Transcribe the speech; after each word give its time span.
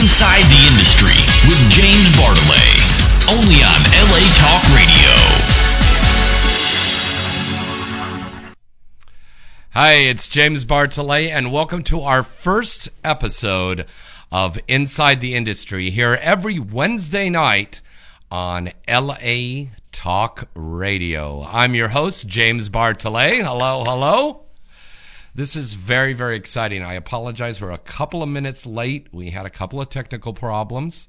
Inside 0.00 0.44
the 0.44 0.66
Industry 0.72 1.12
with 1.46 1.58
James 1.70 2.08
Bartolet, 2.16 2.80
only 3.28 3.56
on 3.56 3.80
LA 4.08 4.24
Talk 4.32 4.62
Radio. 4.74 5.12
Hi, 9.74 9.92
it's 9.92 10.26
James 10.26 10.64
Bartolet, 10.64 11.28
and 11.28 11.52
welcome 11.52 11.82
to 11.82 12.00
our 12.00 12.22
first 12.22 12.88
episode 13.04 13.84
of 14.32 14.58
Inside 14.66 15.20
the 15.20 15.34
Industry 15.34 15.90
here 15.90 16.18
every 16.22 16.58
Wednesday 16.58 17.28
night 17.28 17.82
on 18.30 18.70
LA 18.88 19.64
Talk 19.92 20.48
Radio. 20.54 21.42
I'm 21.42 21.74
your 21.74 21.88
host, 21.88 22.26
James 22.26 22.70
Bartolet. 22.70 23.44
Hello, 23.44 23.84
hello. 23.86 24.49
This 25.32 25.54
is 25.54 25.74
very, 25.74 26.12
very 26.12 26.34
exciting. 26.34 26.82
I 26.82 26.94
apologize. 26.94 27.60
We're 27.60 27.70
a 27.70 27.78
couple 27.78 28.20
of 28.22 28.28
minutes 28.28 28.66
late. 28.66 29.06
We 29.12 29.30
had 29.30 29.46
a 29.46 29.50
couple 29.50 29.80
of 29.80 29.88
technical 29.88 30.34
problems, 30.34 31.08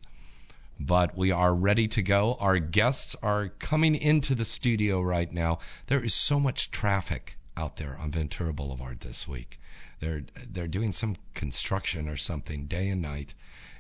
but 0.80 1.18
we 1.18 1.32
are 1.32 1.56
ready 1.56 1.88
to 1.88 2.04
go. 2.04 2.38
Our 2.40 2.60
guests 2.60 3.16
are 3.24 3.50
coming 3.58 3.96
into 3.96 4.36
the 4.36 4.46
studio 4.46 5.02
right 5.02 5.32
now. 5.32 5.58
There 5.88 6.04
is 6.04 6.14
so 6.14 6.40
much 6.40 6.70
traffic 6.70 7.38
out 7.58 7.78
there 7.78 7.98
on 8.00 8.12
Ventura 8.12 8.54
Boulevard 8.54 9.00
this 9.00 9.28
week. 9.28 9.60
They're 10.02 10.24
they're 10.48 10.68
doing 10.68 10.94
some 10.94 11.16
construction 11.34 12.08
or 12.08 12.18
something 12.18 12.66
day 12.66 12.90
and 12.90 13.02
night, 13.02 13.34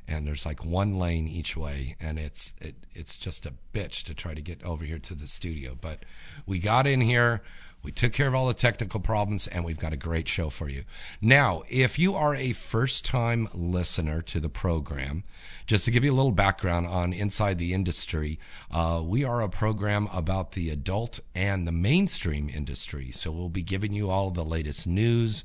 and 0.08 0.26
there's 0.26 0.46
like 0.46 0.66
one 0.66 0.98
lane 0.98 1.28
each 1.28 1.56
way, 1.56 1.96
and 2.00 2.18
it's 2.18 2.54
it, 2.60 2.76
it's 2.96 3.16
just 3.16 3.46
a 3.46 3.54
bitch 3.74 4.04
to 4.04 4.16
try 4.16 4.34
to 4.34 4.42
get 4.42 4.64
over 4.64 4.86
here 4.86 5.00
to 5.00 5.14
the 5.14 5.28
studio. 5.28 5.78
But 5.80 6.04
we 6.48 6.58
got 6.58 6.88
in 6.88 7.02
here. 7.02 7.44
We 7.84 7.92
took 7.92 8.14
care 8.14 8.28
of 8.28 8.36
all 8.36 8.48
the 8.48 8.54
technical 8.54 9.00
problems 9.00 9.48
and 9.48 9.66
we've 9.66 9.80
got 9.80 9.94
a 9.94 9.98
great 9.98 10.28
show 10.28 10.50
for 10.50 10.70
you. 10.70 10.84
Now, 11.20 11.64
if 11.68 11.98
you 11.98 12.16
are 12.16 12.36
a 12.36 12.54
first 12.54 13.06
time 13.06 13.48
listener 13.54 14.22
to 14.24 14.40
the 14.40 14.50
program, 14.50 15.24
just 15.66 15.86
to 15.86 15.92
give 15.92 16.04
you 16.04 16.12
a 16.12 16.16
little 16.16 16.32
background 16.32 16.86
on 16.88 17.14
Inside 17.14 17.58
the 17.58 17.74
Industry, 17.74 18.40
uh, 18.70 19.02
we 19.04 19.24
are 19.24 19.42
a 19.42 19.50
program 19.50 20.08
about 20.14 20.52
the 20.52 20.70
adult 20.70 21.20
and 21.34 21.68
the 21.68 21.72
mainstream 21.72 22.50
industry. 22.50 23.12
So 23.12 23.32
we'll 23.32 23.50
be 23.50 23.64
giving 23.64 23.94
you 23.94 24.10
all 24.10 24.30
the 24.30 24.46
latest 24.46 24.86
news, 24.86 25.44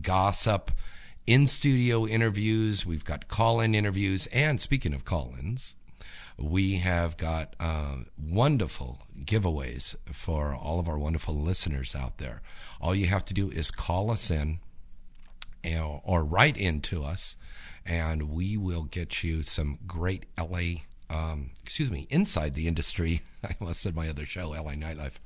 gossip, 0.00 0.70
in 1.26 1.46
studio 1.46 2.06
interviews. 2.06 2.84
We've 2.84 3.04
got 3.04 3.28
call 3.28 3.60
in 3.60 3.74
interviews. 3.74 4.26
And 4.28 4.60
speaking 4.60 4.94
of 4.94 5.04
call 5.04 5.34
ins, 5.38 5.74
we 6.36 6.76
have 6.76 7.16
got 7.16 7.54
uh, 7.60 7.96
wonderful 8.18 9.00
giveaways 9.24 9.94
for 10.12 10.54
all 10.54 10.78
of 10.78 10.88
our 10.88 10.98
wonderful 10.98 11.34
listeners 11.34 11.94
out 11.94 12.18
there. 12.18 12.42
All 12.80 12.94
you 12.94 13.06
have 13.06 13.24
to 13.26 13.34
do 13.34 13.50
is 13.50 13.70
call 13.70 14.10
us 14.10 14.30
in 14.30 14.58
or, 15.64 16.02
or 16.04 16.24
write 16.24 16.56
in 16.56 16.80
to 16.82 17.04
us, 17.04 17.36
and 17.86 18.30
we 18.30 18.56
will 18.56 18.84
get 18.84 19.22
you 19.22 19.42
some 19.42 19.78
great 19.86 20.26
LA, 20.38 20.80
um, 21.08 21.50
excuse 21.62 21.90
me, 21.90 22.06
inside 22.10 22.54
the 22.54 22.68
industry. 22.68 23.22
I 23.44 23.54
almost 23.60 23.80
said 23.80 23.94
my 23.94 24.08
other 24.08 24.26
show, 24.26 24.50
LA 24.50 24.72
Nightlife. 24.72 25.18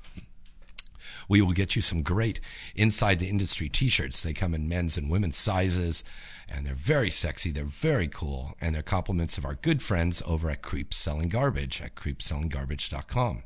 We 1.29 1.43
will 1.43 1.53
get 1.53 1.77
you 1.77 1.83
some 1.83 2.03
great 2.03 2.41
inside 2.75 3.19
the 3.19 3.29
industry 3.29 3.69
t 3.69 3.89
shirts. 3.89 4.21
They 4.21 4.33
come 4.33 4.55
in 4.55 4.69
men's 4.69 4.97
and 4.97 5.11
women's 5.11 5.37
sizes 5.37 6.05
and 6.49 6.65
they're 6.65 6.75
very 6.75 7.11
sexy. 7.11 7.51
They're 7.51 7.65
very 7.65 8.09
cool, 8.09 8.55
and 8.61 8.75
they're 8.75 8.83
compliments 8.83 9.37
of 9.39 9.45
our 9.45 9.55
good 9.55 9.83
friends 9.83 10.23
over 10.25 10.51
at 10.51 10.63
Creeps 10.63 10.97
Selling 10.97 11.29
Garbage 11.29 11.83
at 11.83 11.95
creepsellinggarbage.com. 11.95 13.43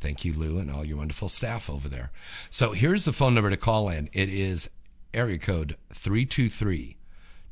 Thank 0.00 0.24
you, 0.24 0.34
Lou, 0.34 0.58
and 0.58 0.70
all 0.70 0.84
your 0.84 0.98
wonderful 0.98 1.28
staff 1.28 1.70
over 1.70 1.88
there. 1.88 2.12
So 2.50 2.72
here's 2.72 3.04
the 3.04 3.12
phone 3.12 3.34
number 3.34 3.50
to 3.50 3.56
call 3.56 3.88
in. 3.88 4.10
It 4.12 4.28
is 4.28 4.68
area 5.14 5.38
code 5.38 5.76
323 5.92 6.96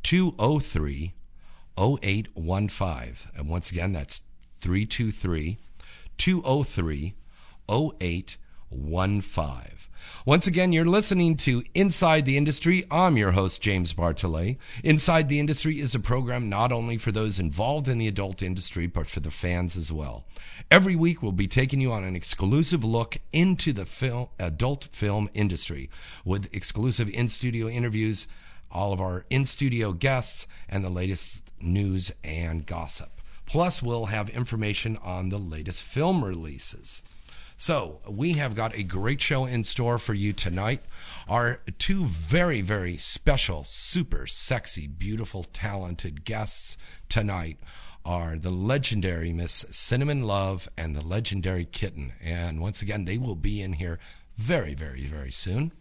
203 0.03 1.15
0815. 1.79 3.17
And 3.37 3.49
once 3.49 3.71
again, 3.71 3.93
that's 3.93 4.21
323 4.61 5.59
203 6.19 7.15
0815. 7.69 8.40
Once 10.25 10.47
again, 10.47 10.73
you're 10.73 10.85
listening 10.85 11.37
to 11.37 11.65
Inside 11.75 12.25
the 12.25 12.37
Industry. 12.37 12.85
I'm 12.89 13.17
your 13.17 13.33
host, 13.33 13.61
James 13.61 13.93
Bartolet. 13.93 14.59
Inside 14.85 15.29
the 15.29 15.41
Industry 15.41 15.81
is 15.81 15.95
a 15.95 15.99
program 15.99 16.49
not 16.49 16.71
only 16.71 16.97
for 16.97 17.11
those 17.11 17.41
involved 17.41 17.89
in 17.89 17.99
the 17.99 18.07
adult 18.07 18.43
industry, 18.43 18.87
but 18.87 19.09
for 19.09 19.19
the 19.19 19.31
fans 19.31 19.77
as 19.77 19.91
well. 19.91 20.25
Every 20.71 20.95
week, 20.95 21.21
we'll 21.21 21.33
be 21.33 21.49
taking 21.49 21.81
you 21.81 21.91
on 21.91 22.05
an 22.05 22.15
exclusive 22.15 22.85
look 22.85 23.19
into 23.33 23.73
the 23.73 23.87
film, 23.87 24.29
adult 24.39 24.85
film 24.93 25.29
industry 25.35 25.91
with 26.25 26.49
exclusive 26.55 27.09
in 27.09 27.29
studio 27.29 27.69
interviews, 27.69 28.29
all 28.71 28.93
of 28.93 29.01
our 29.01 29.25
in 29.31 29.47
studio 29.47 29.93
guests, 29.93 30.47
and 30.69 30.85
the 30.85 30.91
latest 30.91 31.43
news 31.61 32.13
and 32.23 32.67
gossip. 32.67 33.21
Plus, 33.47 33.83
we'll 33.83 34.07
have 34.07 34.31
information 34.31 34.97
on 34.99 35.31
the 35.31 35.39
latest 35.39 35.83
film 35.83 36.25
releases. 36.25 37.03
So, 37.63 38.01
we 38.09 38.33
have 38.33 38.55
got 38.55 38.75
a 38.75 38.83
great 38.83 39.21
show 39.21 39.45
in 39.45 39.65
store 39.65 39.99
for 39.99 40.15
you 40.15 40.33
tonight. 40.33 40.83
Our 41.29 41.61
two 41.77 42.07
very, 42.07 42.63
very 42.63 42.97
special, 42.97 43.65
super 43.65 44.27
sexy, 44.27 44.87
beautiful, 44.87 45.45
talented 45.45 46.25
guests 46.25 46.79
tonight 47.11 47.59
are 48.03 48.37
the 48.37 48.49
legendary 48.49 49.35
Miss 49.35 49.67
Cinnamon 49.71 50.23
Love 50.23 50.71
and 50.79 50.97
the 50.97 51.05
legendary 51.07 51.67
Kitten. 51.67 52.15
And 52.23 52.63
once 52.63 52.81
again, 52.81 53.05
they 53.05 53.19
will 53.19 53.35
be 53.35 53.61
in 53.61 53.75
here 53.75 53.99
very, 54.37 54.73
very, 54.73 55.05
very 55.05 55.31
soon. 55.31 55.73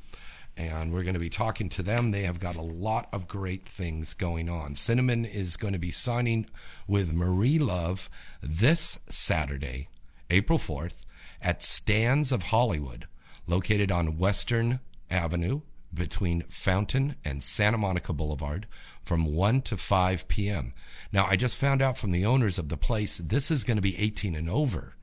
And 0.58 0.92
we're 0.92 1.04
going 1.04 1.14
to 1.14 1.20
be 1.22 1.30
talking 1.30 1.70
to 1.70 1.82
them. 1.82 2.12
They 2.12 2.24
have 2.24 2.42
got 2.42 2.58
a 2.58 2.62
lot 2.62 3.08
of 3.14 3.30
great 3.30 3.66
things 3.66 4.14
going 4.14 4.50
on. 4.50 4.76
Cinnamon 4.76 5.24
is 5.24 5.56
going 5.56 5.72
to 5.72 5.80
be 5.80 5.92
signing 5.92 6.48
with 6.90 7.14
Marie 7.14 7.58
Luv 7.58 8.10
this 8.44 9.00
Saturday, 9.08 9.88
April 10.30 10.60
4th 10.60 10.96
at 11.42 11.64
Stands 11.64 12.32
of 12.32 12.44
Hollywood, 12.44 13.08
located 13.48 13.92
on 13.92 14.18
Western 14.18 14.80
Avenue 15.10 15.62
between 15.94 16.44
Fountain 16.44 17.16
and 17.26 17.44
Santa 17.44 17.78
Monica 17.78 18.14
Boulevard 18.14 18.68
from 19.02 19.34
1 19.34 19.62
to 19.64 19.78
5 19.78 20.28
p.m. 20.28 20.74
Now, 21.12 21.26
I 21.26 21.36
just 21.36 21.58
found 21.58 21.82
out 21.82 21.98
from 21.98 22.12
the 22.12 22.26
owners 22.26 22.60
of 22.60 22.70
the 22.70 22.78
place 22.78 23.18
this 23.18 23.50
is 23.50 23.64
going 23.64 23.78
to 23.78 23.82
be 23.82 23.98
18 23.98 24.36
and 24.36 24.50
over 24.50 24.96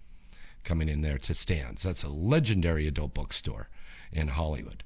coming 0.62 0.88
in 0.88 1.02
there 1.02 1.18
to 1.18 1.34
Stands. 1.34 1.82
That's 1.82 2.02
a 2.02 2.08
legendary 2.08 2.86
adult 2.86 3.14
bookstore 3.14 3.68
in 4.12 4.28
Hollywood. 4.28 4.82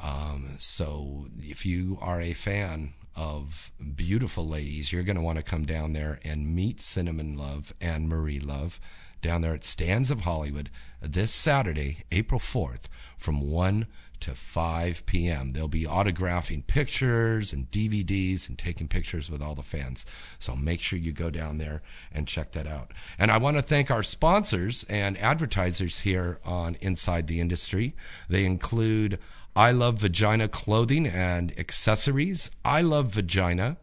Um, 0.00 0.56
so 0.58 1.28
if 1.40 1.66
you 1.66 1.98
are 2.00 2.20
a 2.20 2.34
fan 2.34 2.94
of 3.14 3.72
beautiful 3.96 4.46
ladies, 4.46 4.92
you're 4.92 5.02
going 5.02 5.16
to 5.16 5.22
want 5.22 5.38
to 5.38 5.44
come 5.44 5.64
down 5.64 5.92
there 5.92 6.20
and 6.24 6.54
meet 6.54 6.80
Cinnamon 6.80 7.36
Love 7.36 7.74
and 7.80 8.08
Marie 8.08 8.40
Luv 8.40 8.80
down 9.20 9.42
there 9.42 9.54
at 9.54 9.64
Stands 9.64 10.10
of 10.10 10.20
Hollywood 10.20 10.70
this 11.00 11.32
Saturday, 11.32 12.04
April 12.10 12.40
4th, 12.40 12.84
from 13.16 13.50
1 13.50 13.86
to 14.20 14.34
5 14.34 15.06
p.m. 15.06 15.52
They'll 15.52 15.68
be 15.68 15.84
autographing 15.84 16.66
pictures 16.66 17.52
and 17.52 17.70
DVDs 17.70 18.48
and 18.48 18.58
taking 18.58 18.88
pictures 18.88 19.30
with 19.30 19.40
all 19.40 19.54
the 19.54 19.62
fans. 19.62 20.04
So 20.38 20.56
make 20.56 20.80
sure 20.80 20.98
you 20.98 21.12
go 21.12 21.30
down 21.30 21.58
there 21.58 21.82
and 22.12 22.26
check 22.26 22.52
that 22.52 22.66
out. 22.66 22.92
And 23.18 23.30
I 23.30 23.38
want 23.38 23.56
to 23.56 23.62
thank 23.62 23.90
our 23.90 24.02
sponsors 24.02 24.84
and 24.88 25.16
advertisers 25.18 26.00
here 26.00 26.40
on 26.44 26.76
Inside 26.80 27.26
the 27.26 27.40
Industry. 27.40 27.94
They 28.28 28.44
include 28.44 29.18
I 29.54 29.72
Love 29.72 29.98
Vagina 29.98 30.48
Clothing 30.48 31.06
and 31.06 31.56
Accessories, 31.58 32.50
I 32.64 32.80
Love 32.80 33.08
Vagina, 33.08 33.76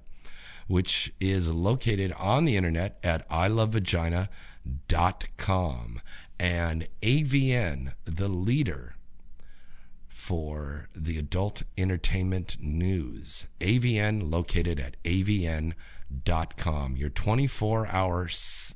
which 0.67 1.13
is 1.19 1.53
located 1.53 2.11
on 2.13 2.45
the 2.45 2.57
internet 2.57 2.97
at 3.03 3.25
ilovevagina.com 4.65 6.01
and 6.39 6.87
AVN, 7.01 7.93
the 8.03 8.27
leader 8.27 8.95
for 10.07 10.89
the 10.95 11.17
adult 11.17 11.63
entertainment 11.77 12.57
news. 12.59 13.47
AVN, 13.59 14.29
located 14.29 14.79
at 14.79 15.01
avn.com. 15.03 15.75
Your 16.97 17.09
24 17.09 17.87
hours, 17.87 18.75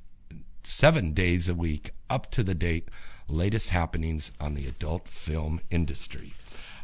seven 0.64 1.14
days 1.14 1.50
a 1.50 1.56
week, 1.56 1.92
up 2.10 2.30
to 2.32 2.44
the 2.44 2.56
date, 2.56 2.90
latest 3.28 3.70
happenings 3.70 4.32
on 4.40 4.54
the 4.54 4.68
adult 4.68 5.08
film 5.08 5.62
industry. 5.70 6.34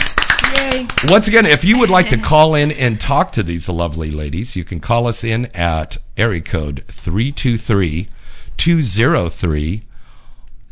Yay. 0.54 0.86
Once 1.08 1.28
again, 1.28 1.44
if 1.44 1.64
you 1.64 1.78
would 1.78 1.90
like 1.90 2.08
to 2.08 2.16
call 2.16 2.54
in 2.54 2.72
and 2.72 2.98
talk 2.98 3.32
to 3.32 3.42
these 3.42 3.68
lovely 3.68 4.10
ladies, 4.10 4.56
you 4.56 4.64
can 4.64 4.80
call 4.80 5.06
us 5.06 5.22
in 5.22 5.46
at 5.54 5.98
area 6.16 6.40
code 6.40 6.84
323 6.88 8.06
203 8.56 9.82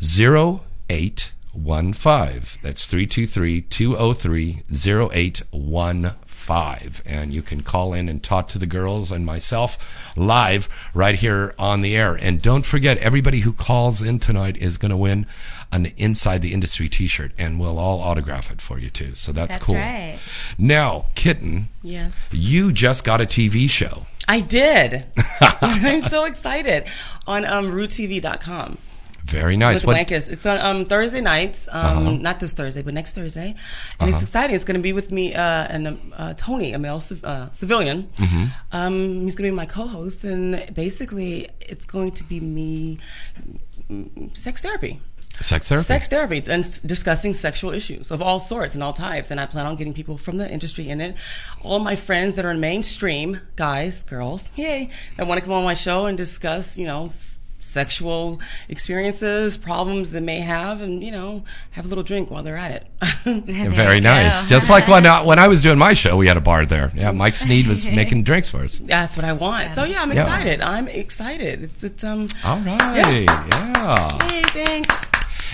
0815. 0.02 2.58
That's 2.62 2.86
323 2.86 3.60
203 3.62 4.62
0815. 4.72 6.30
And 6.50 7.32
you 7.32 7.43
can 7.43 7.62
call 7.62 7.93
in 7.94 8.08
and 8.08 8.23
talk 8.23 8.49
to 8.49 8.58
the 8.58 8.67
girls 8.67 9.12
and 9.12 9.25
myself 9.25 10.12
live 10.17 10.69
right 10.93 11.14
here 11.14 11.55
on 11.58 11.81
the 11.81 11.97
air. 11.97 12.14
And 12.17 12.43
don't 12.43 12.67
forget, 12.67 12.99
everybody 12.99 13.41
who 13.41 13.52
calls 13.52 14.02
in 14.02 14.19
tonight 14.19 14.56
is 14.56 14.76
going 14.76 14.91
to 14.91 14.97
win 14.97 15.26
an 15.73 15.93
Inside 15.97 16.43
the 16.43 16.52
Industry 16.52 16.88
t 16.88 17.06
shirt, 17.06 17.31
and 17.38 17.61
we'll 17.61 17.79
all 17.79 18.00
autograph 18.00 18.50
it 18.50 18.61
for 18.61 18.81
you 18.81 18.91
too. 18.91 19.14
So 19.14 19.31
that's, 19.31 19.55
That's 19.55 19.64
cool. 19.64 19.76
right. 19.76 20.19
Now, 20.58 21.06
Kitten, 21.14 21.69
Yes. 21.82 22.31
you 22.32 22.73
just 22.73 23.05
got 23.05 23.20
a 23.20 23.25
TV 23.25 23.70
show. 23.70 24.06
I 24.26 24.41
did. 24.41 25.05
I'm 25.61 26.03
so 26.03 26.25
excited. 26.25 26.87
On 27.29 27.44
um, 27.44 27.70
RooTV.com. 27.70 28.79
Very 29.31 29.56
nice. 29.56 29.85
with 29.85 29.97
Wankus. 29.97 30.31
It's 30.31 30.44
on 30.44 30.59
um, 30.61 30.85
Thursday 30.85 31.21
nights. 31.21 31.69
Um, 31.71 31.81
Uh-huh. 32.06 32.11
Not 32.29 32.41
this 32.41 32.53
Thursday, 32.53 32.82
but 32.82 32.94
next 32.94 33.15
Thursday. 33.15 33.55
And 34.00 34.11
it's 34.11 34.23
exciting. 34.23 34.55
It's 34.56 34.65
going 34.65 34.77
to 34.79 34.82
be 34.82 34.93
with 34.93 35.11
me 35.12 35.35
uh, 35.35 35.41
and 35.75 35.99
uh, 36.17 36.35
Tony, 36.37 36.73
a 36.73 36.79
male 36.79 37.00
civ- 37.00 37.25
uh, 37.25 37.50
civilian. 37.53 38.09
Mm-hmm. 38.19 38.44
Um, 38.73 39.23
he's 39.23 39.37
going 39.37 39.49
to 39.49 39.53
be 39.53 39.56
my 39.56 39.67
co-host, 39.67 40.25
and 40.25 40.62
basically, 40.75 41.49
it's 41.61 41.85
going 41.85 42.12
to 42.12 42.25
be 42.25 42.41
me 42.41 42.99
mm, 43.91 44.37
sex 44.37 44.61
therapy. 44.62 45.00
Sex 45.41 45.69
therapy. 45.69 45.85
Sex 45.85 46.09
therapy 46.09 46.38
and 46.49 46.65
s- 46.65 46.81
discussing 46.81 47.32
sexual 47.32 47.71
issues 47.71 48.11
of 48.11 48.21
all 48.21 48.41
sorts 48.41 48.75
and 48.75 48.82
all 48.85 48.93
types. 48.93 49.31
And 49.31 49.41
I 49.41 49.47
plan 49.47 49.65
on 49.67 49.77
getting 49.77 49.94
people 49.94 50.19
from 50.19 50.37
the 50.37 50.50
industry 50.50 50.88
in 50.91 51.00
it. 51.00 51.17
All 51.62 51.79
my 51.79 51.97
friends 51.97 52.35
that 52.37 52.44
are 52.44 52.50
in 52.50 52.61
mainstream, 52.61 53.41
guys, 53.56 54.03
girls, 54.03 54.50
yay, 54.56 54.91
that 55.17 55.27
want 55.27 55.38
to 55.38 55.44
come 55.44 55.55
on 55.55 55.65
my 55.65 55.75
show 55.75 56.06
and 56.06 56.19
discuss, 56.19 56.77
you 56.77 56.85
know, 56.87 57.09
sexual 57.60 58.40
experiences, 58.68 59.56
problems 59.56 60.10
they 60.10 60.20
may 60.20 60.40
have, 60.40 60.80
and, 60.80 61.02
you 61.04 61.10
know, 61.10 61.44
have 61.72 61.84
a 61.86 61.88
little 61.88 62.02
drink 62.04 62.30
while 62.30 62.42
they're 62.42 62.56
at 62.56 62.70
it. 62.72 62.86
Very 63.74 64.00
nice. 64.00 64.44
Just 64.44 64.68
like 64.70 64.88
when 64.88 65.06
I, 65.06 65.22
when 65.22 65.38
I 65.38 65.48
was 65.48 65.62
doing 65.62 65.78
my 65.78 65.92
show, 65.92 66.16
we 66.16 66.26
had 66.26 66.36
a 66.36 66.40
bar 66.40 66.66
there. 66.66 66.90
Yeah, 66.94 67.12
Mike 67.12 67.36
Sneed 67.36 67.68
was 67.68 67.86
making 68.00 68.24
drinks 68.24 68.50
for 68.50 68.58
us. 68.58 68.78
That's 68.78 69.16
what 69.16 69.24
I 69.24 69.32
want. 69.32 69.72
So 69.74 69.84
yeah, 69.84 70.02
I'm 70.02 70.08
Yeah. 70.10 70.14
excited. 70.22 70.60
I'm 70.60 70.88
excited. 70.88 71.62
It's 71.64 71.84
it's 71.84 72.02
um. 72.04 72.28
All 72.44 72.58
right. 72.60 72.80
Yeah. 72.96 74.18
Hey, 74.28 74.42
thanks. 74.42 75.06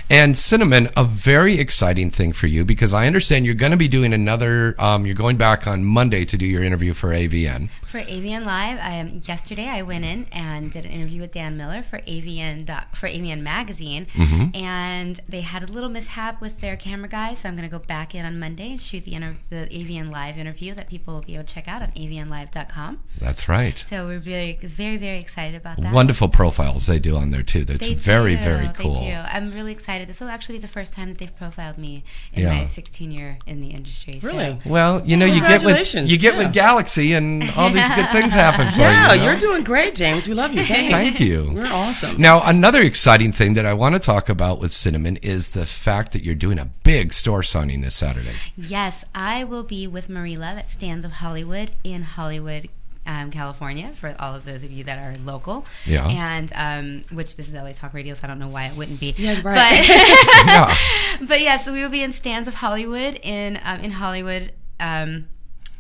And 0.08 0.38
Cinnamon, 0.38 0.88
a 0.96 1.02
very 1.02 1.58
exciting 1.58 2.10
thing 2.12 2.32
for 2.32 2.46
you 2.46 2.64
because 2.64 2.94
I 2.94 3.08
understand 3.08 3.44
you're 3.44 3.56
going 3.56 3.72
to 3.72 3.76
be 3.76 3.88
doing 3.88 4.12
another. 4.12 4.76
Um, 4.78 5.04
you're 5.04 5.16
going 5.16 5.36
back 5.36 5.66
on 5.66 5.84
Monday 5.84 6.24
to 6.26 6.36
do 6.36 6.46
your 6.46 6.62
interview 6.62 6.94
for 6.94 7.08
AVN. 7.10 7.70
For 7.96 8.02
AVN 8.02 8.44
Live, 8.44 8.78
I 8.78 9.00
um, 9.00 9.22
yesterday 9.26 9.68
I 9.68 9.80
went 9.80 10.04
in 10.04 10.26
and 10.30 10.70
did 10.70 10.84
an 10.84 10.90
interview 10.90 11.22
with 11.22 11.32
Dan 11.32 11.56
Miller 11.56 11.82
for 11.82 12.00
AVN 12.00 12.66
doc, 12.66 12.94
for 12.94 13.08
AVN 13.08 13.40
Magazine, 13.40 14.06
Mm-hmm. 14.12 14.54
and 14.54 15.18
they 15.26 15.40
had 15.40 15.62
a 15.62 15.66
little 15.72 15.88
mishap 15.88 16.42
with 16.42 16.60
their 16.60 16.76
camera 16.76 17.08
guy. 17.08 17.32
So 17.32 17.48
I'm 17.48 17.56
going 17.56 17.66
to 17.66 17.72
go 17.72 17.82
back 17.82 18.14
in 18.14 18.26
on 18.26 18.38
Monday 18.38 18.72
and 18.72 18.78
shoot 18.78 19.06
the 19.06 19.14
inter- 19.14 19.36
the 19.48 19.66
AVN 19.70 20.10
Live 20.12 20.36
interview 20.36 20.74
that 20.74 20.88
people 20.90 21.14
will 21.14 21.22
be 21.22 21.36
able 21.36 21.44
to 21.44 21.54
check 21.54 21.68
out 21.68 21.80
on 21.80 21.88
AVNLive.com. 21.92 23.00
That's 23.18 23.48
right. 23.48 23.78
So 23.78 24.06
we're 24.06 24.18
very, 24.18 24.58
very, 24.60 24.98
very 24.98 25.18
excited 25.18 25.54
about 25.56 25.80
that. 25.80 25.94
Wonderful 25.94 26.28
profiles 26.28 26.84
they 26.86 26.98
do 26.98 27.16
on 27.16 27.30
there 27.30 27.42
too. 27.42 27.64
That's 27.64 27.86
They 27.86 27.94
very, 27.94 28.36
do, 28.36 28.42
very 28.42 28.66
they 28.66 28.72
cool. 28.74 29.00
do. 29.06 29.10
I'm 29.10 29.52
really 29.52 29.72
excited. 29.72 30.06
This 30.06 30.20
will 30.20 30.28
actually 30.28 30.56
be 30.56 30.62
the 30.62 30.68
first 30.68 30.92
time 30.92 31.08
that 31.08 31.16
they've 31.18 31.34
profiled 31.34 31.78
me 31.78 32.04
in 32.34 32.42
Yeah. 32.42 32.58
my 32.58 32.66
16 32.66 33.10
year 33.10 33.38
in 33.46 33.62
the 33.62 33.68
industry. 33.70 34.20
so- 34.20 34.28
Really? 34.28 34.60
Well, 34.66 35.02
you 35.06 35.16
know, 35.16 35.24
you 35.24 35.40
get 35.40 35.64
with 35.64 35.94
you 35.94 36.18
get 36.18 36.34
Yeah. 36.34 36.38
with 36.44 36.52
Galaxy, 36.52 37.14
and 37.14 37.50
all 37.52 37.70
these 37.76 37.85
good 37.94 38.10
things 38.10 38.32
happen 38.32 38.66
for 38.72 38.80
Yeah, 38.80 39.12
you. 39.12 39.20
you 39.20 39.24
know? 39.26 39.30
you're 39.32 39.40
doing 39.40 39.64
great, 39.64 39.94
James. 39.94 40.26
We 40.28 40.34
love 40.34 40.52
you. 40.54 40.64
Thanks. 40.64 40.92
Thank 40.92 41.20
you. 41.20 41.50
You're 41.52 41.66
awesome. 41.66 42.20
Now, 42.20 42.42
another 42.42 42.82
exciting 42.82 43.32
thing 43.32 43.54
that 43.54 43.66
I 43.66 43.74
want 43.74 43.94
to 43.94 43.98
talk 43.98 44.28
about 44.28 44.60
with 44.60 44.72
Cinnamon 44.72 45.16
is 45.18 45.50
the 45.50 45.66
fact 45.66 46.12
that 46.12 46.24
you're 46.24 46.34
doing 46.34 46.58
a 46.58 46.66
big 46.82 47.12
store 47.12 47.42
signing 47.42 47.80
this 47.82 47.94
Saturday. 47.94 48.32
Yes, 48.56 49.04
I 49.14 49.44
will 49.44 49.62
be 49.62 49.86
with 49.86 50.08
Marie 50.08 50.36
Luv 50.36 50.58
at 50.58 50.70
Stands 50.70 51.04
of 51.04 51.12
Hollywood 51.12 51.72
in 51.84 52.02
Hollywood. 52.02 52.68
Um, 53.08 53.30
California, 53.30 53.92
for 53.94 54.16
all 54.18 54.34
of 54.34 54.44
those 54.44 54.64
of 54.64 54.72
you 54.72 54.82
that 54.82 54.98
are 54.98 55.16
local, 55.24 55.64
Yeah. 55.84 56.08
and 56.08 56.52
um, 56.56 57.04
which 57.16 57.36
this 57.36 57.46
is 57.46 57.54
LA 57.54 57.70
Talk 57.70 57.94
Radio, 57.94 58.14
so 58.14 58.24
I 58.24 58.26
don't 58.26 58.40
know 58.40 58.48
why 58.48 58.64
it 58.66 58.76
wouldn't 58.76 58.98
be. 58.98 59.14
Yeah, 59.16 59.40
right. 59.44 59.54
But 59.54 59.86
Yeah. 60.48 60.76
but 61.28 61.40
yeah, 61.40 61.56
so 61.58 61.72
we 61.72 61.82
will 61.82 61.88
be 61.88 62.02
in 62.02 62.12
Stands 62.12 62.48
of 62.48 62.54
Hollywood 62.54 63.20
in 63.22 63.60
um, 63.64 63.78
in 63.82 63.92
Hollywood. 63.92 64.50
Um, 64.80 65.28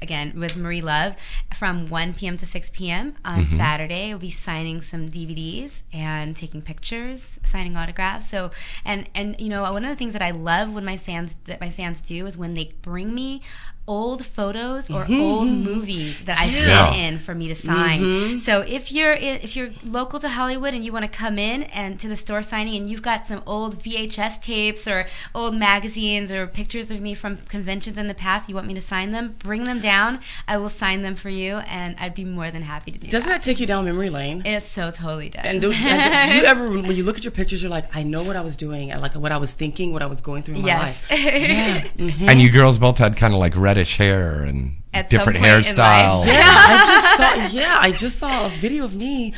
Again, 0.02 0.38
with 0.38 0.56
Marie 0.56 0.82
Luv 0.82 1.16
from 1.54 1.86
1 1.88 2.14
p.m. 2.14 2.36
to 2.36 2.46
6 2.46 2.70
p.m. 2.70 3.14
on 3.24 3.40
mm-hmm. 3.40 3.56
Saturday. 3.56 4.08
We'll 4.10 4.18
be 4.18 4.30
signing 4.30 4.80
some 4.80 5.08
DVDs 5.08 5.82
and 5.92 6.36
taking 6.36 6.62
pictures, 6.62 7.38
signing 7.42 7.76
autographs. 7.76 8.28
So, 8.28 8.50
and 8.84 9.08
and 9.14 9.40
you 9.40 9.48
know, 9.48 9.62
one 9.72 9.84
of 9.84 9.90
the 9.90 9.96
things 9.96 10.12
that 10.12 10.22
I 10.22 10.32
love 10.32 10.74
when 10.74 10.84
my 10.84 10.96
fans 10.96 11.36
that 11.44 11.60
my 11.60 11.70
fans 11.70 12.00
do 12.00 12.26
is 12.26 12.36
when 12.36 12.54
they 12.54 12.72
bring 12.82 13.14
me 13.14 13.42
old 13.88 14.24
photos 14.24 14.90
or 14.90 15.04
mm-hmm, 15.04 15.20
old 15.20 15.48
mm-hmm. 15.48 15.62
movies 15.64 16.20
that 16.24 16.38
I've 16.38 16.52
Yeah. 16.52 16.90
been 16.90 17.00
in 17.00 17.18
for 17.18 17.34
me 17.34 17.48
to 17.48 17.54
sign. 17.54 18.00
Mm-hmm. 18.00 18.38
So 18.38 18.60
if 18.62 18.90
you're 18.90 19.12
in, 19.12 19.36
if 19.42 19.56
you're 19.56 19.70
local 19.84 20.18
to 20.20 20.28
Hollywood 20.28 20.74
and 20.74 20.84
you 20.84 20.92
want 20.92 21.04
to 21.04 21.10
come 21.10 21.38
in 21.38 21.64
and 21.64 21.98
to 22.00 22.08
the 22.08 22.16
store 22.16 22.42
signing 22.42 22.76
and 22.76 22.90
you've 22.90 23.02
got 23.02 23.26
some 23.26 23.42
old 23.46 23.76
VHS 23.76 24.40
tapes 24.42 24.88
or 24.88 25.06
old 25.34 25.54
magazines 25.54 26.32
or 26.32 26.46
pictures 26.46 26.90
of 26.90 27.00
me 27.00 27.14
from 27.14 27.38
conventions 27.48 27.96
in 27.98 28.08
the 28.08 28.14
past, 28.14 28.48
you 28.48 28.54
want 28.54 28.66
me 28.66 28.74
to 28.74 28.80
sign 28.80 29.12
them, 29.12 29.34
bring 29.38 29.64
them 29.64 29.80
down. 29.80 30.20
I 30.48 30.56
will 30.58 30.68
sign 30.68 31.02
them 31.02 31.14
for 31.14 31.28
you, 31.28 31.58
and 31.68 31.96
I'd 31.98 32.14
be 32.14 32.24
more 32.24 32.50
than 32.50 32.62
happy 32.62 32.90
to 32.90 32.98
do 32.98 33.06
it. 33.06 33.10
Doesn't 33.10 33.28
that. 33.30 33.42
that 33.42 33.44
take 33.44 33.60
you 33.60 33.66
down 33.66 33.84
memory 33.84 34.10
lane? 34.10 34.44
It 34.44 34.64
so 34.64 34.90
totally 34.90 35.30
does. 35.30 35.44
And 35.44 35.60
do, 35.60 35.72
and 35.74 36.30
do 36.30 36.36
you 36.36 36.44
ever, 36.44 36.70
when 36.70 36.96
you 36.96 37.04
look 37.04 37.16
at 37.16 37.24
your 37.24 37.30
pictures, 37.30 37.62
you're 37.62 37.70
like, 37.70 37.94
I 37.94 38.02
know 38.02 38.22
what 38.24 38.36
I 38.36 38.40
was 38.40 38.56
doing, 38.56 38.90
and 38.90 39.00
like 39.00 39.14
what 39.14 39.32
I 39.32 39.36
was 39.36 39.52
thinking, 39.54 39.92
what 39.92 40.02
I 40.02 40.06
was 40.06 40.20
going 40.20 40.42
through 40.42 40.56
in 40.56 40.62
my 40.62 40.68
yes. 40.68 41.10
life. 41.10 41.20
Yeah. 41.46 41.82
Mhm. 41.98 42.28
And 42.28 42.40
you 42.40 42.50
girls 42.50 42.78
both 42.78 42.98
had 42.98 43.16
kind 43.16 43.32
of 43.32 43.38
like 43.40 43.54
reddish 43.76 43.96
hair 43.98 44.42
and 44.42 44.76
At 44.94 45.10
different 45.10 45.38
point 45.38 45.50
hairstyles. 45.50 46.26
Yeah, 46.26 46.40
I 46.42 46.84
just 46.86 47.52
saw. 47.52 47.58
Yeah, 47.58 47.76
I 47.78 47.92
just 47.92 48.18
saw 48.18 48.46
a 48.46 48.48
video 48.48 48.84
of 48.84 48.94
me 48.94 49.34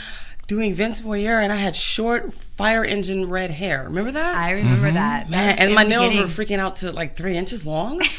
doing 0.47 0.75
Vince 0.75 1.01
Voyeur, 1.01 1.43
and 1.43 1.53
I 1.53 1.57
had 1.57 1.75
short 1.75 2.33
fire 2.33 2.85
engine 2.85 3.29
red 3.29 3.51
hair. 3.51 3.85
Remember 3.85 4.13
that? 4.13 4.37
I 4.37 4.53
remember 4.53 4.91
that. 4.93 5.29
That 5.29 5.31
Man, 5.31 5.59
and 5.59 5.75
my 5.75 5.85
the 5.85 5.91
nails 5.91 6.17
were 6.17 6.23
freaking 6.23 6.59
out 6.59 6.77
to 6.77 6.93
like 6.93 7.17
three 7.17 7.37
inches 7.37 7.67
long. 7.67 8.01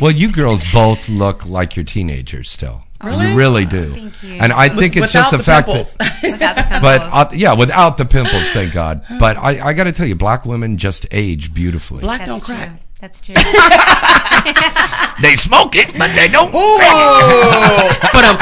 Well, 0.00 0.12
you 0.12 0.32
girls 0.32 0.64
both 0.72 1.10
look 1.10 1.46
like 1.46 1.76
you're 1.76 1.84
teenagers 1.84 2.48
still. 2.50 2.84
Really? 3.02 3.28
You 3.28 3.36
really 3.36 3.64
do. 3.66 3.92
Thank 3.92 4.22
you. 4.22 4.34
And 4.34 4.50
I 4.50 4.70
think 4.70 4.96
it's 4.96 5.12
just 5.12 5.32
Without 5.36 5.36
the, 5.36 5.44
fact 5.44 5.66
pimples. 5.66 5.96
that. 5.96 6.20
Without 6.22 6.56
the 6.56 6.62
pimples. 6.62 6.80
But 6.80 7.00
uh, 7.02 7.28
yeah, 7.34 7.52
without 7.52 7.96
the 7.98 8.04
pimples, 8.06 8.50
thank 8.52 8.72
God. 8.72 9.04
But 9.18 9.36
I, 9.36 9.60
I 9.60 9.72
got 9.74 9.84
to 9.84 9.92
tell 9.92 10.06
you, 10.06 10.14
black 10.14 10.46
women 10.46 10.78
just 10.78 11.06
age 11.10 11.52
beautifully. 11.52 12.00
Black 12.00 12.24
That's 12.24 12.46
don't 12.46 12.56
true. 12.56 12.78
Crack. 12.98 13.12
That's 13.12 13.20
true. 13.20 13.34
They 15.22 15.36
smoke 15.36 15.76
it, 15.76 15.96
but 15.96 16.10
they 16.16 16.26
don't. 16.28 16.50
Oh, 16.52 17.98
but 18.12 18.24
I'm 18.24 18.36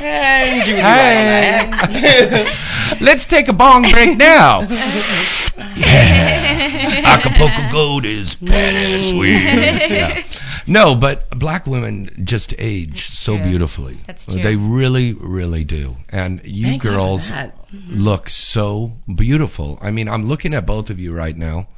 Hey, 0.00 0.62
Judy. 0.64 0.80
Hey. 0.80 2.46
Let's 3.00 3.26
take 3.26 3.48
a 3.48 3.52
bong 3.52 3.82
break 3.90 4.16
now. 4.16 4.60
yeah. 5.76 7.02
Acapulco 7.04 7.70
Gold 7.70 8.04
is 8.04 8.36
badass 8.36 9.18
weed. 9.18 9.42
Yeah. 9.42 10.22
No, 10.66 10.94
but 10.94 11.28
black 11.38 11.66
women 11.66 12.10
just 12.24 12.54
age 12.58 13.08
so 13.08 13.36
true. 13.36 13.44
beautifully. 13.44 13.98
That's 14.06 14.26
true. 14.26 14.40
They 14.40 14.56
really, 14.56 15.12
really 15.14 15.64
do. 15.64 15.96
And 16.10 16.40
you 16.44 16.66
Thank 16.66 16.82
girls 16.82 17.28
that. 17.28 17.56
look 17.88 18.28
so 18.28 18.92
beautiful. 19.14 19.78
I 19.82 19.90
mean, 19.90 20.08
I'm 20.08 20.26
looking 20.28 20.54
at 20.54 20.64
both 20.66 20.90
of 20.90 20.98
you 21.00 21.12
right 21.14 21.36
now, 21.36 21.68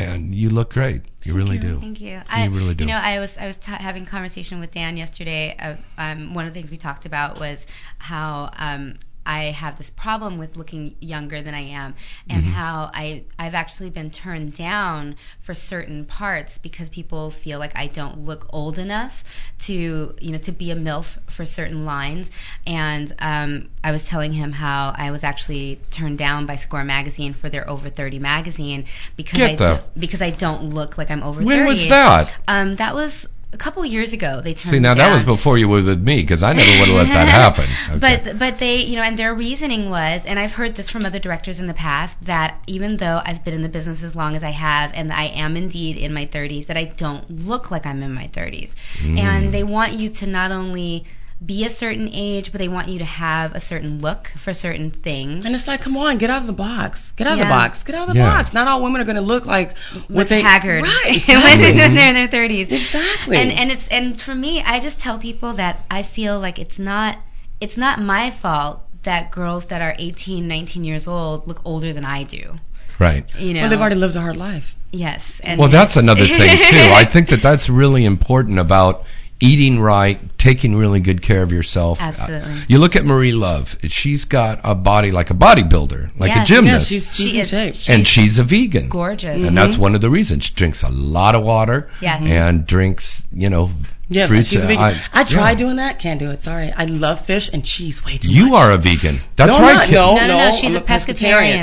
and 0.00 0.34
you 0.34 0.48
look 0.50 0.72
great. 0.72 1.02
You 1.24 1.34
really 1.34 1.58
do. 1.58 1.80
Thank 1.80 2.00
you. 2.00 2.20
I, 2.30 2.46
really 2.46 2.74
do. 2.74 2.84
You 2.84 2.90
know, 2.90 3.00
I 3.02 3.18
was 3.18 3.36
I 3.36 3.46
was 3.46 3.56
ta 3.56 3.72
having 3.72 4.04
a 4.04 4.06
conversation 4.06 4.60
with 4.60 4.70
Dan 4.70 4.96
yesterday. 4.96 5.56
Uh, 5.58 5.74
um, 5.98 6.34
one 6.34 6.46
of 6.46 6.54
the 6.54 6.58
things 6.60 6.70
we 6.70 6.76
talked 6.76 7.04
about 7.04 7.38
was 7.38 7.66
how 7.98 8.50
um, 8.58 8.94
I 9.28 9.44
have 9.52 9.76
this 9.78 9.90
problem 9.90 10.38
with 10.38 10.56
looking 10.56 10.96
younger 11.00 11.40
than 11.42 11.54
I 11.54 11.60
am, 11.60 11.94
and 12.28 12.42
Mm-hmm. 12.42 12.52
how 12.52 12.90
I 12.94 13.24
I've 13.38 13.54
actually 13.54 13.90
been 13.90 14.10
turned 14.10 14.54
down 14.54 15.14
for 15.38 15.52
certain 15.54 16.04
parts 16.04 16.56
because 16.58 16.88
people 16.88 17.30
feel 17.30 17.58
like 17.58 17.76
I 17.78 17.86
don't 17.88 18.20
look 18.24 18.46
old 18.50 18.78
enough 18.78 19.22
to 19.60 20.14
you 20.20 20.30
know 20.32 20.38
to 20.38 20.52
be 20.52 20.70
a 20.70 20.76
milf 20.76 21.18
for 21.30 21.44
certain 21.44 21.84
lines. 21.84 22.30
And 22.66 23.12
um, 23.18 23.68
I 23.84 23.92
was 23.92 24.04
telling 24.04 24.32
him 24.32 24.52
how 24.52 24.94
I 24.96 25.10
was 25.10 25.22
actually 25.22 25.80
turned 25.90 26.16
down 26.18 26.46
by 26.46 26.56
Score 26.56 26.84
magazine 26.84 27.34
for 27.34 27.48
their 27.48 27.68
over 27.68 27.90
thirty 27.90 28.18
magazine 28.18 28.86
because 29.16 29.38
Get 29.38 29.50
I 29.50 29.56
the- 29.56 29.74
do- 29.74 30.00
because 30.00 30.22
I 30.22 30.30
don't 30.30 30.64
look 30.74 30.96
like 30.96 31.10
I'm 31.10 31.22
over 31.22 31.42
When 31.42 31.58
30. 31.58 31.68
was 31.68 31.88
that? 31.88 32.34
Um, 32.48 32.76
that 32.76 32.94
was 32.94 33.28
a 33.52 33.56
couple 33.56 33.84
years 33.86 34.12
ago. 34.12 34.40
They 34.42 34.52
turned 34.52 34.72
See, 34.74 34.78
now 34.78 34.94
that 34.94 35.12
was 35.12 35.24
before 35.24 35.56
you 35.56 35.68
were 35.68 35.82
with 35.82 36.02
me 36.02 36.20
because 36.20 36.42
I 36.42 36.52
never 36.52 36.70
would 36.80 36.88
have 36.88 36.96
let 36.96 37.08
that 37.08 37.28
happen. 37.28 37.64
Okay. 37.88 37.98
But 37.98 38.38
but 38.38 38.58
they 38.58 38.82
you 38.82 38.96
know 38.96 39.02
and 39.02 39.18
their 39.18 39.34
reasoning 39.34 39.88
was 39.88 40.26
and 40.26 40.38
I've 40.38 40.52
heard 40.52 40.74
this 40.74 40.90
from 40.90 41.06
other 41.06 41.18
directors 41.18 41.58
in 41.58 41.66
the 41.66 41.74
past 41.74 42.20
that 42.26 42.60
even 42.66 42.98
though 42.98 43.22
I've 43.24 43.42
been 43.44 43.54
in 43.54 43.62
the 43.62 43.68
business 43.68 44.02
as 44.02 44.14
long 44.14 44.36
as 44.36 44.44
I 44.44 44.50
have 44.50 44.92
and 44.94 45.10
I 45.12 45.24
am 45.24 45.56
indeed 45.56 45.96
in 45.96 46.12
my 46.12 46.26
30s 46.26 46.66
that 46.66 46.76
I 46.76 46.84
don't 46.84 47.46
look 47.46 47.70
like 47.70 47.86
I'm 47.86 48.02
in 48.02 48.12
my 48.12 48.28
30s 48.28 48.74
Mm. 49.02 49.18
and 49.18 49.54
they 49.54 49.62
want 49.62 49.92
you 49.94 50.08
to 50.10 50.26
not 50.26 50.50
only 50.50 51.04
be 51.44 51.64
a 51.64 51.70
certain 51.70 52.10
age 52.12 52.50
but 52.50 52.58
they 52.58 52.66
want 52.68 52.88
you 52.88 52.98
to 52.98 53.04
have 53.04 53.54
a 53.54 53.60
certain 53.60 54.00
look 54.00 54.28
for 54.36 54.52
certain 54.52 54.90
things 54.90 55.44
And 55.46 55.54
it's 55.54 55.68
like, 55.68 55.80
come 55.80 55.96
on, 55.96 56.18
get 56.18 56.30
out 56.30 56.40
of 56.40 56.48
the 56.48 56.52
box. 56.52 57.12
Get 57.12 57.28
out 57.28 57.34
of 57.34 57.38
the 57.38 57.44
box. 57.44 57.84
Get 57.84 57.94
out 57.94 58.08
of 58.08 58.14
the 58.14 58.18
Yeah. 58.18 58.28
box. 58.28 58.52
Not 58.52 58.66
all 58.66 58.82
women 58.82 59.00
are 59.00 59.04
going 59.04 59.16
to 59.16 59.22
look 59.22 59.46
like 59.46 59.76
what 59.78 60.10
look 60.10 60.28
they 60.28 60.42
haggard 60.42 60.82
Right. 60.82 61.22
when 61.28 61.94
they're 61.94 62.08
in 62.08 62.14
their 62.14 62.26
30s 62.28 62.72
Exactly. 62.72 63.36
and 63.36 63.52
and 63.52 63.70
it's 63.70 63.86
and 63.88 64.20
for 64.20 64.34
me 64.34 64.62
i 64.62 64.80
just 64.80 64.98
tell 64.98 65.16
people 65.18 65.52
that 65.52 65.84
i 65.90 66.02
feel 66.02 66.40
like 66.40 66.58
it's 66.58 66.78
not 66.78 67.18
it's 67.60 67.76
not 67.76 68.00
my 68.00 68.30
fault 68.30 68.80
that 69.04 69.30
girls 69.30 69.66
that 69.66 69.80
are 69.80 69.94
18 69.98 70.48
19 70.48 70.82
years 70.84 71.06
old 71.06 71.46
look 71.46 71.60
older 71.64 71.92
than 71.92 72.04
i 72.04 72.24
do 72.24 72.58
right. 72.98 73.24
you 73.38 73.54
know 73.54 73.60
Well, 73.60 73.70
they've 73.70 73.80
already 73.80 73.94
lived 73.96 74.16
a 74.16 74.20
hard 74.20 74.36
life. 74.36 74.74
yes 74.90 75.40
and 75.44 75.58
Well, 75.60 75.68
that's 75.68 75.96
another 75.96 76.26
thing 76.26 76.56
too. 76.58 76.90
I 77.02 77.04
think 77.04 77.28
that 77.28 77.42
that's 77.42 77.68
really 77.68 78.04
important 78.04 78.58
about 78.58 79.04
eating 79.40 79.80
right, 79.80 80.18
taking 80.38 80.76
really 80.76 81.00
good 81.00 81.22
care 81.22 81.42
of 81.42 81.52
yourself. 81.52 82.00
Absolutely. 82.00 82.50
Uh, 82.52 82.56
You 82.68 82.78
look 82.78 82.96
at 82.96 83.04
Marie 83.04 83.32
Luv; 83.32 83.76
she's 83.88 84.24
got 84.24 84.60
a 84.64 84.74
body 84.74 85.10
like 85.10 85.30
a 85.30 85.34
bodybuilder, 85.34 86.18
like 86.18 86.30
a 86.32 86.34
Yes. 86.34 86.36
Yeah, 86.36 86.44
gymnast, 86.56 86.88
she's, 86.88 87.14
she's 87.16 87.30
She 87.30 87.36
in 87.36 87.42
is- 87.42 87.48
shape. 87.48 87.74
she- 87.76 87.92
and 87.92 88.06
she's 88.08 88.38
a 88.38 88.42
vegan. 88.44 88.88
gorgeous 88.88 89.44
And 89.44 89.56
that's 89.56 89.78
one 89.78 89.94
of 89.94 90.00
the 90.00 90.10
reasons 90.10 90.44
she 90.46 90.54
drinks 90.54 90.82
a 90.82 90.88
lot 90.88 91.34
of 91.34 91.42
water. 91.42 91.88
Yes. 92.00 92.22
and 92.24 92.66
drinks, 92.66 93.24
you 93.32 93.48
know, 93.50 93.70
Yeah, 94.10 94.26
fruits. 94.26 94.48
she's 94.48 94.64
a 94.64 94.66
vegan. 94.66 94.82
I- 94.82 95.00
I, 95.12 95.24
tried 95.24 95.50
yeah. 95.52 95.54
doing 95.56 95.76
that. 95.76 95.98
Can't 95.98 96.18
do 96.18 96.30
it. 96.30 96.40
Sorry. 96.40 96.72
I 96.76 96.86
love 96.86 97.20
fish 97.20 97.50
and 97.52 97.64
cheese 97.64 98.04
way 98.04 98.16
too 98.18 98.32
You 98.32 98.46
much. 98.46 98.50
You 98.50 98.56
are 98.56 98.72
a 98.72 98.78
vegan. 98.78 99.16
That's 99.36 99.52
no, 99.56 99.60
right. 99.60 99.90
No, 99.90 100.16
No, 100.16 100.26
no, 100.26 100.38
no, 100.48 100.52
she's 100.52 100.70
I'm 100.74 100.82
a 100.82 100.84
pescatarian. 100.84 101.62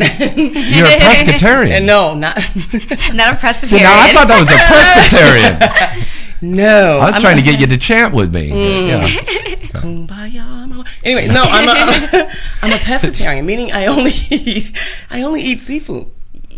You're 0.76 0.86
a 0.86 0.90
pescatarian. 1.10 1.72
and 1.72 1.86
no, 1.88 2.14
not 2.14 2.36
not 3.14 3.34
a 3.34 3.36
See, 3.36 3.40
presbyterian 3.40 3.84
now 3.84 4.00
I 4.00 4.14
thought 4.14 4.28
that 4.30 4.40
was 4.40 4.52
a 4.52 4.58
Presbyterian. 4.72 6.06
No. 6.54 7.00
I 7.00 7.06
was 7.06 7.16
I'm 7.16 7.22
trying 7.22 7.38
to 7.38 7.44
get 7.44 7.60
you 7.60 7.68
to 7.68 7.78
chant 7.78 8.14
with 8.14 8.34
me. 8.34 8.50
Mm. 8.50 8.88
Yeah. 8.88 9.08
Kumbaya. 9.80 10.56
Anyway, 11.04 11.28
no, 11.28 11.44
I'm 11.44 11.68
a 11.70 11.72
I'm 12.62 12.72
a 12.72 12.78
pescatarian, 12.78 13.46
meaning 13.46 13.72
I 13.72 13.86
only 13.88 14.12
eat 14.30 14.78
I 15.10 15.22
only 15.22 15.42
eat 15.42 15.62
seafood. 15.62 16.08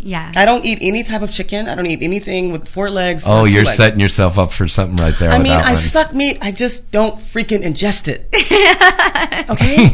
Yeah 0.02 0.32
I 0.36 0.44
don't 0.44 0.64
eat 0.64 0.78
any 0.82 1.02
type 1.02 1.22
of 1.22 1.30
chicken. 1.32 1.68
I 1.68 1.74
don't 1.74 1.86
eat 1.86 2.02
anything 2.02 2.52
with 2.52 2.68
four 2.68 2.90
legs. 2.90 3.24
Oh, 3.26 3.44
you're 3.44 3.64
legs. 3.64 3.76
setting 3.76 4.00
yourself 4.00 4.38
up 4.38 4.52
for 4.52 4.68
something 4.68 4.96
right 5.04 5.14
there. 5.18 5.30
I 5.30 5.38
mean, 5.38 5.52
I 5.52 5.68
one. 5.72 5.76
suck 5.76 6.14
meat. 6.14 6.38
I 6.40 6.50
just 6.52 6.90
don't 6.90 7.16
freaking 7.16 7.62
ingest 7.62 8.08
it. 8.08 8.28
okay, 9.50 9.88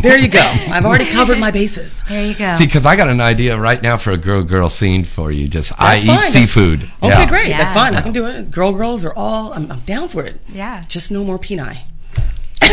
there 0.00 0.18
you 0.18 0.28
go. 0.28 0.40
I've 0.40 0.84
already 0.84 1.06
covered 1.10 1.38
my 1.38 1.50
bases. 1.50 2.00
there 2.08 2.26
you 2.26 2.34
go 2.34 2.54
See, 2.54 2.66
because 2.66 2.86
I 2.86 2.96
got 2.96 3.08
an 3.08 3.20
idea 3.20 3.58
right 3.58 3.82
now 3.82 3.96
for 3.96 4.10
a 4.12 4.16
girl 4.16 4.42
girl 4.42 4.68
scene 4.68 5.04
for 5.04 5.30
you. 5.30 5.48
Just 5.48 5.72
I 5.78 5.94
That's 6.00 6.04
eat 6.04 6.08
fine. 6.08 6.24
seafood. 6.24 6.82
Okay, 7.02 7.08
Yeah. 7.08 7.28
great. 7.28 7.48
That's 7.50 7.70
Yeah. 7.72 7.82
fine. 7.84 7.94
I 7.94 8.00
can 8.02 8.12
do 8.12 8.26
it. 8.26 8.50
Girl, 8.50 8.72
girls 8.72 9.04
are 9.04 9.14
all. 9.14 9.52
I'm, 9.52 9.70
I'm 9.70 9.80
down 9.80 10.08
for 10.08 10.22
it. 10.24 10.40
yeah 10.48 10.82
Just 10.88 11.10
no 11.10 11.24
more 11.24 11.38
peni. 11.38 11.78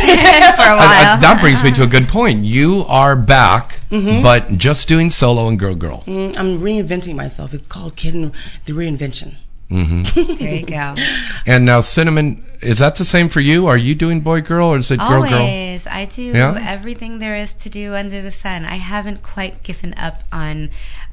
for 0.55 0.63
a 0.63 0.75
while 0.77 1.17
that 1.19 1.37
brings 1.41 1.63
me 1.63 1.71
to 1.71 1.83
a 1.83 1.87
good 1.87 2.07
point. 2.07 2.43
You 2.45 2.85
are 2.87 3.15
back, 3.15 3.79
Mm-hmm. 3.89 4.21
but 4.21 4.57
just 4.57 4.87
doing 4.89 5.09
solo 5.09 5.47
and 5.47 5.57
girl 5.57 5.73
girl. 5.75 6.03
Mm, 6.05 6.37
I'm 6.37 6.57
reinventing 6.59 7.15
myself. 7.15 7.53
It's 7.53 7.67
called 7.69 7.95
Kid 7.95 8.13
the 8.65 8.73
Reinvention. 8.73 9.35
there 9.69 10.55
you 10.55 10.65
go 10.65 10.95
And 11.45 11.65
now, 11.65 11.81
Cinnamon, 11.81 12.45
is 12.61 12.77
that 12.79 12.95
the 12.95 13.03
same 13.03 13.27
for 13.29 13.41
you? 13.41 13.67
Are 13.67 13.77
you 13.77 13.95
doing 13.95 14.21
boy 14.21 14.39
girl 14.41 14.67
or 14.69 14.77
is 14.77 14.91
it 14.91 14.99
girl 14.99 15.23
girl? 15.23 15.33
Always. 15.41 15.85
I 15.87 16.05
do 16.05 16.21
Yeah? 16.23 16.57
everything 16.61 17.19
there 17.19 17.35
is 17.35 17.53
to 17.53 17.69
do 17.69 17.93
under 17.95 18.21
the 18.21 18.31
sun. 18.31 18.63
I 18.65 18.75
haven't 18.77 19.23
quite 19.23 19.63
given 19.63 19.93
up 19.97 20.23
on 20.31 20.69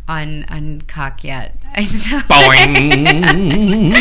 on 0.08 0.44
on 0.44 0.82
cock 0.82 1.24
yet. 1.24 1.56
I 1.74 1.82
still 1.84 2.20
Boing. 2.20 3.94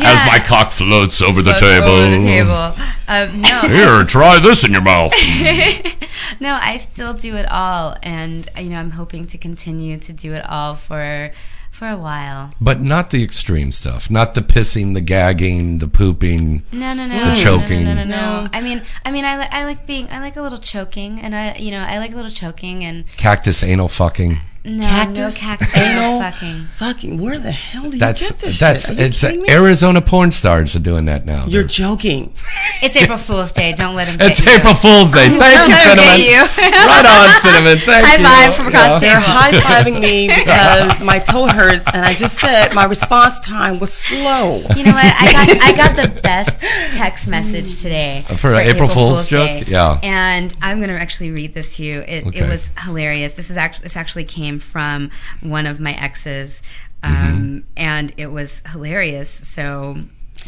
As 0.00 0.26
my 0.26 0.38
cock 0.44 0.70
floats 0.70 1.20
over 1.20 1.42
the 1.42 1.52
table. 1.54 1.88
over 1.88 2.10
the 2.16 2.22
table. 2.22 2.74
Um, 3.08 3.40
no, 3.40 3.60
Here, 3.68 4.04
try 4.04 4.38
this 4.38 4.64
in 4.64 4.72
your 4.72 4.82
mouth. 4.82 5.12
no, 6.40 6.58
I 6.60 6.78
still 6.78 7.14
do 7.14 7.36
it 7.36 7.46
all, 7.50 7.96
and 8.02 8.48
you 8.58 8.70
know 8.70 8.78
I'm 8.78 8.90
hoping 8.90 9.26
to 9.28 9.38
continue 9.38 9.98
to 9.98 10.12
do 10.12 10.34
it 10.34 10.44
all 10.48 10.74
for 10.74 11.30
for 11.70 11.88
a 11.88 11.96
while. 11.96 12.50
But 12.60 12.80
not 12.80 13.10
the 13.10 13.22
extreme 13.22 13.70
stuff. 13.70 14.10
Not 14.10 14.34
the 14.34 14.40
pissing, 14.40 14.94
the 14.94 15.00
gagging, 15.00 15.78
the 15.78 15.86
pooping. 15.86 16.64
No, 16.72 16.92
no, 16.92 17.06
no, 17.06 17.14
The 17.18 17.24
no, 17.26 17.34
choking. 17.36 17.84
No, 17.84 17.94
no, 17.94 18.02
no, 18.02 18.10
no, 18.10 18.42
No. 18.42 18.48
I 18.52 18.60
mean, 18.60 18.82
I 19.04 19.12
mean, 19.12 19.24
I, 19.24 19.38
li- 19.38 19.48
I 19.52 19.64
like 19.64 19.86
being, 19.86 20.10
I 20.10 20.18
like 20.18 20.34
a 20.36 20.42
little 20.42 20.58
choking, 20.58 21.20
and 21.20 21.36
I, 21.36 21.54
you 21.54 21.70
know, 21.70 21.84
I 21.86 21.98
like 21.98 22.10
a 22.12 22.16
little 22.16 22.32
choking, 22.32 22.84
and 22.84 23.04
Cactus 23.16 23.62
anal 23.62 23.86
fucking. 23.88 24.38
No, 24.64 24.82
Cactus, 24.86 25.34
no 25.34 25.40
cactus, 25.40 25.76
anal, 25.76 26.18
no 26.20 26.30
fucking. 26.30 26.64
Fucking, 26.66 27.20
where 27.20 27.38
the 27.38 27.50
hell 27.52 27.84
do 27.84 27.90
you 27.90 27.98
That's 27.98 28.30
get 28.30 28.38
this 28.40 28.58
that's 28.58 28.88
shit? 28.88 28.98
Are 28.98 29.02
it's 29.04 29.20
kidding? 29.20 29.48
Arizona 29.48 30.00
porn 30.02 30.30
stars 30.32 30.74
are 30.76 30.80
doing 30.80 31.06
that 31.06 31.24
now. 31.24 31.46
You're 31.46 31.62
They're- 31.62 31.68
joking. 31.68 32.34
It's 32.82 32.94
April 32.96 33.18
Fool's 33.18 33.50
Day. 33.52 33.72
Don't 33.72 33.94
let 33.96 34.08
him. 34.08 34.20
It's 34.20 34.40
get 34.40 34.52
you. 34.52 34.58
April 34.58 34.74
Fool's 34.74 35.10
Day. 35.12 35.28
Thank 35.28 35.40
Don't 35.40 35.68
you, 35.68 35.74
Cinnamon. 35.74 36.20
you. 36.20 36.40
right 36.86 37.06
on, 37.06 37.40
Cinnamon. 37.40 37.78
Thank 37.78 38.06
High 38.06 38.16
you. 38.16 38.24
five 38.24 38.54
from 38.56 38.66
across 38.68 39.00
the 39.00 39.06
They're 39.06 39.20
high 39.20 39.50
fiving 39.52 40.00
me 40.00 40.28
because 40.38 41.00
my 41.02 41.18
toe 41.18 41.46
hurts, 41.48 41.86
and 41.92 42.04
I 42.04 42.14
just 42.14 42.38
said 42.38 42.74
my 42.74 42.84
response 42.84 43.40
time 43.40 43.78
was 43.78 43.92
slow. 43.92 44.58
You 44.76 44.84
know 44.84 44.92
what? 44.92 45.04
I 45.04 45.32
got 45.32 45.48
I 45.62 45.76
got 45.76 45.96
the 45.96 46.20
best 46.20 46.60
text 46.96 47.26
message 47.26 47.80
today 47.82 48.22
For 48.36 48.54
an 48.54 48.66
April 48.66 48.88
Fool's 48.88 49.26
joke? 49.26 49.46
Day. 49.48 49.64
Yeah. 49.66 49.98
And 50.02 50.54
I'm 50.62 50.80
gonna 50.80 50.92
actually 50.94 51.30
read 51.32 51.52
this 51.54 51.76
to 51.76 51.84
you. 51.84 52.00
It, 52.00 52.26
Okay. 52.28 52.40
it 52.40 52.48
was 52.48 52.70
hilarious. 52.84 53.34
This 53.34 53.50
is 53.50 53.56
actually 53.56 53.82
this 53.84 53.96
actually 53.96 54.24
came 54.24 54.47
from 54.58 55.10
one 55.42 55.66
of 55.66 55.78
my 55.80 55.92
exes, 55.92 56.62
Mm-hmm. 57.02 57.32
um, 57.32 57.64
and 57.76 58.12
it 58.16 58.32
was 58.32 58.62
hilarious. 58.72 59.30
So. 59.30 59.98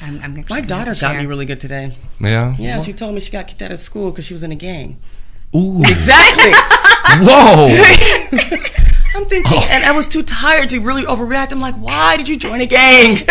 I'm, 0.02 0.20
I'm 0.22 0.44
My 0.48 0.60
daughter 0.60 0.92
have 0.92 1.00
got 1.00 1.16
me 1.16 1.26
really 1.26 1.44
good 1.46 1.60
today. 1.60 1.94
Yeah. 2.20 2.54
Yeah, 2.58 2.80
she 2.80 2.92
told 2.92 3.12
me 3.14 3.20
she 3.20 3.30
got 3.32 3.48
kicked 3.48 3.60
out 3.60 3.70
of 3.72 3.78
school 3.80 4.10
because 4.12 4.24
she 4.24 4.32
was 4.34 4.42
in 4.44 4.50
a 4.52 4.54
gang. 4.56 4.98
Ooh. 5.54 5.80
Exactly. 5.80 6.52
Whoa. 7.26 7.68
I'm 9.16 9.24
thinking, 9.26 9.52
Oh. 9.52 9.68
and 9.70 9.84
I 9.84 9.90
was 9.92 10.06
too 10.08 10.22
tired 10.22 10.70
to 10.70 10.78
really 10.80 11.02
overreact. 11.02 11.50
I'm 11.52 11.60
like, 11.60 11.74
why 11.74 12.16
did 12.16 12.28
you 12.28 12.36
join 12.38 12.60
a 12.60 12.66
gang? 12.66 13.16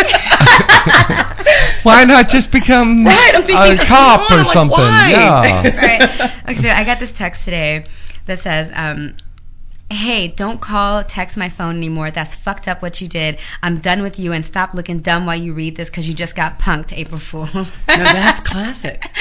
Why 1.84 2.04
not 2.04 2.30
just 2.30 2.52
become 2.52 3.06
Right, 3.06 3.32
I'm 3.34 3.44
thinking, 3.44 3.80
a 3.80 3.86
cop 3.86 4.30
or 4.30 4.38
like, 4.38 4.48
something? 4.48 4.78
why? 4.78 5.10
Yeah. 5.12 5.78
right. 5.78 6.32
Okay, 6.50 6.56
so 6.56 6.70
I 6.70 6.84
got 6.84 7.00
this 7.00 7.12
text 7.14 7.46
today 7.46 7.86
that 8.26 8.40
says, 8.40 8.72
um, 8.76 9.16
Hey, 9.92 10.28
don't 10.28 10.62
call, 10.62 11.04
text 11.04 11.36
my 11.36 11.50
phone 11.50 11.76
anymore. 11.78 12.12
That's 12.12 12.36
fucked 12.36 12.68
up 12.68 12.82
what 12.84 13.02
you 13.02 13.08
did. 13.08 13.40
I'm 13.64 13.80
done 13.80 14.04
with 14.04 14.20
you 14.20 14.34
and 14.34 14.46
stop 14.46 14.76
looking 14.76 15.00
dumb 15.00 15.26
while 15.26 15.36
you 15.36 15.52
read 15.54 15.76
this 15.76 15.90
because 15.90 16.08
you 16.08 16.14
just 16.14 16.36
got 16.36 16.60
punked, 16.60 16.96
April 16.96 17.20
Fool. 17.20 17.46
now 17.54 17.64
that's 17.88 18.40
classic. 18.42 19.04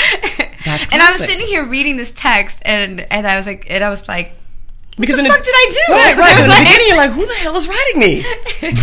That's 0.64 0.92
and 0.92 1.00
I 1.00 1.12
was 1.12 1.20
sitting 1.20 1.46
here 1.46 1.64
reading 1.64 1.96
this 1.96 2.10
text 2.12 2.58
and, 2.62 3.00
and 3.12 3.26
I 3.28 3.36
was 3.36 3.46
like, 3.46 3.66
and 3.70 3.82
I 3.82 3.90
was 3.90 4.06
like, 4.08 4.32
Because 4.98 5.16
the 5.16 5.24
in 5.24 5.30
fuck 5.30 5.38
did 5.42 5.54
I 5.54 5.72
do? 5.72 5.92
Right, 5.94 6.16
right. 6.18 6.32
In 6.38 6.42
the 6.42 6.48
Like- 6.48 6.66
beginning, 6.66 6.86
you're 6.88 6.96
like, 6.96 7.10
who 7.12 7.24
the 7.26 7.34
hell 7.34 7.56
is 7.56 7.68
writing 7.68 8.00
me? 8.00 8.24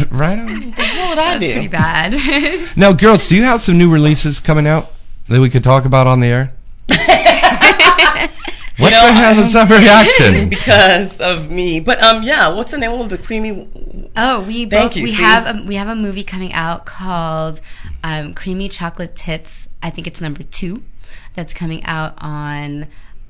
right 0.18 0.40
on. 0.40 0.72
The 0.72 0.82
hell 0.82 1.10
did 1.10 1.20
I 1.20 1.38
That's 1.38 1.52
pretty 1.52 1.68
bad. 1.68 2.78
Now, 2.78 2.94
girls, 2.94 3.28
do 3.28 3.36
you 3.36 3.44
have 3.44 3.60
some 3.62 3.78
new 3.78 3.92
releases 3.92 4.40
coming 4.40 4.66
out 4.68 4.92
that 5.28 5.40
we 5.42 5.50
could 5.50 5.64
talk 5.66 5.84
about 5.86 6.08
on 6.08 6.22
the 6.22 6.28
air? 6.28 6.54
What 8.80 8.92
You 8.92 8.98
know, 8.98 9.08
the 9.08 9.14
hell 9.14 9.40
is 9.40 9.54
that 9.54 9.70
reaction? 9.70 10.50
because 10.50 11.22
of 11.22 11.50
me. 11.50 11.80
But 11.80 12.04
um, 12.04 12.24
yeah. 12.24 12.54
What's 12.54 12.72
the 12.72 12.78
name 12.78 12.92
of 13.00 13.10
the 13.10 13.18
creamy? 13.18 13.70
Oh, 14.18 14.42
we 14.42 14.66
Thank 14.66 14.92
both 14.92 14.98
you, 14.98 15.04
we 15.04 15.12
see? 15.12 15.24
have 15.24 15.56
a, 15.56 15.64
we 15.64 15.76
have 15.76 15.88
a 15.88 15.96
movie 15.96 16.26
coming 16.26 16.52
out 16.52 16.86
called 16.86 17.62
um, 18.04 18.34
Creamy 18.34 18.68
Chocolate 18.68 19.16
Tits. 19.16 19.70
I 19.82 19.90
think 19.92 20.08
it's 20.08 20.20
number 20.20 20.44
two. 20.44 20.84
That's 21.36 21.54
coming 21.54 21.86
out 21.86 22.16
on 22.18 22.88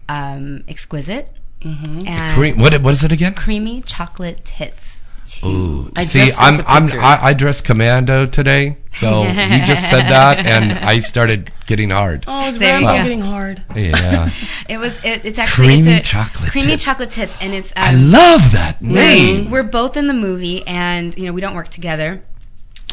um, 0.09 0.63
Exquisite. 0.67 1.29
Mm-hmm. 1.61 2.07
And 2.07 2.33
Cream, 2.33 2.59
what, 2.59 2.81
what 2.81 2.93
is 2.93 3.03
it 3.03 3.11
again? 3.11 3.35
Creamy 3.35 3.81
Chocolate 3.81 4.43
Tits. 4.45 4.94
Ooh, 5.43 5.91
I 5.95 6.03
see, 6.03 6.29
I'm, 6.37 6.61
I'm. 6.67 6.83
I, 6.99 7.19
I 7.29 7.33
dressed 7.33 7.65
commando 7.65 8.25
today, 8.25 8.77
so 8.93 9.23
you 9.23 9.65
just 9.65 9.89
said 9.89 10.03
that, 10.09 10.45
and 10.45 10.71
I 10.71 10.99
started 10.99 11.51
getting 11.65 11.89
hard. 11.89 12.25
Oh, 12.27 12.47
it's 12.47 12.57
There 12.59 12.79
you 12.79 12.85
Rambo 12.85 13.03
getting 13.03 13.21
hard. 13.21 13.63
Yeah, 13.75 14.29
It 14.69 14.77
was. 14.77 15.03
It, 15.03 15.25
it's 15.25 15.39
actually 15.39 15.65
Creamy 15.67 15.91
it's 15.93 16.07
a, 16.07 16.11
Chocolate 16.11 16.51
Creamy 16.51 16.67
Tits. 16.67 16.83
chocolate 16.83 17.11
tits, 17.11 17.35
and 17.41 17.53
it's. 17.53 17.71
Um, 17.71 17.83
I 17.83 17.93
love 17.95 18.51
that 18.51 18.81
name. 18.81 19.49
We're 19.49 19.63
both 19.63 19.97
in 19.97 20.07
the 20.07 20.13
movie, 20.13 20.65
and 20.67 21.17
you 21.17 21.25
know 21.25 21.33
we 21.33 21.41
don't 21.41 21.55
work 21.55 21.69
together. 21.69 22.21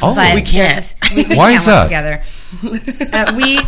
Oh, 0.01 0.15
but 0.15 0.33
we 0.33 0.41
can't. 0.41 0.53
there's- 0.55 0.95
We, 1.15 1.23
we 1.23 1.37
Why 1.37 1.51
can't 1.55 1.59
is 1.61 1.65
that? 1.67 1.83
Together. 1.83 2.23
uh, 3.13 3.33
we 3.37 3.59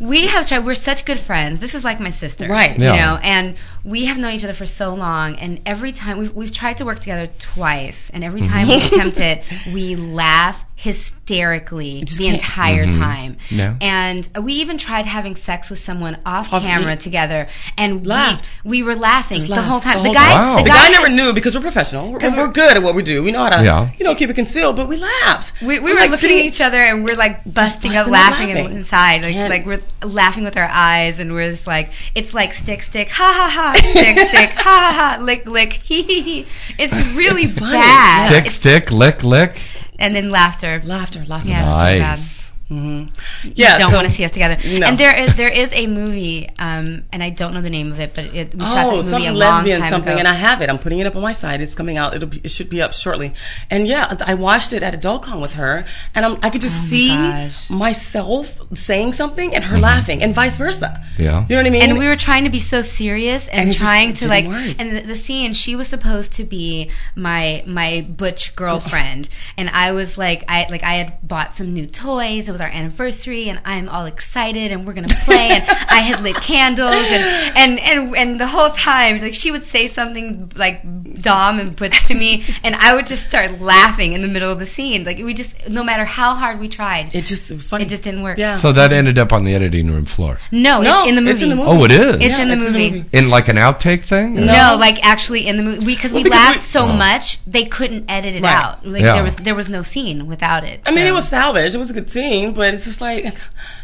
we 0.00 0.26
have 0.26 0.46
tried. 0.48 0.64
We're 0.66 0.74
such 0.74 1.04
good 1.04 1.18
friends. 1.20 1.60
This 1.60 1.74
is 1.74 1.84
like 1.84 2.00
my 2.00 2.10
sister, 2.10 2.48
Right. 2.48 2.78
Yeah. 2.78 2.92
You 2.94 3.00
know, 3.00 3.18
and 3.22 3.56
we 3.86 4.06
have 4.06 4.18
known 4.18 4.32
each 4.34 4.42
other 4.42 4.52
for 4.52 4.66
so 4.66 4.92
long, 4.92 5.36
and 5.36 5.60
every 5.64 5.92
time 5.92 6.18
we've 6.18 6.34
we've 6.34 6.52
tried 6.52 6.76
to 6.78 6.84
work 6.84 6.98
together 6.98 7.28
twice, 7.38 8.10
and 8.10 8.24
every 8.24 8.40
mm-hmm. 8.40 8.52
time 8.52 8.68
we 8.68 8.74
attempt 8.86 9.20
it, 9.20 9.44
we 9.72 9.94
laugh 9.94 10.66
hysterically 10.78 12.04
the 12.04 12.24
can't- 12.24 12.34
entire 12.36 12.84
mm-hmm. 12.84 13.00
time. 13.00 13.36
Yeah. 13.48 13.76
And 13.80 14.28
we 14.42 14.54
even 14.54 14.76
tried 14.76 15.06
having 15.06 15.34
sex 15.34 15.70
with 15.70 15.78
someone 15.78 16.18
off, 16.26 16.52
Off- 16.52 16.62
camera 16.62 16.90
yeah. 16.90 16.96
together, 16.96 17.48
and 17.78 18.06
Laughed. 18.06 18.50
We, 18.62 18.82
we 18.82 18.82
were 18.82 18.94
laughing 18.94 19.42
the 19.46 19.62
whole 19.62 19.80
time. 19.80 20.02
the 20.02 20.10
The, 20.10 20.14
guy. 20.14 20.34
Wow. 20.34 20.56
the 20.58 20.64
The 20.64 20.68
guy, 20.68 20.88
never 20.90 21.08
knew 21.08 21.32
because 21.32 21.54
we're 21.54 21.62
professional. 21.62 22.12
We're, 22.12 22.18
we're 22.18 22.36
we're- 22.36 22.52
good 22.52 22.76
at 22.76 22.82
what 22.82 22.94
we 22.94 23.02
do. 23.02 23.22
We 23.22 23.32
know 23.32 23.44
how 23.44 23.50
to, 23.50 23.64
Yeah. 23.64 23.90
you 23.96 24.04
know, 24.04 24.14
keep 24.14 24.28
it 24.28 24.34
concealed. 24.34 24.76
But 24.76 24.88
we 24.88 24.96
laughed. 24.98 25.60
We, 25.62 25.78
we 25.78 25.92
We're 25.92 26.00
like 26.00 26.10
looking 26.10 26.30
at 26.30 26.44
each 26.44 26.60
other 26.60 26.78
and 26.78 27.04
we're 27.04 27.16
like 27.16 27.42
busting 27.44 27.92
busting 27.92 27.96
out 27.96 28.08
laughing, 28.08 28.54
laughing. 28.54 28.76
inside. 28.76 29.22
Like, 29.22 29.36
like 29.50 29.66
we're 29.66 29.80
laughing 30.06 30.44
with 30.44 30.56
our 30.56 30.68
eyes 30.70 31.20
and 31.20 31.32
we're 31.32 31.48
just 31.48 31.66
like, 31.66 31.90
it's 32.14 32.34
like 32.34 32.52
stick, 32.52 32.82
stick, 32.82 33.08
ha 33.08 33.32
ha 33.34 33.48
ha, 33.50 33.75
stick, 33.84 34.18
stick, 34.18 34.50
ha 34.50 34.92
ha 34.92 35.16
ha, 35.18 35.22
lick, 35.24 35.46
lick, 35.46 35.72
hee 35.84 36.02
hee 36.02 36.20
hee. 36.22 36.46
It's 36.78 36.94
really 37.14 37.42
It's 37.42 37.58
bad. 37.58 38.28
Stick, 38.30 38.52
stick, 38.52 38.90
lick, 38.90 39.22
lick. 39.24 39.60
And 39.98 40.14
then 40.14 40.30
laughter. 40.30 40.82
Laughter, 40.84 41.24
lots 41.26 41.48
Yeah, 41.48 41.62
of 41.62 41.66
laughter. 41.72 41.82
pretty 41.98 42.45
bad. 42.68 42.76
Nice. 42.76 43.08
Yeah, 43.54 43.78
don't 43.78 43.90
so- 43.90 43.96
want 43.96 44.08
to 44.08 44.12
see 44.14 44.24
us 44.24 44.32
together. 44.32 44.56
No. 44.78 44.86
And 44.88 44.98
there 44.98 45.16
is 45.16 45.36
there 45.36 45.52
is 45.52 45.72
a 45.72 45.86
movie, 45.86 46.48
um, 46.58 47.04
and 47.12 47.22
I 47.22 47.30
don't 47.30 47.54
know 47.54 47.60
the 47.60 47.70
name 47.70 47.92
of 47.92 48.00
it, 48.00 48.12
but 48.14 48.24
it, 48.34 48.54
we 48.54 48.64
shot 48.64 48.86
Oh, 48.86 48.96
this 49.02 49.06
movie 49.06 49.10
something 49.10 49.28
a 49.28 49.32
long 49.38 49.54
lesbian 49.58 49.80
time 49.80 49.90
something, 49.90 50.12
ago. 50.12 50.18
and 50.18 50.28
I 50.28 50.34
have 50.34 50.60
it. 50.62 50.68
I'm 50.70 50.78
putting 50.78 50.98
it 50.98 51.06
up 51.06 51.16
on 51.16 51.22
my 51.22 51.32
site. 51.32 51.60
It's 51.60 51.74
coming 51.74 51.96
out. 51.96 52.14
It'll 52.14 52.28
be, 52.28 52.40
it 52.42 52.50
should 52.50 52.68
be 52.68 52.82
up 52.82 52.92
shortly. 52.92 53.32
And 53.70 53.86
yeah, 53.86 54.16
I 54.26 54.34
watched 54.34 54.72
it 54.72 54.82
at 54.82 54.94
AdultCon 55.00 55.40
with 55.40 55.54
her, 55.54 55.84
and 56.14 56.24
I'm, 56.24 56.38
I 56.42 56.50
could 56.50 56.60
just 56.60 56.84
Oh 56.84 56.90
see 56.90 57.08
gosh. 57.08 57.70
myself 57.70 58.60
saying 58.76 59.12
something 59.12 59.54
and 59.54 59.64
her 59.64 59.78
laughing, 59.78 60.22
and 60.22 60.34
vice 60.34 60.56
versa. 60.56 61.02
Yeah. 61.18 61.42
you 61.48 61.54
know 61.56 61.62
what 61.62 61.66
I 61.66 61.70
mean. 61.70 61.82
and 61.82 61.98
we 61.98 62.06
were 62.06 62.16
trying 62.16 62.44
to 62.44 62.50
be 62.50 62.60
so 62.60 62.82
serious 62.82 63.48
and, 63.48 63.60
And 63.60 63.68
it 63.70 63.72
just 63.72 63.84
trying 63.84 64.14
to 64.14 64.28
like 64.28 64.46
work. 64.46 64.74
and 64.78 64.96
the, 64.96 65.00
the 65.00 65.14
scene 65.14 65.54
she 65.54 65.74
was 65.76 65.88
supposed 65.88 66.32
to 66.34 66.44
be 66.44 66.90
my 67.14 67.62
my 67.66 68.06
butch 68.08 68.54
girlfriend 68.54 69.28
and 69.56 69.70
i 69.70 69.92
was 69.92 70.18
like 70.18 70.44
i 70.48 70.66
like 70.70 70.82
i 70.82 70.94
had 70.94 71.16
bought 71.26 71.54
some 71.54 71.72
new 71.72 71.86
toys 71.86 72.48
it 72.48 72.52
was 72.56 72.60
our 72.62 72.68
anniversary 72.68 73.50
and 73.50 73.60
i'm 73.66 73.86
all 73.90 74.06
excited 74.06 74.72
and 74.72 74.86
we're 74.86 74.94
gonna 74.94 75.06
play 75.24 75.48
and 75.50 75.62
i 75.90 76.00
had 76.00 76.22
lit 76.22 76.36
candles 76.36 76.94
and 76.94 77.56
and 77.56 77.78
and, 77.80 78.16
and 78.16 78.40
the 78.40 78.46
whole 78.46 78.70
time 78.70 79.20
like 79.20 79.34
she 79.34 79.50
would 79.50 79.62
say 79.62 79.86
something 79.86 80.50
like 80.56 80.80
dom 81.20 81.58
and 81.60 81.76
butch 81.76 82.06
to 82.06 82.14
me 82.14 82.42
and 82.64 82.74
i 82.76 82.94
would 82.94 83.06
just 83.06 83.26
start 83.28 83.60
laughing 83.60 84.12
in 84.14 84.22
the 84.22 84.28
middle 84.28 84.50
of 84.50 84.58
the 84.58 84.64
scene 84.64 85.04
like 85.04 85.18
we 85.18 85.34
just 85.34 85.68
no 85.68 85.84
matter 85.84 86.06
how 86.06 86.34
hard 86.34 86.58
we 86.58 86.66
tried 86.68 87.14
it 87.14 87.26
just 87.26 87.50
it 87.50 87.54
was 87.56 87.68
funny. 87.68 87.84
it 87.84 87.88
just 87.88 88.02
didn't 88.02 88.22
work. 88.22 88.38
Yeah. 88.38 88.56
So 88.56 88.72
that 88.72 88.92
ended 88.92 89.18
up 89.18 89.32
on 89.32 89.44
the 89.44 89.54
editing 89.54 89.90
room 89.90 90.04
floor. 90.06 90.38
no, 90.50 90.80
no, 90.80 91.00
it's 91.02 91.08
in 91.10 91.14
the 91.16 91.20
movie 91.20 91.32
It's 91.34 91.42
in 91.42 91.48
the 91.50 91.56
movie. 91.56 91.68
Oh, 91.70 91.84
it 91.84 91.90
is? 91.90 92.16
It's 92.16 92.38
Yeah, 92.38 92.42
in 92.44 92.48
the 92.50 92.56
movie. 92.56 93.04
In 93.12 93.28
like 93.30 93.48
an 93.48 93.56
outtake 93.56 94.02
thing? 94.02 94.34
No, 94.34 94.44
No. 94.46 94.76
like 94.78 95.04
actually 95.04 95.46
in 95.46 95.56
the 95.58 95.62
movie 95.62 95.84
because 95.84 96.12
we 96.12 96.22
Well, 96.22 96.24
because 96.24 96.38
laughed 96.38 96.56
we- 96.58 96.62
so 96.62 96.80
Oh. 96.84 96.92
much 96.96 97.44
they 97.44 97.64
couldn't 97.64 98.10
edit 98.10 98.34
it 98.36 98.42
Right. 98.42 98.54
out. 98.64 98.86
Like 98.86 99.02
Yeah. 99.02 99.14
there 99.14 99.22
was 99.24 99.36
there 99.36 99.54
was 99.54 99.68
no 99.68 99.82
scene 99.82 100.26
without 100.26 100.62
it. 100.64 100.80
I 100.86 100.90
mean, 100.90 101.06
so. 101.06 101.12
it 101.12 101.12
was 101.14 101.28
salvaged. 101.28 101.74
It 101.74 101.78
was 101.78 101.90
a 101.90 101.94
good 101.94 102.10
scene, 102.10 102.45
but 102.52 102.74
it's 102.74 102.84
just 102.84 103.00
like, 103.00 103.24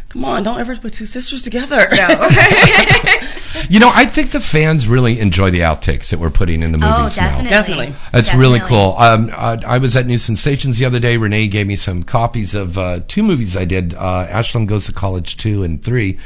come 0.08 0.24
on, 0.24 0.42
don't 0.42 0.60
ever 0.60 0.76
put 0.76 0.92
two 0.92 1.06
sisters 1.06 1.42
together. 1.42 1.88
You 3.68 3.80
know, 3.80 3.90
I 3.94 4.06
think 4.06 4.30
the 4.30 4.40
fans 4.40 4.88
really 4.88 5.20
enjoy 5.20 5.50
the 5.50 5.60
outtakes 5.60 6.10
that 6.10 6.18
we're 6.18 6.30
putting 6.30 6.62
in 6.62 6.72
the 6.72 6.78
movies 6.78 6.94
oh, 6.96 7.02
now. 7.02 7.08
definitely, 7.08 7.50
Definitely. 7.50 7.94
That's 8.10 8.34
really 8.34 8.60
cool. 8.60 8.94
Um, 8.98 9.30
uh, 9.32 9.58
I 9.66 9.78
was 9.78 9.94
at 9.96 10.06
New 10.06 10.18
Sensations 10.18 10.78
the 10.78 10.84
other 10.84 10.98
day. 10.98 11.16
Renee 11.16 11.48
gave 11.48 11.66
me 11.66 11.76
some 11.76 12.02
copies 12.02 12.54
of 12.54 12.78
uh, 12.78 13.00
two 13.08 13.22
movies 13.22 13.56
I 13.56 13.64
did 13.64 13.94
uh, 13.94 14.26
Ashlynn 14.28 14.66
Goes 14.66 14.86
to 14.86 14.92
College 14.92 15.36
2 15.36 15.62
and 15.62 15.82
3. 15.82 16.18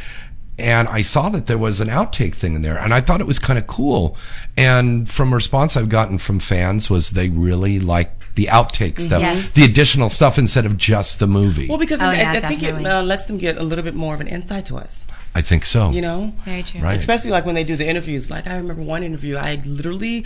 And 0.59 0.89
I 0.89 1.03
saw 1.03 1.29
that 1.31 1.47
there 1.47 1.59
was 1.59 1.81
an 1.81 1.89
outtake 1.89 2.35
thing 2.35 2.55
in 2.55 2.63
there, 2.63 2.79
and 2.79 2.95
I 2.95 3.03
thought 3.03 3.21
it 3.21 3.27
was 3.27 3.39
kind 3.39 3.59
of 3.59 3.67
cool. 3.67 4.17
And 4.57 5.09
from 5.09 5.35
response 5.35 5.77
I've 5.77 5.91
gotten 5.91 6.17
from 6.17 6.41
fans 6.41 6.89
was 6.89 7.11
they 7.11 7.29
really 7.29 7.79
like 7.79 8.16
the 8.37 8.47
outtake 8.47 9.01
stuff, 9.01 9.21
Yes. 9.21 9.53
the 9.53 9.65
additional 9.65 10.09
stuff 10.09 10.39
instead 10.39 10.65
of 10.67 10.77
just 10.77 11.19
the 11.19 11.27
movie. 11.27 11.67
Well, 11.69 11.79
because 11.79 12.01
Oh, 12.01 12.07
I, 12.07 12.15
yeah, 12.17 12.33
I 12.33 12.41
think 12.41 12.63
it 12.63 12.75
uh, 12.87 13.03
lets 13.03 13.25
them 13.27 13.39
get 13.39 13.57
a 13.59 13.63
little 13.63 13.83
bit 13.85 13.95
more 13.95 14.15
of 14.15 14.21
an 14.21 14.29
insight 14.29 14.67
to 14.67 14.77
us. 14.77 15.05
I 15.35 15.43
think 15.43 15.65
so. 15.65 15.91
You 15.91 16.01
know, 16.03 16.33
Very 16.45 16.63
true. 16.63 16.81
Right. 16.81 16.99
especially 16.99 17.31
like 17.31 17.45
when 17.45 17.55
they 17.55 17.65
do 17.65 17.77
the 17.77 17.87
interviews. 17.87 18.31
Like 18.31 18.47
I 18.47 18.57
remember 18.57 18.83
one 18.83 19.03
interview, 19.03 19.37
I 19.37 19.61
literally 19.67 20.25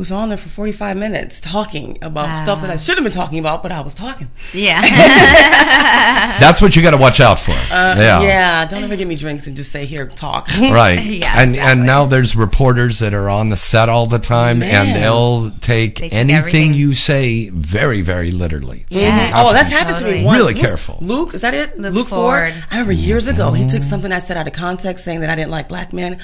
was 0.00 0.10
on 0.10 0.28
there 0.30 0.38
for 0.38 0.48
45 0.48 0.96
minutes 0.96 1.40
talking 1.40 1.98
about 2.02 2.28
Wow. 2.30 2.42
stuff 2.42 2.60
that 2.62 2.70
I 2.70 2.76
should 2.76 2.96
have 2.96 3.04
been 3.04 3.12
talking 3.12 3.38
about, 3.38 3.62
but 3.62 3.70
I 3.70 3.80
was 3.82 3.94
talking. 3.94 4.30
Yeah. 4.52 4.80
That's 6.40 6.60
what 6.62 6.74
you 6.74 6.82
got 6.82 6.90
to 6.92 6.96
watch 6.96 7.20
out 7.20 7.38
for. 7.38 7.52
Uh, 7.52 7.94
yeah. 7.98 8.22
yeah. 8.22 8.66
Don't 8.66 8.82
ever 8.82 8.96
give 8.96 9.06
me 9.08 9.14
drinks 9.16 9.46
and 9.46 9.56
just 9.56 9.70
say 9.72 9.86
here 9.86 10.06
talk. 10.08 10.48
Right. 10.60 10.98
Yeah, 11.20 11.40
and 11.40 11.50
exactly. 11.50 11.58
and 11.58 11.86
now 11.86 12.06
there's 12.06 12.34
reporters 12.36 13.00
that 13.00 13.12
are 13.12 13.28
on 13.28 13.48
the 13.50 13.56
set 13.56 13.88
all 13.88 14.06
the 14.06 14.18
time 14.18 14.62
and 14.62 14.96
they'll 15.02 15.50
take 15.60 15.96
They 15.98 16.08
take 16.08 16.14
anything 16.14 16.36
everything. 16.36 16.74
you 16.74 16.94
say 16.94 17.50
very, 17.50 18.00
very 18.02 18.30
literally. 18.30 18.86
So 18.90 19.00
Yeah. 19.00 19.32
Oh, 19.34 19.52
that's 19.52 19.68
be- 19.70 19.74
happened 19.76 19.96
to 19.98 20.04
Totally. 20.04 20.20
me 20.20 20.26
once. 20.26 20.38
Really 20.38 20.54
Luke- 20.54 20.62
careful. 20.62 20.98
Luke, 21.00 21.34
is 21.34 21.42
that 21.42 21.52
it? 21.54 21.78
Luke 21.78 22.08
Ford. 22.08 22.52
Ford. 22.52 22.64
I 22.70 22.74
remember 22.76 22.92
years 22.92 23.28
ago 23.28 23.50
he 23.52 23.66
took 23.66 23.82
something 23.82 24.10
I 24.12 24.20
said 24.20 24.36
out 24.38 24.46
of 24.46 24.52
context, 24.54 25.04
saying 25.04 25.20
that 25.20 25.28
I 25.30 25.34
didn't 25.34 25.50
like 25.50 25.68
black 25.68 25.92
men. 25.92 26.18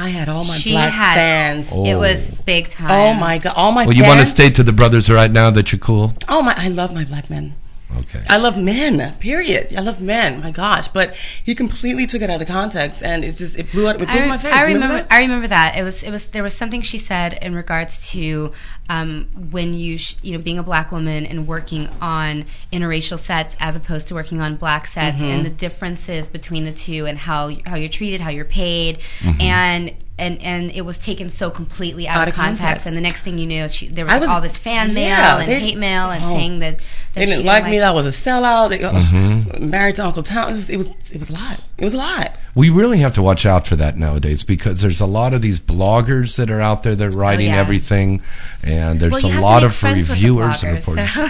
I 0.00 0.10
had 0.10 0.28
all 0.28 0.44
my 0.44 0.54
she 0.54 0.70
black 0.72 0.92
had 0.92 1.14
fans. 1.14 1.68
Oh. 1.72 1.80
Oh, 1.80 1.84
it 1.84 1.96
was 1.96 2.30
big 2.42 2.68
time. 2.70 2.88
My 3.18 3.38
god, 3.38 3.54
all 3.56 3.72
my 3.72 3.84
Well, 3.86 3.94
you 3.94 4.02
want 4.04 4.18
to 4.20 4.24
fans. 4.24 4.30
state 4.30 4.54
to 4.56 4.62
the 4.62 4.72
brothers 4.72 5.10
right 5.10 5.30
now 5.30 5.50
that 5.50 5.72
you're 5.72 5.78
cool? 5.78 6.14
Oh 6.28 6.42
my, 6.42 6.54
I 6.56 6.68
love 6.68 6.94
my 6.94 7.04
black 7.04 7.28
men. 7.30 7.54
Okay. 8.00 8.22
I 8.28 8.36
love 8.36 8.62
men. 8.62 9.14
Period. 9.14 9.74
I 9.74 9.80
love 9.80 9.98
men. 9.98 10.42
My 10.42 10.50
gosh, 10.50 10.88
but 10.88 11.14
he 11.42 11.54
completely 11.54 12.06
took 12.06 12.20
it 12.20 12.28
out 12.28 12.42
of 12.42 12.46
context, 12.46 13.02
and 13.02 13.24
it's 13.24 13.38
just 13.38 13.58
it 13.58 13.72
blew 13.72 13.88
out. 13.88 13.94
It 13.98 14.06
blew 14.06 14.20
I, 14.20 14.26
my 14.28 14.36
face. 14.36 14.52
I 14.52 14.64
Remember 14.66 14.86
remember. 14.88 15.08
that? 15.08 15.12
I 15.12 15.20
remember 15.22 15.48
that 15.48 15.74
it 15.78 15.82
was. 15.84 16.02
It 16.02 16.10
was. 16.10 16.26
There 16.26 16.42
was 16.42 16.54
something 16.54 16.82
she 16.82 16.98
said 16.98 17.38
in 17.40 17.54
regards 17.54 18.10
to 18.12 18.52
um, 18.90 19.28
when 19.50 19.72
you, 19.72 19.96
sh- 19.96 20.16
you 20.20 20.36
know, 20.36 20.44
being 20.44 20.58
a 20.58 20.62
black 20.62 20.92
woman 20.92 21.24
and 21.24 21.46
working 21.46 21.88
on 22.02 22.44
interracial 22.70 23.18
sets 23.18 23.56
as 23.58 23.74
opposed 23.74 24.06
to 24.08 24.14
working 24.14 24.42
on 24.42 24.56
black 24.56 24.86
sets, 24.86 25.16
Mm-hmm. 25.16 25.24
and 25.24 25.46
the 25.46 25.50
differences 25.50 26.28
between 26.28 26.66
the 26.66 26.72
two, 26.72 27.06
and 27.06 27.16
how 27.16 27.50
how 27.64 27.74
you're 27.76 27.88
treated, 27.88 28.20
how 28.20 28.28
you're 28.30 28.44
paid, 28.44 28.98
Mm-hmm. 29.20 29.40
and. 29.40 29.94
And, 30.18 30.42
and 30.42 30.72
it 30.72 30.82
was 30.82 30.98
taken 30.98 31.28
so 31.30 31.48
completely 31.50 32.08
out, 32.08 32.16
Out 32.18 32.28
of 32.28 32.32
of 32.34 32.34
context. 32.34 32.62
context. 32.62 32.86
and 32.88 32.96
the 32.96 33.00
next 33.00 33.20
thing 33.22 33.38
you 33.38 33.46
knew, 33.46 33.68
she, 33.68 33.86
there 33.86 34.08
I 34.08 34.14
was, 34.14 34.22
was- 34.22 34.28
all 34.28 34.40
this 34.40 34.56
fan 34.56 34.92
mail 34.92 35.06
yeah, 35.08 35.38
and 35.38 35.48
they- 35.48 35.60
hate 35.60 35.76
mail 35.78 36.10
and 36.10 36.22
oh. 36.24 36.32
saying 36.34 36.58
that, 36.58 36.78
that 36.78 36.84
They 37.14 37.20
she 37.26 37.30
didn't 37.32 37.46
like 37.46 37.64
me. 37.64 37.70
like 37.72 37.80
That 37.80 37.94
was 37.94 38.06
a 38.06 38.10
sellout. 38.10 38.70
They, 38.70 38.82
uh, 38.82 38.92
Mm-hmm. 38.92 39.70
Married 39.70 39.94
to 39.96 40.04
Uncle 40.04 40.22
Tom. 40.24 40.44
It 40.44 40.52
was, 40.52 40.70
it 40.70 40.76
was. 40.76 40.88
It 41.12 41.18
was 41.18 41.30
a 41.30 41.34
lot. 41.34 41.62
It 41.78 41.84
was 41.84 41.94
a 41.94 41.98
lot. 41.98 42.32
We 42.58 42.70
really 42.70 42.98
have 42.98 43.14
to 43.14 43.22
watch 43.22 43.46
out 43.46 43.68
for 43.68 43.76
that 43.76 43.96
nowadays 43.96 44.42
because 44.42 44.80
there's 44.80 45.00
a 45.00 45.06
lot 45.06 45.32
of 45.32 45.42
these 45.42 45.60
bloggers 45.60 46.36
that 46.38 46.50
are 46.50 46.60
out 46.60 46.82
there 46.82 46.96
that 46.96 47.14
are 47.14 47.16
writing 47.16 47.50
Oh, 47.52 47.54
yeah. 47.54 47.60
everything, 47.60 48.20
and 48.64 48.98
there's 48.98 49.22
well, 49.22 49.38
a 49.38 49.40
lot 49.40 49.62
of 49.62 49.80
reviewers 49.80 50.64
and 50.64 50.74
reporters. 50.74 51.12
so- 51.14 51.24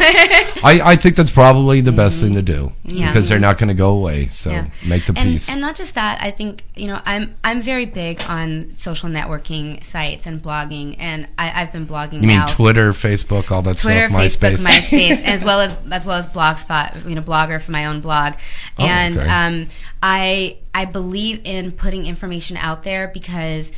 I, 0.64 0.80
I 0.82 0.96
think 0.96 1.16
that's 1.16 1.30
probably 1.30 1.82
the 1.82 1.92
best 1.92 2.22
thing 2.22 2.32
to 2.32 2.40
do 2.40 2.72
Yeah. 2.84 3.08
because 3.08 3.28
they're 3.28 3.38
not 3.38 3.58
going 3.58 3.68
to 3.68 3.74
go 3.74 3.90
away. 3.90 4.28
So 4.28 4.50
Yeah. 4.52 4.68
make 4.86 5.04
the 5.04 5.12
and, 5.18 5.32
peace. 5.32 5.50
And 5.50 5.60
not 5.60 5.76
just 5.76 5.94
that, 5.96 6.18
I 6.22 6.30
think 6.30 6.64
you 6.74 6.86
know 6.86 6.98
I'm 7.04 7.34
I'm 7.44 7.60
very 7.60 7.84
big 7.84 8.22
on 8.26 8.70
social 8.74 9.10
networking 9.10 9.84
sites 9.84 10.26
and 10.26 10.42
blogging, 10.42 10.96
and 10.98 11.28
I, 11.38 11.60
I've 11.60 11.72
been 11.72 11.86
blogging. 11.86 12.22
you 12.22 12.28
mean 12.28 12.38
now. 12.38 12.46
Twitter, 12.46 12.92
Facebook, 12.92 13.50
all 13.50 13.60
that 13.68 13.76
Twitter, 13.76 14.08
stuff, 14.08 14.22
Facebook, 14.22 14.56
MySpace. 14.56 14.66
MySpace, 14.66 15.22
as 15.34 15.44
well 15.44 15.60
as 15.60 15.72
as 15.90 16.06
well 16.06 16.16
as 16.16 16.26
Blogspot, 16.28 17.06
you 17.06 17.14
know, 17.16 17.22
blogger 17.22 17.60
for 17.60 17.72
my 17.72 17.84
own 17.84 18.00
blog, 18.00 18.32
Oh, 18.78 18.86
and 18.86 19.18
okay. 19.18 19.28
um, 19.28 19.66
I 20.02 20.58
I 20.74 20.84
believe 20.84 21.40
in 21.44 21.72
putting 21.72 22.06
information 22.06 22.56
out 22.56 22.82
there 22.82 23.08
because 23.08 23.72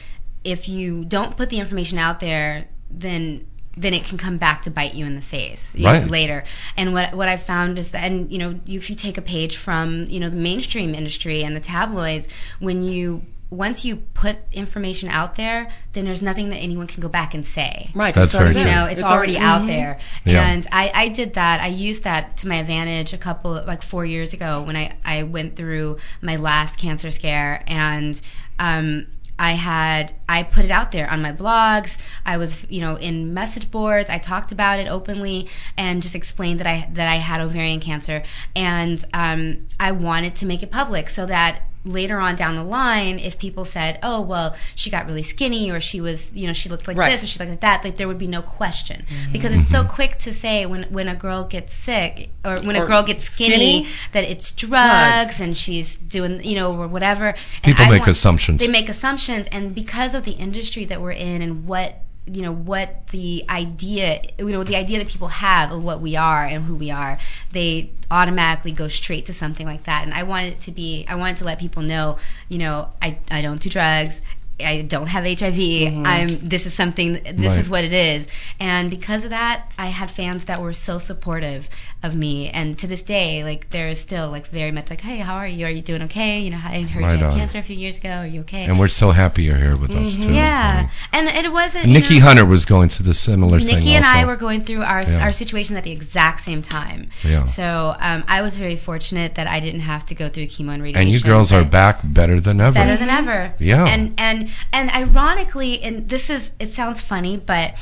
if 0.44 0.68
you 0.68 1.04
don't 1.04 1.36
put 1.36 1.50
the 1.50 1.58
information 1.58 1.98
out 1.98 2.20
there, 2.20 2.66
then 2.90 3.46
then 3.76 3.94
it 3.94 4.04
can 4.04 4.18
come 4.18 4.36
back 4.36 4.62
to 4.62 4.70
bite 4.70 4.94
you 4.94 5.06
in 5.06 5.14
the 5.14 5.20
face 5.22 5.74
you 5.74 5.84
know, 5.84 6.00
later. 6.00 6.44
And 6.76 6.92
what 6.92 7.14
what 7.14 7.28
I've 7.28 7.42
found 7.42 7.78
is 7.78 7.92
that, 7.92 8.04
and 8.04 8.30
you 8.30 8.38
know, 8.38 8.60
if 8.66 8.90
you 8.90 8.96
take 8.96 9.16
a 9.16 9.22
page 9.22 9.56
from 9.56 10.06
you 10.08 10.20
know 10.20 10.28
the 10.28 10.36
mainstream 10.36 10.94
industry 10.94 11.42
and 11.42 11.56
the 11.56 11.60
tabloids, 11.60 12.28
when 12.58 12.82
you 12.82 13.22
once 13.50 13.84
you 13.84 13.96
put 13.96 14.36
information 14.52 15.08
out 15.08 15.34
there, 15.34 15.68
then 15.92 16.04
there's 16.04 16.22
nothing 16.22 16.50
that 16.50 16.56
anyone 16.58 16.86
can 16.86 17.00
go 17.02 17.08
back 17.08 17.34
and 17.34 17.44
say. 17.44 17.90
Right. 17.94 18.14
'cause 18.14 18.32
That's 18.32 18.34
it's 18.34 18.40
already 18.40 18.54
very 18.54 18.68
You 18.68 18.74
there. 18.74 18.84
know, 18.84 18.90
it's, 18.90 19.02
already, 19.02 19.38
out 19.38 19.62
mhm. 19.62 19.66
there. 19.66 19.98
Yeah. 20.24 20.46
And 20.46 20.66
I, 20.70 20.92
I 20.94 21.08
did 21.08 21.34
that. 21.34 21.60
I 21.60 21.66
used 21.66 22.04
that 22.04 22.36
to 22.38 22.48
my 22.48 22.56
advantage 22.56 23.12
a 23.12 23.18
couple 23.18 23.52
like 23.66 23.82
four 23.82 24.04
years 24.06 24.32
ago 24.32 24.62
when 24.62 24.76
I, 24.76 24.92
I 25.04 25.24
went 25.24 25.56
through 25.56 25.96
my 26.22 26.36
last 26.36 26.78
cancer 26.78 27.10
scare 27.10 27.62
and 27.66 28.20
um 28.58 29.06
I 29.38 29.52
had 29.52 30.12
I 30.28 30.42
put 30.42 30.66
it 30.66 30.70
out 30.70 30.92
there 30.92 31.10
on 31.10 31.22
my 31.22 31.32
blogs. 31.32 31.96
I 32.26 32.36
was, 32.36 32.66
you 32.70 32.82
know, 32.82 32.96
in 32.96 33.32
message 33.32 33.70
boards. 33.70 34.10
I 34.10 34.18
talked 34.18 34.52
about 34.52 34.78
it 34.78 34.86
openly 34.86 35.48
and 35.78 36.02
just 36.02 36.14
explained 36.14 36.60
that 36.60 36.66
I 36.66 36.88
that 36.92 37.08
I 37.08 37.14
had 37.16 37.40
ovarian 37.40 37.80
cancer, 37.80 38.22
and 38.54 39.02
um, 39.14 39.66
I 39.80 39.92
wanted 39.92 40.36
to 40.36 40.46
make 40.46 40.62
it 40.62 40.70
public 40.70 41.08
so 41.08 41.24
that 41.24 41.62
later 41.84 42.18
on 42.18 42.36
down 42.36 42.56
the 42.56 42.62
line, 42.62 43.18
if 43.18 43.38
people 43.38 43.64
said, 43.64 43.98
"Oh, 44.02 44.20
well, 44.20 44.54
she 44.74 44.90
got 44.90 45.06
really 45.06 45.22
skinny," 45.22 45.70
or 45.70 45.80
she 45.80 46.00
was, 46.00 46.32
you 46.34 46.46
know, 46.46 46.52
she 46.52 46.68
looked 46.68 46.86
like 46.86 46.96
Right. 46.96 47.10
this 47.10 47.22
or 47.22 47.26
she 47.26 47.38
looked 47.38 47.50
like 47.50 47.60
that, 47.60 47.84
like 47.84 47.96
there 47.96 48.08
would 48.08 48.18
be 48.18 48.26
no 48.26 48.42
question 48.42 49.06
mm-hmm. 49.08 49.32
because 49.32 49.52
it's 49.52 49.70
so 49.70 49.82
mm-hmm. 49.82 49.90
quick 49.90 50.18
to 50.18 50.32
say 50.32 50.66
when 50.66 50.84
when 50.84 51.08
a 51.08 51.14
girl 51.14 51.44
gets 51.44 51.72
sick 51.72 52.30
or 52.44 52.58
when 52.60 52.76
a 52.76 52.84
girl 52.86 53.02
gets 53.02 53.28
skinny, 53.28 53.54
skinny? 53.84 53.88
that 54.12 54.24
it's 54.24 54.52
drugs, 54.52 55.24
Drugs. 55.36 55.40
and 55.40 55.56
she's 55.56 55.98
doing, 55.98 56.42
you 56.44 56.56
know, 56.56 56.76
or 56.76 56.88
whatever. 56.88 57.28
And 57.28 57.64
People 57.76 57.86
I 57.86 57.90
make 57.90 58.06
assumptions. 58.06 58.60
They 58.60 58.68
make 58.68 58.88
assumptions, 58.88 59.46
and 59.48 59.74
because 59.74 60.14
of 60.14 60.24
the 60.24 60.32
industry 60.32 60.84
that 60.86 61.00
we're 61.00 61.12
in 61.12 61.42
and 61.42 61.66
what 61.66 62.02
you 62.26 62.42
know 62.42 62.52
what 62.52 63.08
the 63.08 63.44
idea 63.48 64.22
you 64.38 64.50
know 64.50 64.62
the 64.62 64.76
idea 64.76 64.98
that 64.98 65.08
people 65.08 65.28
have 65.28 65.72
of 65.72 65.82
what 65.82 66.00
we 66.00 66.14
are 66.16 66.44
and 66.44 66.64
who 66.64 66.76
we 66.76 66.90
are 66.90 67.18
they 67.52 67.90
automatically 68.10 68.72
go 68.72 68.88
straight 68.88 69.26
to 69.26 69.32
something 69.32 69.66
like 69.66 69.84
that 69.84 70.04
and 70.04 70.12
i 70.14 70.22
wanted 70.22 70.52
it 70.52 70.60
to 70.60 70.70
be 70.70 71.04
i 71.08 71.14
wanted 71.14 71.36
to 71.36 71.44
let 71.44 71.58
people 71.58 71.82
know 71.82 72.16
you 72.48 72.58
know 72.58 72.92
i, 73.02 73.18
I 73.30 73.42
don't 73.42 73.60
do 73.60 73.68
drugs 73.68 74.20
I 74.62 74.82
don't 74.82 75.06
have 75.06 75.24
HIV. 75.24 75.54
Mm-hmm. 75.54 76.02
I'm. 76.04 76.28
This 76.46 76.66
is 76.66 76.74
something. 76.74 77.14
This 77.14 77.34
Right. 77.52 77.58
is 77.60 77.70
what 77.70 77.82
it 77.82 77.94
is. 77.94 78.28
And 78.60 78.90
because 78.90 79.24
of 79.24 79.30
that, 79.30 79.72
I 79.78 79.86
had 79.86 80.10
fans 80.10 80.44
that 80.44 80.60
were 80.60 80.74
so 80.74 80.98
supportive 80.98 81.68
of 82.02 82.14
me. 82.14 82.48
And 82.48 82.78
to 82.78 82.86
this 82.86 83.02
day, 83.02 83.44
like 83.44 83.68
they're 83.70 83.94
still 83.94 84.30
like 84.30 84.46
very 84.46 84.70
much 84.70 84.88
like, 84.88 85.02
"Hey, 85.02 85.18
how 85.18 85.34
are 85.34 85.46
you? 85.46 85.66
Are 85.66 85.70
you 85.70 85.82
doing 85.82 86.02
okay? 86.04 86.40
You 86.40 86.50
know, 86.50 86.56
I 86.56 86.80
heard 86.82 87.02
Right 87.02 87.12
you 87.12 87.24
had 87.24 87.32
on. 87.32 87.38
cancer 87.38 87.58
a 87.58 87.62
few 87.62 87.76
years 87.76 87.98
ago. 87.98 88.10
Are 88.10 88.26
you 88.26 88.40
okay?" 88.40 88.64
And 88.64 88.78
we're 88.78 88.88
so 88.88 89.10
happy 89.10 89.42
you're 89.42 89.56
here 89.56 89.76
with 89.76 89.90
us 89.90 90.14
too. 90.16 90.22
Mm-hmm. 90.22 90.32
yeah, 90.32 90.88
and 91.12 91.28
it 91.28 91.52
wasn't. 91.52 91.86
Nikki 91.86 92.18
know, 92.18 92.24
Hunter 92.26 92.46
was 92.46 92.64
going 92.64 92.88
through 92.88 93.06
the 93.06 93.14
similar 93.14 93.60
thing. 93.60 93.76
Nikki 93.76 93.92
and 93.94 94.04
I 94.06 94.24
were 94.24 94.36
going 94.36 94.62
through 94.64 94.82
our 94.82 95.02
Yeah. 95.02 95.22
our 95.22 95.32
situation 95.32 95.76
at 95.76 95.84
the 95.84 95.92
exact 95.92 96.40
same 96.40 96.62
time. 96.62 97.10
Yeah. 97.22 97.46
So 97.46 97.94
um, 98.00 98.24
I 98.28 98.40
was 98.40 98.56
very 98.56 98.76
fortunate 98.76 99.34
that 99.34 99.46
I 99.46 99.60
didn't 99.60 99.80
have 99.80 100.06
to 100.06 100.14
go 100.14 100.28
through 100.30 100.46
chemo 100.46 100.72
and 100.72 100.82
radiation. 100.82 101.02
and 101.08 101.10
you 101.14 101.20
girls 101.20 101.52
are 101.52 101.64
back 101.64 102.00
better 102.02 102.40
than 102.40 102.60
ever. 102.60 102.74
better 102.74 102.96
than 102.96 103.10
ever. 103.10 103.54
Yeah. 103.58 103.84
And 103.86 104.14
and 104.16 104.48
and 104.72 104.90
ironically, 104.90 105.82
and 105.82 106.08
this 106.08 106.30
is 106.30 106.52
it 106.58 106.70
sounds 106.72 107.00
funny, 107.02 107.36
but 107.36 107.74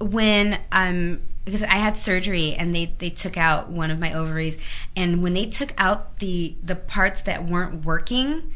when 0.00 0.58
um 0.72 1.20
because 1.44 1.62
I 1.62 1.76
had 1.76 1.96
surgery 1.96 2.54
and 2.54 2.74
they 2.74 2.86
they 2.86 3.10
took 3.10 3.36
out 3.36 3.68
one 3.68 3.90
of 3.90 3.98
my 3.98 4.12
ovaries, 4.12 4.58
and 4.96 5.22
when 5.22 5.34
they 5.34 5.46
took 5.46 5.72
out 5.78 6.18
the 6.18 6.56
the 6.62 6.76
parts 6.76 7.22
that 7.22 7.46
weren't 7.46 7.84
working. 7.84 8.54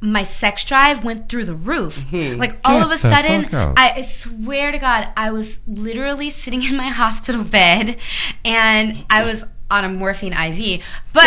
My 0.00 0.22
sex 0.22 0.66
drive 0.66 1.02
went 1.02 1.30
through 1.30 1.46
the 1.46 1.54
roof. 1.54 2.02
Hmm. 2.10 2.34
Like 2.34 2.58
all 2.62 2.80
Get 2.80 2.86
of 2.86 2.92
a 2.92 2.98
sudden. 2.98 3.48
I, 3.54 3.92
I 3.96 4.00
swear 4.02 4.70
to 4.70 4.78
God, 4.78 5.08
I 5.16 5.30
was 5.30 5.60
literally 5.66 6.28
sitting 6.28 6.62
in 6.62 6.76
my 6.76 6.88
hospital 6.88 7.42
bed, 7.42 7.96
and 8.44 9.06
I 9.08 9.24
was 9.24 9.46
on 9.70 9.84
a 9.84 9.88
morphine 9.88 10.32
IV. 10.32 10.84
But 11.14 11.22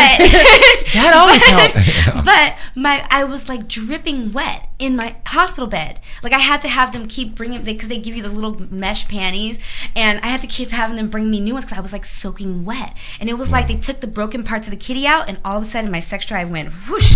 That 0.96 1.14
always 1.16 1.42
helps. 1.46 2.26
But 2.26 2.58
my 2.76 3.06
I 3.10 3.24
was 3.24 3.48
like 3.48 3.68
dripping 3.70 4.32
wet 4.34 4.68
in 4.80 4.98
my 4.98 5.16
hospital 5.26 5.68
bed. 5.68 6.02
Like 6.22 6.34
I 6.34 6.40
had 6.40 6.62
to 6.64 6.68
have 6.68 6.92
them 6.92 7.08
keep 7.08 7.36
bringing 7.36 7.64
because 7.64 7.88
they 7.88 7.98
give 8.00 8.16
you 8.16 8.22
the 8.22 8.30
little 8.30 8.60
mesh 8.70 9.08
panties, 9.08 9.64
and 9.96 10.20
I 10.20 10.28
had 10.28 10.42
to 10.42 10.48
keep 10.48 10.72
having 10.72 10.98
them 10.98 11.10
bring 11.10 11.32
me 11.32 11.40
new 11.40 11.54
ones 11.54 11.66
because 11.66 11.78
I 11.78 11.82
was 11.82 11.94
like 11.94 12.04
soaking 12.04 12.66
wet. 12.66 12.98
And 13.20 13.30
it 13.30 13.36
was 13.36 13.52
like 13.52 13.68
they 13.68 13.78
took 13.78 14.02
the 14.02 14.08
broken 14.08 14.44
parts 14.44 14.68
of 14.68 14.72
the 14.72 14.78
kitty 14.78 15.08
out, 15.08 15.30
and 15.30 15.40
all 15.46 15.58
of 15.58 15.64
a 15.64 15.66
sudden 15.66 15.90
my 15.90 16.02
sex 16.02 16.26
drive 16.26 16.50
went 16.50 16.70
whoosh. 16.90 17.16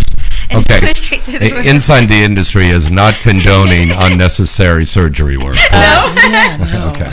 And 0.52 0.60
Okay. 0.70 0.80
went 0.84 0.96
straight 0.96 1.22
through 1.22 1.38
the 1.38 1.52
roof. 1.54 1.66
Inside 1.66 2.06
the 2.06 2.22
industry 2.22 2.66
is 2.66 2.90
not 2.90 3.14
condoning 3.14 3.90
unnecessary 4.06 4.84
surgery 4.84 5.36
work. 5.36 5.56
yeah, 5.70 6.56
no. 6.72 6.90
Okay. 6.92 7.10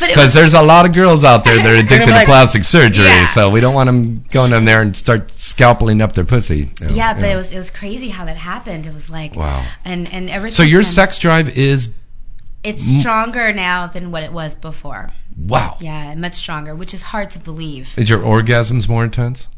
But 0.00 0.08
Because 0.08 0.34
there's 0.34 0.54
a 0.54 0.62
lot 0.62 0.84
of 0.86 0.92
girls 0.92 1.22
out 1.24 1.44
there 1.44 1.56
that 1.56 1.66
are 1.66 1.74
addicted 1.74 2.06
to 2.12 2.24
plastic 2.24 2.64
surgery, 2.64 3.04
Yeah. 3.04 3.26
so 3.26 3.50
we 3.50 3.60
don't 3.60 3.74
want 3.74 3.86
them 3.86 4.24
going 4.30 4.52
in 4.52 4.64
there 4.64 4.82
and 4.82 4.96
start 4.96 5.28
scalpeling 5.28 6.00
up 6.02 6.12
their 6.14 6.24
pussy. 6.24 6.70
you 6.80 6.88
know, 6.88 6.94
yeah, 6.94 7.14
but 7.14 7.22
yeah. 7.22 7.32
it 7.34 7.36
was 7.36 7.52
it 7.52 7.58
was 7.58 7.70
crazy 7.70 8.08
how 8.08 8.24
that 8.24 8.36
happened. 8.36 8.86
It 8.86 8.94
was 8.94 9.08
like 9.10 9.36
Wow. 9.36 9.64
and 9.84 10.12
and 10.12 10.28
ever 10.28 10.50
So 10.50 10.62
your 10.64 10.82
then, 10.82 10.90
sex 10.90 11.18
drive 11.18 11.56
is 11.56 11.94
it's 12.64 12.82
stronger 13.00 13.52
now 13.52 13.86
than 13.86 14.10
what 14.10 14.22
it 14.22 14.32
was 14.32 14.54
before. 14.54 15.10
wow. 15.36 15.76
Yeah, 15.80 16.14
much 16.16 16.34
stronger, 16.34 16.74
which 16.74 16.92
is 16.94 17.02
hard 17.04 17.30
to 17.30 17.38
believe. 17.38 17.94
Is 17.96 18.08
your 18.10 18.20
orgasms 18.20 18.88
more 18.88 19.04
intense? 19.04 19.48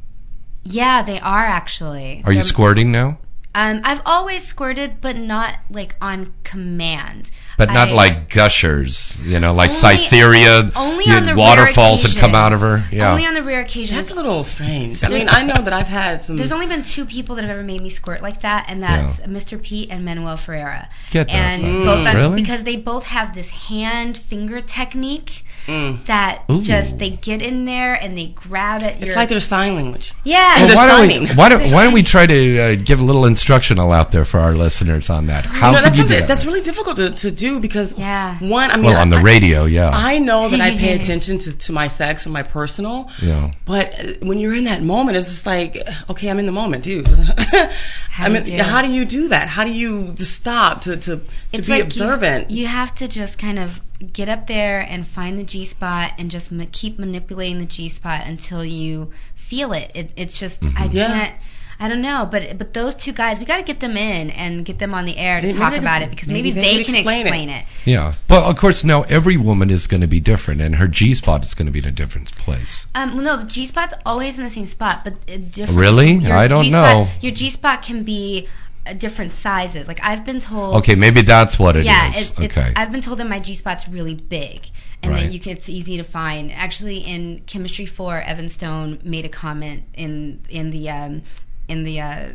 Yeah, 0.64 1.03
they 1.03 1.20
are 1.20 1.44
actually. 1.46 2.22
Are 2.24 2.33
you 2.33 2.38
They're- 2.40 2.46
squirting 2.48 2.90
now? 2.90 3.18
Um, 3.57 3.83
I've 3.85 4.00
always 4.05 4.44
squirted, 4.44 5.00
but 5.00 5.16
not 5.16 5.59
like 5.70 5.94
on 6.03 6.33
command. 6.42 7.31
But 7.57 7.72
not 7.72 7.90
I- 7.90 7.92
like 7.92 8.29
gushers, 8.29 9.16
you 9.24 9.38
know, 9.38 9.55
like 9.55 9.68
Only- 9.70 9.79
Cytherea. 9.79 10.72
only 10.74 11.05
you 11.05 11.12
on 11.12 11.22
had 11.24 11.27
the 11.37 11.38
waterfalls 11.38 12.03
rare 12.05 12.12
had 12.14 12.20
come 12.20 12.35
out 12.35 12.53
of 12.53 12.62
her. 12.62 12.85
Yeah. 12.90 13.12
Only 13.12 13.24
on 13.27 13.35
the 13.35 13.44
rare 13.44 13.61
occasion. 13.61 13.96
That's 13.96 14.11
a 14.11 14.14
little 14.16 14.42
strange. 14.42 15.05
I 15.05 15.09
mean, 15.09 15.29
I 15.29 15.44
know 15.44 15.62
that 15.62 15.72
I've 15.72 15.87
had 15.87 16.24
some. 16.24 16.37
There's 16.37 16.50
only 16.50 16.66
been 16.66 16.83
two 16.83 17.05
people 17.05 17.37
that 17.37 17.42
have 17.42 17.50
ever 17.57 17.62
made 17.62 17.81
me 17.81 17.90
squirt 17.90 18.22
like 18.22 18.40
that, 18.40 18.64
and 18.68 18.83
that's 18.83 19.20
Mr. 19.20 19.62
Pete 19.62 19.88
and 19.88 20.05
Manuel 20.05 20.37
Ferrara. 20.37 20.88
Get 21.12 21.29
the 21.29 21.35
and 21.35 21.62
fuck- 21.62 21.85
both 21.85 22.05
that's 22.05 22.16
Really? 22.16 22.42
because 22.42 22.64
they 22.64 22.74
both 22.74 23.05
have 23.07 23.37
this 23.37 23.50
hand 23.50 24.16
finger 24.18 24.61
technique 24.61 25.43
Mm. 25.66 26.05
that 26.07 26.42
Ooh. 26.50 26.61
just 26.62 26.98
they 26.98 27.11
get 27.11 27.40
in 27.40 27.64
there 27.64 27.94
and 27.94 28.16
they 28.18 28.27
grab 28.27 28.83
it. 28.83 28.96
it's 29.00 29.07
your 29.09 29.16
like 29.16 29.29
their 29.31 29.40
sign 29.40 29.74
language. 29.77 30.12
yeah. 30.24 30.66
They're 30.66 30.77
why 30.77 30.87
don't 30.87 31.09
we 31.09 31.27
why 31.35 31.48
don't, 31.48 31.72
why 31.72 31.85
don't 31.85 31.94
we 31.94 32.03
try 32.14 32.27
to 32.27 32.59
uh, 32.59 32.74
give 32.83 33.00
a 33.00 33.05
little 33.05 33.24
instructional 33.24 33.90
out 33.92 34.12
there 34.12 34.24
for 34.24 34.40
our 34.40 34.55
listeners 34.55 35.09
on 35.11 35.27
that? 35.27 35.44
How 35.46 35.70
You 35.70 35.77
know, 35.77 35.83
that's 35.83 35.96
you 35.98 36.03
do 36.05 36.09
that? 36.11 36.29
that's 36.29 36.44
really 36.44 36.61
difficult 36.61 36.96
to, 36.96 37.11
to 37.12 37.31
do 37.31 37.61
because 37.61 37.96
Yeah. 37.98 38.37
one, 38.40 38.70
I 38.70 38.77
mean, 38.77 38.87
well, 38.87 39.00
on 39.00 39.09
the 39.11 39.16
I, 39.16 39.22
radio, 39.22 39.64
yeah. 39.64 39.90
I 39.92 40.18
know 40.18 40.48
that 40.50 40.61
I 40.61 40.77
pay 40.77 40.94
attention 40.94 41.38
to, 41.38 41.57
to 41.57 41.72
my 41.72 41.88
sex 41.88 42.27
and 42.27 42.33
my 42.33 42.42
personal. 42.42 43.11
Yeah. 43.22 43.53
But 43.64 43.98
uh, 43.98 44.12
when 44.22 44.38
you're 44.38 44.55
in 44.55 44.64
that 44.64 44.83
moment, 44.83 45.16
it's 45.16 45.29
just 45.29 45.46
like, 45.46 45.79
okay, 46.11 46.29
I'm 46.29 46.38
in 46.38 46.46
the 46.46 46.53
moment, 46.53 46.85
dude. 46.85 47.09
How 48.14 48.27
I 48.27 48.29
do 48.29 48.35
mean, 48.35 48.46
you 48.46 48.59
do 48.59 48.62
how 48.62 48.81
do 48.81 48.92
you 48.92 49.05
do 49.05 49.29
that? 49.31 49.48
How 49.48 49.64
do 49.64 49.72
you 49.72 50.14
stop 50.18 50.83
to 50.83 50.96
to, 50.96 51.16
to 51.16 51.22
It's 51.53 51.66
be 51.66 51.72
like 51.72 51.83
observant? 51.83 52.48
You, 52.48 52.68
have 52.68 52.94
to 52.94 53.09
just 53.09 53.40
kind 53.40 53.59
of 53.59 53.81
get 54.12 54.29
up 54.29 54.46
there 54.46 54.87
and 54.88 55.05
find 55.05 55.37
the 55.37 55.42
G 55.42 55.64
spot 55.64 56.12
and 56.16 56.31
just 56.31 56.53
ma- 56.53 56.66
keep 56.70 56.96
manipulating 56.96 57.59
the 57.59 57.64
G 57.66 57.88
spot 57.88 58.20
until 58.24 58.64
you 58.64 59.11
feel 59.35 59.72
it. 59.72 59.90
it 59.96 60.12
it's 60.14 60.38
just 60.38 60.62
I 60.62 60.68
mm-hmm. 60.68 60.96
Yeah. 60.96 61.07
can't. 61.09 61.40
I 61.80 61.88
don't 61.88 62.00
know, 62.02 62.26
but 62.30 62.56
but 62.56 62.72
those 62.72 62.94
two 62.94 63.12
guys, 63.12 63.38
we 63.40 63.44
got 63.44 63.56
to 63.56 63.62
get 63.62 63.80
them 63.80 63.96
in 63.96 64.30
and 64.30 64.64
get 64.64 64.78
them 64.78 64.94
on 64.94 65.04
the 65.04 65.16
air 65.18 65.40
to 65.40 65.46
Maybe 65.48 65.58
talk 65.58 65.72
they 65.72 65.78
about 65.78 66.00
can- 66.00 66.08
it 66.08 66.10
because 66.10 66.28
maybe 66.28 66.50
maybe, 66.52 66.60
they 66.60 66.60
they, 66.78 66.84
can 66.84 66.84
can 66.84 66.94
explain 66.96 67.26
explain, 67.26 67.48
it. 67.50 67.62
it. 67.62 67.66
yeah. 67.87 68.14
Well, 68.28 68.48
of 68.48 68.56
course, 68.56 68.84
now 68.84 69.02
every 69.02 69.37
woman 69.37 69.70
is 69.70 69.87
going 69.87 70.00
to 70.00 70.06
be 70.06 70.20
different, 70.20 70.60
and 70.60 70.76
her 70.76 70.87
G 70.88 71.14
spot 71.14 71.44
is 71.44 71.52
going 71.54 71.66
to 71.66 71.72
be 71.72 71.80
in 71.80 71.84
a 71.87 71.90
different 71.92 72.30
place. 72.37 72.87
Um, 72.94 73.14
well, 73.16 73.24
no, 73.24 73.37
the 73.38 73.46
G 73.46 73.66
spot's 73.66 73.94
always 74.06 74.38
in 74.38 74.44
the 74.44 74.50
same 74.50 74.66
spot, 74.66 75.02
but 75.04 75.14
uh, 75.14 75.37
different. 75.50 75.78
Really? 75.78 76.12
your 76.14 76.37
I 76.37 76.46
don't 76.48 76.64
G-spot- 76.64 76.94
know. 76.96 77.08
Your 77.20 77.32
G 77.32 77.50
spot 77.50 77.82
can 77.82 78.04
be 78.04 78.46
uh, 78.87 78.92
different 78.94 79.32
sizes. 79.32 79.88
Like 79.88 79.98
I've 80.02 80.24
been 80.24 80.40
told. 80.40 80.76
Okay, 80.76 80.94
maybe 80.94 81.22
that's 81.22 81.58
what 81.58 81.74
it 81.76 81.80
is. 81.80 81.87
yeah, 81.87 82.08
it's, 82.08 82.30
it's, 82.30 82.40
okay. 82.40 82.72
I've 82.76 82.92
been 82.92 83.00
told 83.02 83.18
that 83.18 83.28
my 83.28 83.40
G 83.40 83.54
spot's 83.54 83.88
really 83.88 84.14
big, 84.14 84.68
and 85.02 85.10
Right. 85.12 85.24
that 85.24 85.32
you 85.32 85.40
can. 85.40 85.52
It's 85.52 85.68
easy 85.68 85.96
to 85.96 86.04
find. 86.04 86.52
Actually, 86.52 86.98
in 86.98 87.42
Chemistry 87.46 87.87
Four, 87.87 88.20
Evan 88.20 88.48
Stone 88.48 89.00
made 89.02 89.24
a 89.24 89.28
comment 89.28 89.84
in 89.94 90.40
in 90.48 90.70
the 90.70 90.88
um, 90.88 91.22
in 91.68 91.83
the 91.83 92.00
uh, 92.00 92.29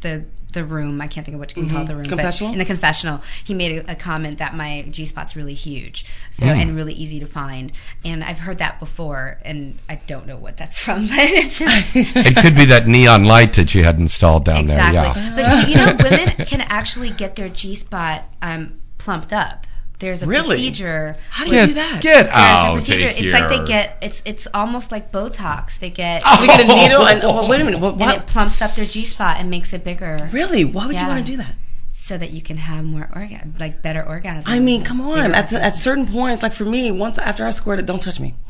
the 0.00 0.24
the 0.54 0.64
room. 0.64 0.98
I 1.02 1.06
can't 1.08 1.26
think 1.26 1.34
of 1.34 1.40
what 1.40 1.54
you 1.54 1.62
can 1.62 1.70
call 1.70 1.84
the 1.84 1.94
room. 1.94 2.04
but 2.04 2.08
Confessional? 2.08 2.52
in 2.54 2.58
the 2.58 2.64
confessional, 2.64 3.20
he 3.44 3.52
made 3.52 3.80
a, 3.84 3.92
a 3.92 3.94
comment 3.94 4.38
that 4.38 4.54
my 4.54 4.86
G 4.90 5.04
spot's 5.04 5.36
really 5.36 5.52
huge, 5.54 6.06
so 6.30 6.46
Hmm. 6.46 6.52
and 6.58 6.74
really 6.76 6.94
easy 6.94 7.20
to 7.20 7.26
find. 7.26 7.70
And 8.02 8.24
I've 8.24 8.38
heard 8.38 8.56
that 8.58 8.80
before, 8.80 9.38
and 9.44 9.78
I 9.90 9.96
don't 10.06 10.26
know 10.26 10.38
what 10.38 10.56
that's 10.56 10.78
from, 10.84 11.02
but 11.02 11.18
it's 11.18 11.58
just, 11.58 11.94
it 11.94 12.36
could 12.36 12.54
be 12.56 12.64
that 12.66 12.86
neon 12.86 13.24
light 13.24 13.52
that 13.54 13.74
you 13.74 13.84
had 13.84 13.98
installed 13.98 14.46
down 14.46 14.60
exactly. 14.60 15.20
there. 15.20 15.44
Yeah. 15.46 15.58
But 15.60 15.68
you 15.68 15.74
know, 15.76 15.96
women 16.10 16.46
can 16.46 16.62
actually 16.62 17.10
get 17.10 17.36
their 17.36 17.50
G 17.50 17.74
spot 17.74 18.24
um, 18.40 18.80
plumped 18.96 19.32
up. 19.34 19.66
There's 19.98 20.22
a 20.22 20.26
Really? 20.26 20.56
procedure. 20.56 21.16
how 21.30 21.44
do 21.44 21.50
you 21.50 21.56
Get, 21.56 21.66
do 21.66 21.74
that? 21.74 22.02
get 22.02 22.22
There's 22.24 22.34
out 22.36 22.70
a 22.70 22.72
procedure. 22.74 23.08
of 23.08 23.14
It's 23.20 23.32
like 23.32 23.48
they 23.48 23.64
get. 23.64 23.98
It's 24.00 24.22
it's 24.24 24.46
almost 24.54 24.92
like 24.92 25.10
Botox. 25.10 25.78
They 25.80 25.90
get. 25.90 26.22
They 26.40 26.46
get 26.46 26.60
a 26.60 26.66
needle 26.68 27.06
and 27.06 27.20
oh, 27.24 27.48
wait 27.48 27.60
a 27.60 27.64
minute. 27.64 27.80
What? 27.80 28.00
And 28.00 28.22
it 28.22 28.26
plumps 28.28 28.62
up 28.62 28.72
their 28.74 28.84
G 28.84 29.04
spot 29.04 29.38
and 29.40 29.50
makes 29.50 29.72
it 29.72 29.82
bigger, 29.82 30.28
Really? 30.32 30.64
Why 30.64 30.86
would 30.86 30.94
you 30.96 31.06
want 31.06 31.24
to 31.26 31.30
do 31.32 31.36
that? 31.38 31.54
so 31.90 32.16
that 32.16 32.30
you 32.30 32.40
can 32.40 32.56
have 32.56 32.86
more 32.86 33.06
orgasm, 33.14 33.54
like 33.58 33.82
better 33.82 34.02
orgasm. 34.02 34.44
I 34.50 34.60
mean, 34.60 34.82
come 34.82 34.98
on. 35.02 35.34
At, 35.34 35.52
at 35.52 35.76
certain 35.76 36.06
points, 36.06 36.42
like 36.42 36.54
for 36.54 36.64
me, 36.64 36.90
once 36.90 37.18
after 37.18 37.44
I 37.44 37.50
squirted, 37.50 37.84
don't 37.84 38.02
touch 38.02 38.18
me. 38.18 38.34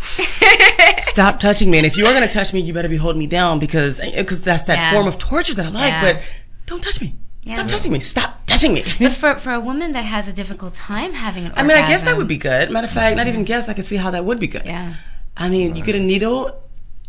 Stop 0.98 1.40
touching 1.40 1.68
me. 1.68 1.78
And 1.78 1.86
if 1.86 1.96
you 1.96 2.06
are 2.06 2.12
going 2.12 2.22
to 2.26 2.32
touch 2.32 2.52
me, 2.52 2.60
you 2.60 2.72
better 2.72 2.88
be 2.88 2.96
holding 2.96 3.18
me 3.18 3.26
down 3.26 3.58
because 3.58 3.98
eh, 3.98 4.12
because 4.22 4.42
that's 4.42 4.64
that 4.64 4.76
Yeah. 4.78 4.92
form 4.92 5.08
of 5.08 5.18
torture 5.18 5.54
that 5.54 5.66
I 5.66 5.70
like. 5.70 5.90
Yeah. 5.90 6.12
But 6.12 6.22
don't 6.66 6.82
touch 6.82 7.00
me. 7.00 7.14
Yeah. 7.42 7.54
Stop 7.54 7.68
touching 7.68 7.92
me. 7.92 8.00
Stop 8.00 8.46
touching 8.46 8.74
me. 8.74 8.82
But 8.98 9.12
for 9.14 9.34
for 9.36 9.52
a 9.52 9.60
woman 9.60 9.92
that 9.92 10.04
has 10.04 10.28
a 10.28 10.32
difficult 10.32 10.74
time 10.74 11.12
having 11.14 11.46
an 11.46 11.52
I 11.56 11.62
mean, 11.62 11.76
I 11.78 11.86
guess 11.88 12.02
that 12.02 12.16
would 12.16 12.28
be 12.28 12.36
good. 12.36 12.70
Matter 12.70 12.86
of 12.86 12.90
fact, 12.92 13.16
not 13.16 13.26
even 13.26 13.44
guess. 13.44 13.68
I 13.68 13.74
can 13.74 13.84
see 13.84 13.96
how 13.96 14.10
that 14.10 14.24
would 14.24 14.38
be 14.40 14.48
good. 14.48 14.64
Yeah. 14.66 14.94
I 15.36 15.48
mean, 15.48 15.76
you 15.76 15.82
get 15.84 15.94
a 15.94 16.00
needle 16.00 16.50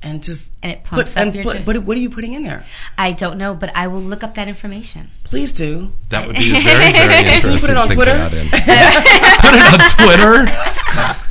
and 0.02 0.24
just 0.24 0.52
And 0.64 0.72
it 0.72 0.84
plumps 0.84 1.14
put, 1.14 1.20
up 1.20 1.26
and 1.28 1.36
your 1.36 1.44
put, 1.44 1.58
chest. 1.58 1.68
what, 1.68 1.78
what 1.84 1.98
are 1.98 2.00
you 2.00 2.10
putting 2.10 2.34
in 2.34 2.44
there? 2.44 2.64
I 2.98 3.12
don't 3.12 3.38
know, 3.38 3.54
but 3.54 3.76
I 3.76 3.88
will 3.88 4.00
look 4.00 4.24
up 4.24 4.36
that 4.36 4.48
information. 4.48 5.10
Please 5.26 5.52
do. 5.52 5.92
That 6.10 6.26
would 6.28 6.38
be 6.38 6.52
a 6.52 6.62
very, 6.62 6.92
very 6.94 7.34
interesting 7.36 7.52
you 7.52 7.60
put 7.66 7.70
it 7.72 7.78
on 7.78 7.90
Twitter? 7.90 8.14
to 8.14 8.18
add 8.18 8.34
in. 8.34 8.48
put 8.50 9.54
it 9.58 9.66
on 9.74 9.80
Twitter. 10.06 11.26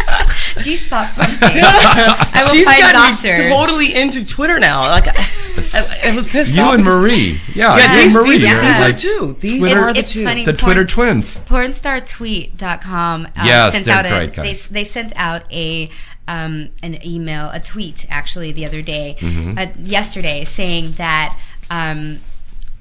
G 0.69 0.77
spot's 0.77 1.17
one 1.19 1.29
thing. 1.31 1.63
I 1.65 2.43
will 2.45 2.53
She's 2.55 2.67
find 2.67 2.81
got 2.83 2.93
doctors. 2.93 3.39
me 3.39 3.49
totally 3.49 3.95
into 3.97 4.27
Twitter 4.27 4.59
now. 4.61 4.81
Like, 4.83 5.09
I, 5.09 5.13
I, 5.15 6.11
I 6.11 6.15
was 6.15 6.29
pissed 6.29 6.55
You 6.55 6.63
off. 6.63 6.75
and 6.75 6.85
Marie. 6.85 7.41
Yeah, 7.55 7.77
Yeah, 7.77 7.95
you 7.97 8.03
these, 8.05 8.15
and 8.17 8.27
Marie. 8.27 8.39
these, 8.39 8.53
are 8.53 8.61
these 8.61 8.83
are 8.83 8.93
two. 8.93 9.37
These 9.41 9.61
Twitter- 9.61 9.81
are 9.81 9.93
the 9.95 10.01
It's 10.01 10.13
two. 10.13 10.25
funny. 10.25 10.45
the 10.45 10.53
Porn- 10.53 10.65
Twitter 10.75 10.85
twins. 10.85 11.37
pornstartweet.com 11.39 13.27
um, 13.27 13.33
Yes, 13.45 13.73
sent 13.75 13.87
they're 13.87 13.95
out 13.97 14.07
a, 14.07 14.09
great 14.11 14.35
they, 14.35 14.53
they 14.55 14.85
sent 14.85 15.13
out 15.17 15.43
a 15.53 15.91
um, 16.27 16.69
an 16.83 16.99
email 17.07 17.49
a 17.51 17.61
tweet 17.61 18.05
actually 18.11 18.53
the 18.53 18.67
other 18.67 18.83
day 18.83 19.17
Mm-hmm. 19.19 19.59
uh, 19.59 19.67
yesterday 19.83 20.45
saying 20.45 20.93
that 20.93 21.39
um, 21.71 22.21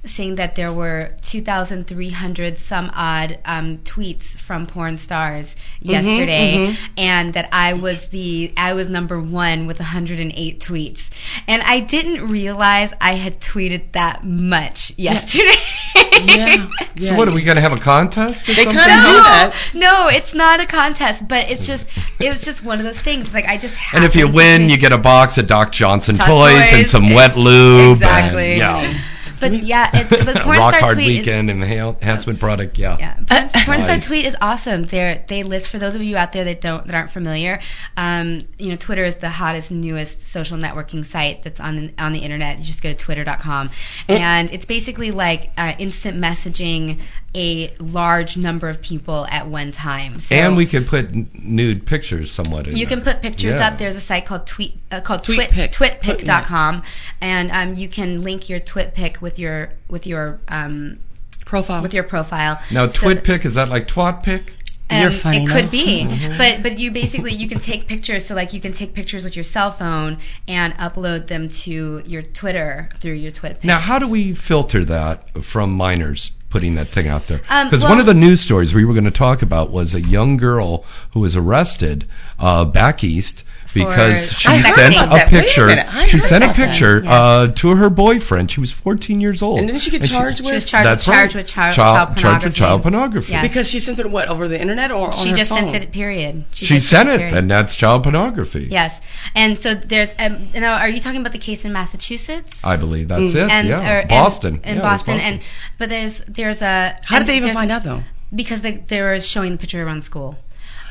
saying 0.08 0.36
that 0.36 0.56
there 0.56 0.74
were 0.74 1.12
2300 1.22 2.58
some 2.58 2.92
odd 2.96 3.40
um, 3.46 3.78
tweets 3.80 4.38
from 4.38 4.66
porn 4.66 4.98
stars 4.98 5.56
Mm-hmm, 5.82 5.92
yesterday 5.92 6.76
and 6.98 7.34
that 7.34 7.50
I 7.52 7.74
was 7.74 8.08
the 8.08 8.52
I 8.58 8.74
was 8.74 8.90
number 8.90 9.22
1 9.22 9.68
with 9.68 9.80
108 9.80 10.60
tweets 10.60 11.10
and 11.48 11.62
I 11.64 11.80
didn't 11.82 12.28
realize 12.28 12.94
I 13.00 13.14
had 13.14 13.40
tweeted 13.40 13.92
that 13.92 14.24
much 14.26 14.92
yesterday 14.98 15.54
yeah. 16.26 16.68
So 16.98 17.16
what 17.16 17.28
are 17.28 17.32
we 17.32 17.44
going 17.44 17.58
to 17.58 17.62
have 17.62 17.74
a 17.74 17.80
contest 17.80 18.50
or 18.50 18.54
They 18.54 18.66
kind 18.66 18.78
of 18.78 18.84
do 18.84 18.88
that. 18.88 19.72
no, 19.76 20.08
it's 20.10 20.34
not 20.34 20.60
a 20.60 20.66
contest, 20.66 21.28
but 21.28 21.50
it's 21.50 21.68
just 21.68 21.88
it 22.20 22.30
was 22.30 22.44
just 22.44 22.64
one 22.64 22.80
of 22.80 22.86
those 22.86 22.98
things. 22.98 23.34
Like 23.34 23.46
I 23.46 23.58
just 23.58 23.78
And 23.94 24.04
if 24.04 24.16
you 24.16 24.28
win, 24.28 24.70
you 24.70 24.78
get 24.78 24.92
a 24.92 24.98
box 24.98 25.38
of 25.38 25.46
Doc 25.46 25.72
Johnson 25.72 26.16
Tot 26.16 26.28
toys, 26.28 26.74
and 26.74 26.88
some 26.88 27.14
wet 27.14 27.38
lube. 27.38 27.98
Exactly. 27.98 28.54
And, 28.54 28.58
yeah. 28.58 29.02
But 29.40 29.64
yeah, 29.64 29.90
it, 29.94 30.10
but 30.10 30.36
porn 30.44 30.58
Rock 30.58 30.74
star 30.74 30.82
hard 30.82 30.96
tweet 30.96 31.08
is, 31.08 31.18
weekend 31.20 31.50
enhancement 31.50 32.40
product. 32.40 32.78
Yeah. 32.78 32.98
yeah, 33.00 33.16
porn, 33.28 33.50
porn 33.66 33.84
star 33.84 34.00
tweet 34.00 34.26
is 34.26 34.36
awesome. 34.42 34.86
They 34.86 35.24
they 35.28 35.44
list 35.44 35.70
for 35.70 35.80
those 35.80 35.96
of 35.96 36.04
you 36.04 36.18
out 36.18 36.34
there 36.34 36.44
that 36.44 36.62
don't 36.62 36.86
that 36.88 36.96
aren't 36.96 37.12
familiar. 37.12 37.60
Um, 37.96 38.42
you 38.58 38.70
know, 38.70 38.76
Twitter 38.76 39.06
is 39.06 39.16
the 39.18 39.30
hottest, 39.30 39.72
newest 39.72 40.22
social 40.22 40.58
networking 40.58 41.06
site 41.06 41.44
that's 41.44 41.60
on 41.60 41.76
the, 41.76 41.94
on 41.98 42.14
the 42.14 42.20
internet. 42.20 42.60
You 42.60 42.66
just 42.66 42.82
go 42.82 42.90
to 42.90 42.98
twitter.com, 42.98 43.70
and 44.08 44.52
it's 44.52 44.66
basically 44.66 45.12
like 45.12 45.52
uh, 45.58 45.74
instant 45.78 46.18
messaging 46.18 47.00
a 47.38 47.72
large 47.80 48.36
number 48.36 48.68
of 48.68 48.82
people 48.82 49.28
at 49.30 49.48
one 49.48 49.72
time. 49.72 50.20
So 50.20 50.36
And 50.36 50.58
we 50.58 50.66
can 50.66 50.84
put 50.84 51.06
n- 51.12 51.30
nude 51.34 51.86
pictures 51.86 52.32
somewhat 52.32 52.68
in 52.68 52.76
You 52.76 52.86
there. 52.88 52.98
can 52.98 53.04
put 53.06 53.22
pictures 53.22 53.56
Yeah. 53.56 53.68
up. 53.68 53.78
There's 53.78 53.96
a 53.96 54.02
site 54.02 54.26
called 54.26 54.48
tweet 54.48 54.80
uh, 54.92 55.02
called 55.02 55.24
Tweet 55.24 55.50
twit, 55.52 55.52
pic. 55.52 55.72
twitpic.com 55.72 56.82
and 57.22 57.52
um, 57.52 57.76
you 57.76 57.88
can 57.88 58.24
link 58.24 58.50
your 58.50 58.60
twit 58.60 58.94
pic 58.96 59.22
with 59.22 59.38
your 59.38 59.70
with 59.88 60.08
your 60.08 60.40
um, 60.48 60.98
Profile. 61.46 61.82
with 61.82 61.94
your 61.94 62.04
profile. 62.04 62.60
Now, 62.74 62.88
So 62.90 63.00
twit 63.02 63.24
pic, 63.24 63.46
is 63.46 63.54
that 63.54 63.70
like 63.70 63.88
twat 63.88 64.24
pic? 64.24 64.56
You're 64.90 65.08
um, 65.08 65.12
funny, 65.14 65.44
It 65.44 65.48
no? 65.50 65.54
could 65.56 65.70
be, 65.70 66.06
but 66.38 66.64
but 66.64 66.80
you 66.80 66.92
basically 66.92 67.34
you 67.34 67.48
can 67.50 67.60
take 67.60 67.88
pictures. 67.88 68.26
So 68.26 68.34
like 68.36 68.54
you 68.54 68.62
can 68.62 68.72
take 68.72 68.94
pictures 68.94 69.24
with 69.24 69.36
your 69.36 69.44
cell 69.44 69.70
phone 69.70 70.18
and 70.48 70.74
upload 70.78 71.28
them 71.28 71.50
to 71.66 72.02
your 72.06 72.22
Twitter 72.22 72.90
through 73.00 73.14
your 73.14 73.32
twit. 73.32 73.64
Now, 73.64 73.80
how 73.80 74.00
do 74.00 74.08
we 74.08 74.34
filter 74.34 74.84
that 74.86 75.44
from 75.44 75.72
minors 75.74 76.32
putting 76.50 76.76
that 76.76 76.90
thing 76.90 77.08
out 77.08 77.28
there? 77.28 77.42
Um, 77.50 77.68
Because 77.68 77.84
well- 77.84 77.92
one 77.94 78.00
of 78.00 78.06
the 78.06 78.14
news 78.14 78.42
stories 78.42 78.74
we 78.74 78.86
were 78.86 78.94
going 78.94 79.04
to 79.06 79.12
talk 79.12 79.42
about 79.42 79.70
was 79.72 79.94
a 79.94 80.02
young 80.02 80.38
girl 80.38 80.86
who 81.12 81.20
was 81.20 81.36
arrested 81.36 82.06
uh, 82.40 82.66
back 82.66 83.04
east 83.04 83.44
because 83.74 84.32
she 84.32 84.62
sent 84.62 84.96
a 84.96 85.00
that. 85.00 85.12
Wait 85.12 85.24
a 85.24 85.30
picture. 85.30 85.66
minute. 85.68 86.08
She 86.10 86.20
sent 86.20 86.44
a 86.44 86.54
picture 86.54 87.02
Yes. 87.04 87.12
uh, 87.12 87.48
to 87.56 87.76
her 87.76 87.90
boyfriend. 87.90 88.50
She 88.52 88.60
was 88.60 88.72
14 88.72 89.20
years 89.22 89.42
old. 89.42 89.60
and 89.60 89.68
didn't 89.68 89.82
she 89.82 89.92
get 89.92 90.04
charged 90.06 90.38
She 90.40 90.44
with? 90.44 90.56
was 90.56 90.66
charged, 90.66 90.88
That's 90.88 91.04
charged 91.04 91.36
right. 91.36 91.42
with 91.42 91.48
child, 91.48 91.76
Child- 91.76 91.96
child, 91.96 92.08
charged 92.08 92.22
pornography. 92.22 92.48
with 92.48 92.56
child 92.56 92.82
pornography. 92.82 93.32
Yes. 93.34 93.48
because 93.48 93.70
she 93.70 93.80
sent 93.80 94.00
it 94.00 94.10
what 94.10 94.28
over 94.28 94.48
the 94.48 94.60
internet 94.60 94.92
or 94.92 95.08
on 95.12 95.18
she 95.18 95.30
her 95.30 95.36
just 95.36 95.50
phone? 95.50 95.70
sent 95.70 95.84
it. 95.84 95.92
Period. 95.92 96.46
she 96.54 96.66
just 96.66 96.90
sent 96.90 97.10
it, 97.10 97.18
period. 97.20 97.36
and 97.38 97.50
that's 97.52 97.76
child 97.76 98.04
pornography. 98.04 98.68
Yes, 98.72 99.02
and 99.36 99.58
so 99.60 99.74
there's. 99.76 100.14
Um, 100.20 100.50
now, 100.56 100.78
are 100.80 100.90
you 100.90 101.00
talking 101.00 101.20
about 101.22 101.32
the 101.34 101.38
case 101.40 101.66
in 101.66 101.74
Massachusetts? 101.74 102.64
I 102.66 102.78
believe 102.78 103.08
that's 103.10 103.34
it. 103.36 103.50
and 103.50 103.68
yeah, 103.68 103.80
or- 103.92 104.00
and- 104.00 104.10
Boston. 104.10 104.56
in 104.56 104.62
Yeah, 104.64 104.72
it 104.72 104.76
was 104.76 104.82
Boston, 105.04 105.20
and 105.20 105.40
but 105.78 105.90
there's 105.90 106.20
there's 106.28 106.62
a. 106.62 106.98
How 107.06 107.20
did 107.20 107.28
they 107.28 107.38
even 107.38 107.54
find 107.54 107.72
out 107.72 107.84
though? 107.84 108.04
Because 108.34 108.62
they 108.62 108.78
they 108.88 109.02
were 109.02 109.20
showing 109.20 109.54
the 109.54 109.58
picture 109.58 109.84
around 109.86 110.04
school. 110.04 110.38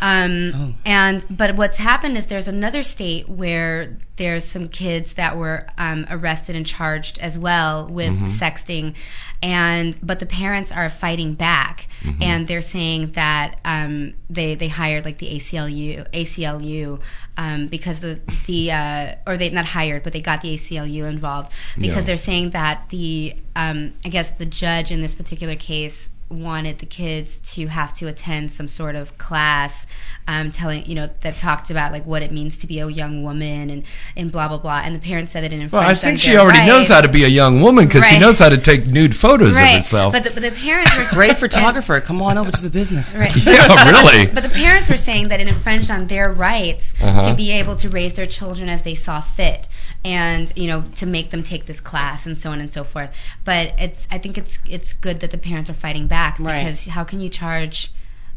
Um, 0.01 0.53
Oh. 0.55 0.75
And 0.85 1.25
but 1.31 1.57
what's 1.57 1.79
happened 1.79 2.17
is 2.17 2.27
there's 2.27 2.49
another 2.49 2.83
state 2.83 3.29
where 3.29 3.97
there's 4.17 4.45
some 4.45 4.69
kids 4.69 5.15
that 5.15 5.37
were 5.37 5.67
um, 5.79 6.07
arrested 6.11 6.57
and 6.57 6.67
charged 6.67 7.19
as 7.19 7.39
well 7.39 7.87
with 7.89 8.13
Mm-hmm. 8.15 8.27
sexting, 8.27 8.95
and 9.43 9.97
but 10.03 10.19
the 10.21 10.27
parents 10.27 10.73
are 10.73 10.89
fighting 10.91 11.35
back, 11.35 11.89
Mm-hmm. 12.03 12.23
and 12.23 12.47
they're 12.49 12.63
saying 12.63 13.13
that 13.13 13.59
um, 13.65 14.15
they 14.31 14.55
they 14.55 14.69
hired 14.69 15.05
like 15.05 15.19
the 15.19 15.29
ACLU 15.37 16.09
ACLU 16.13 17.01
um, 17.37 17.67
because 17.67 18.01
the 18.01 18.21
the 18.47 18.71
uh, 18.73 19.15
or 19.27 19.37
they 19.37 19.51
not 19.51 19.67
hired 19.67 20.03
but 20.03 20.13
they 20.13 20.21
got 20.21 20.41
the 20.43 20.55
ACLU 20.57 21.09
involved 21.09 21.53
because 21.77 21.97
Yeah. 21.97 22.01
they're 22.03 22.17
saying 22.17 22.51
that 22.51 22.89
the 22.91 23.35
um, 23.57 23.95
I 24.05 24.09
guess 24.09 24.31
the 24.31 24.47
judge 24.47 24.91
in 24.91 25.01
this 25.01 25.15
particular 25.15 25.57
case 25.57 26.11
wanted 26.29 26.79
the 26.79 26.87
kids 26.87 27.39
to 27.55 27.69
have 27.69 27.93
to 27.97 28.09
attend 28.09 28.51
some 28.51 28.67
sort 28.67 28.97
of 28.97 29.17
class 29.17 29.87
um, 30.27 30.51
telling 30.51 30.85
you 30.87 30.95
know 30.97 31.07
that 31.21 31.37
talked 31.37 31.71
about 31.71 31.93
like 31.93 32.05
what 32.05 32.21
it 32.21 32.33
means 32.33 32.57
to 32.57 32.67
be 32.67 32.81
a 32.81 32.89
young 32.89 33.23
woman 33.23 33.71
and 33.71 33.85
and 34.17 34.33
blah 34.33 34.49
blah 34.49 34.59
blah 34.59 34.81
and 34.85 34.93
the 34.93 34.99
parents 34.99 35.31
said 35.33 35.45
that 35.45 35.53
it 35.53 35.61
infringed 35.61 35.73
Well, 35.73 35.89
I 35.89 35.95
think 35.95 36.19
she 36.19 36.33
their 36.33 36.41
already 36.41 36.67
knows 36.67 36.89
how 36.89 37.01
to 37.01 37.09
be 37.09 37.23
a 37.23 37.29
young 37.29 37.61
woman 37.63 37.87
because 37.87 38.05
she 38.09 38.19
knows 38.19 38.41
how 38.41 38.49
to 38.49 38.59
take 38.59 38.87
nude 38.87 39.15
photos 39.15 39.55
right 39.55 39.77
of 39.77 39.83
herself. 39.83 40.13
but 40.13 40.25
the, 40.25 40.31
but 40.33 40.43
the 40.43 40.51
parents 40.51 40.97
were 40.99 41.05
Great 41.17 41.37
photographer. 41.37 42.01
Come 42.01 42.21
on 42.21 42.37
over 42.39 42.51
to 42.51 42.63
the 42.63 42.71
business. 42.71 43.15
Right. 43.15 43.31
Yeah, 43.47 43.69
really. 43.91 44.27
But 44.27 44.43
the 44.43 44.49
parents 44.51 44.91
were 44.91 44.97
saying 44.97 45.29
that 45.29 45.39
it 45.41 45.47
infringed 45.47 45.91
on 45.93 46.09
their 46.09 46.33
rights 46.33 46.93
Uh-huh. 47.01 47.29
to 47.31 47.35
be 47.37 47.53
able 47.53 47.77
to 47.77 47.89
raise 47.89 48.15
their 48.15 48.27
children 48.27 48.69
as 48.69 48.83
they 48.83 48.97
saw 48.97 49.21
fit, 49.21 49.69
and 50.07 50.53
you 50.57 50.69
know 50.69 50.85
to 50.95 51.05
make 51.05 51.31
them 51.31 51.43
take 51.43 51.67
this 51.67 51.81
class 51.81 52.27
and 52.27 52.39
so 52.39 52.51
on 52.53 52.61
and 52.61 52.73
so 52.73 52.85
forth. 52.85 53.15
But 53.45 53.75
it's 53.79 54.07
I 54.11 54.19
think 54.19 54.39
it's 54.39 54.59
it's 54.69 54.93
good 54.93 55.19
that 55.21 55.33
the 55.33 55.39
parents 55.39 55.69
are 55.69 55.75
fighting 55.75 56.07
back 56.07 56.39
Right. 56.39 56.65
because 56.65 56.87
how 56.87 57.03
can 57.05 57.21
you 57.21 57.29
charge 57.29 57.93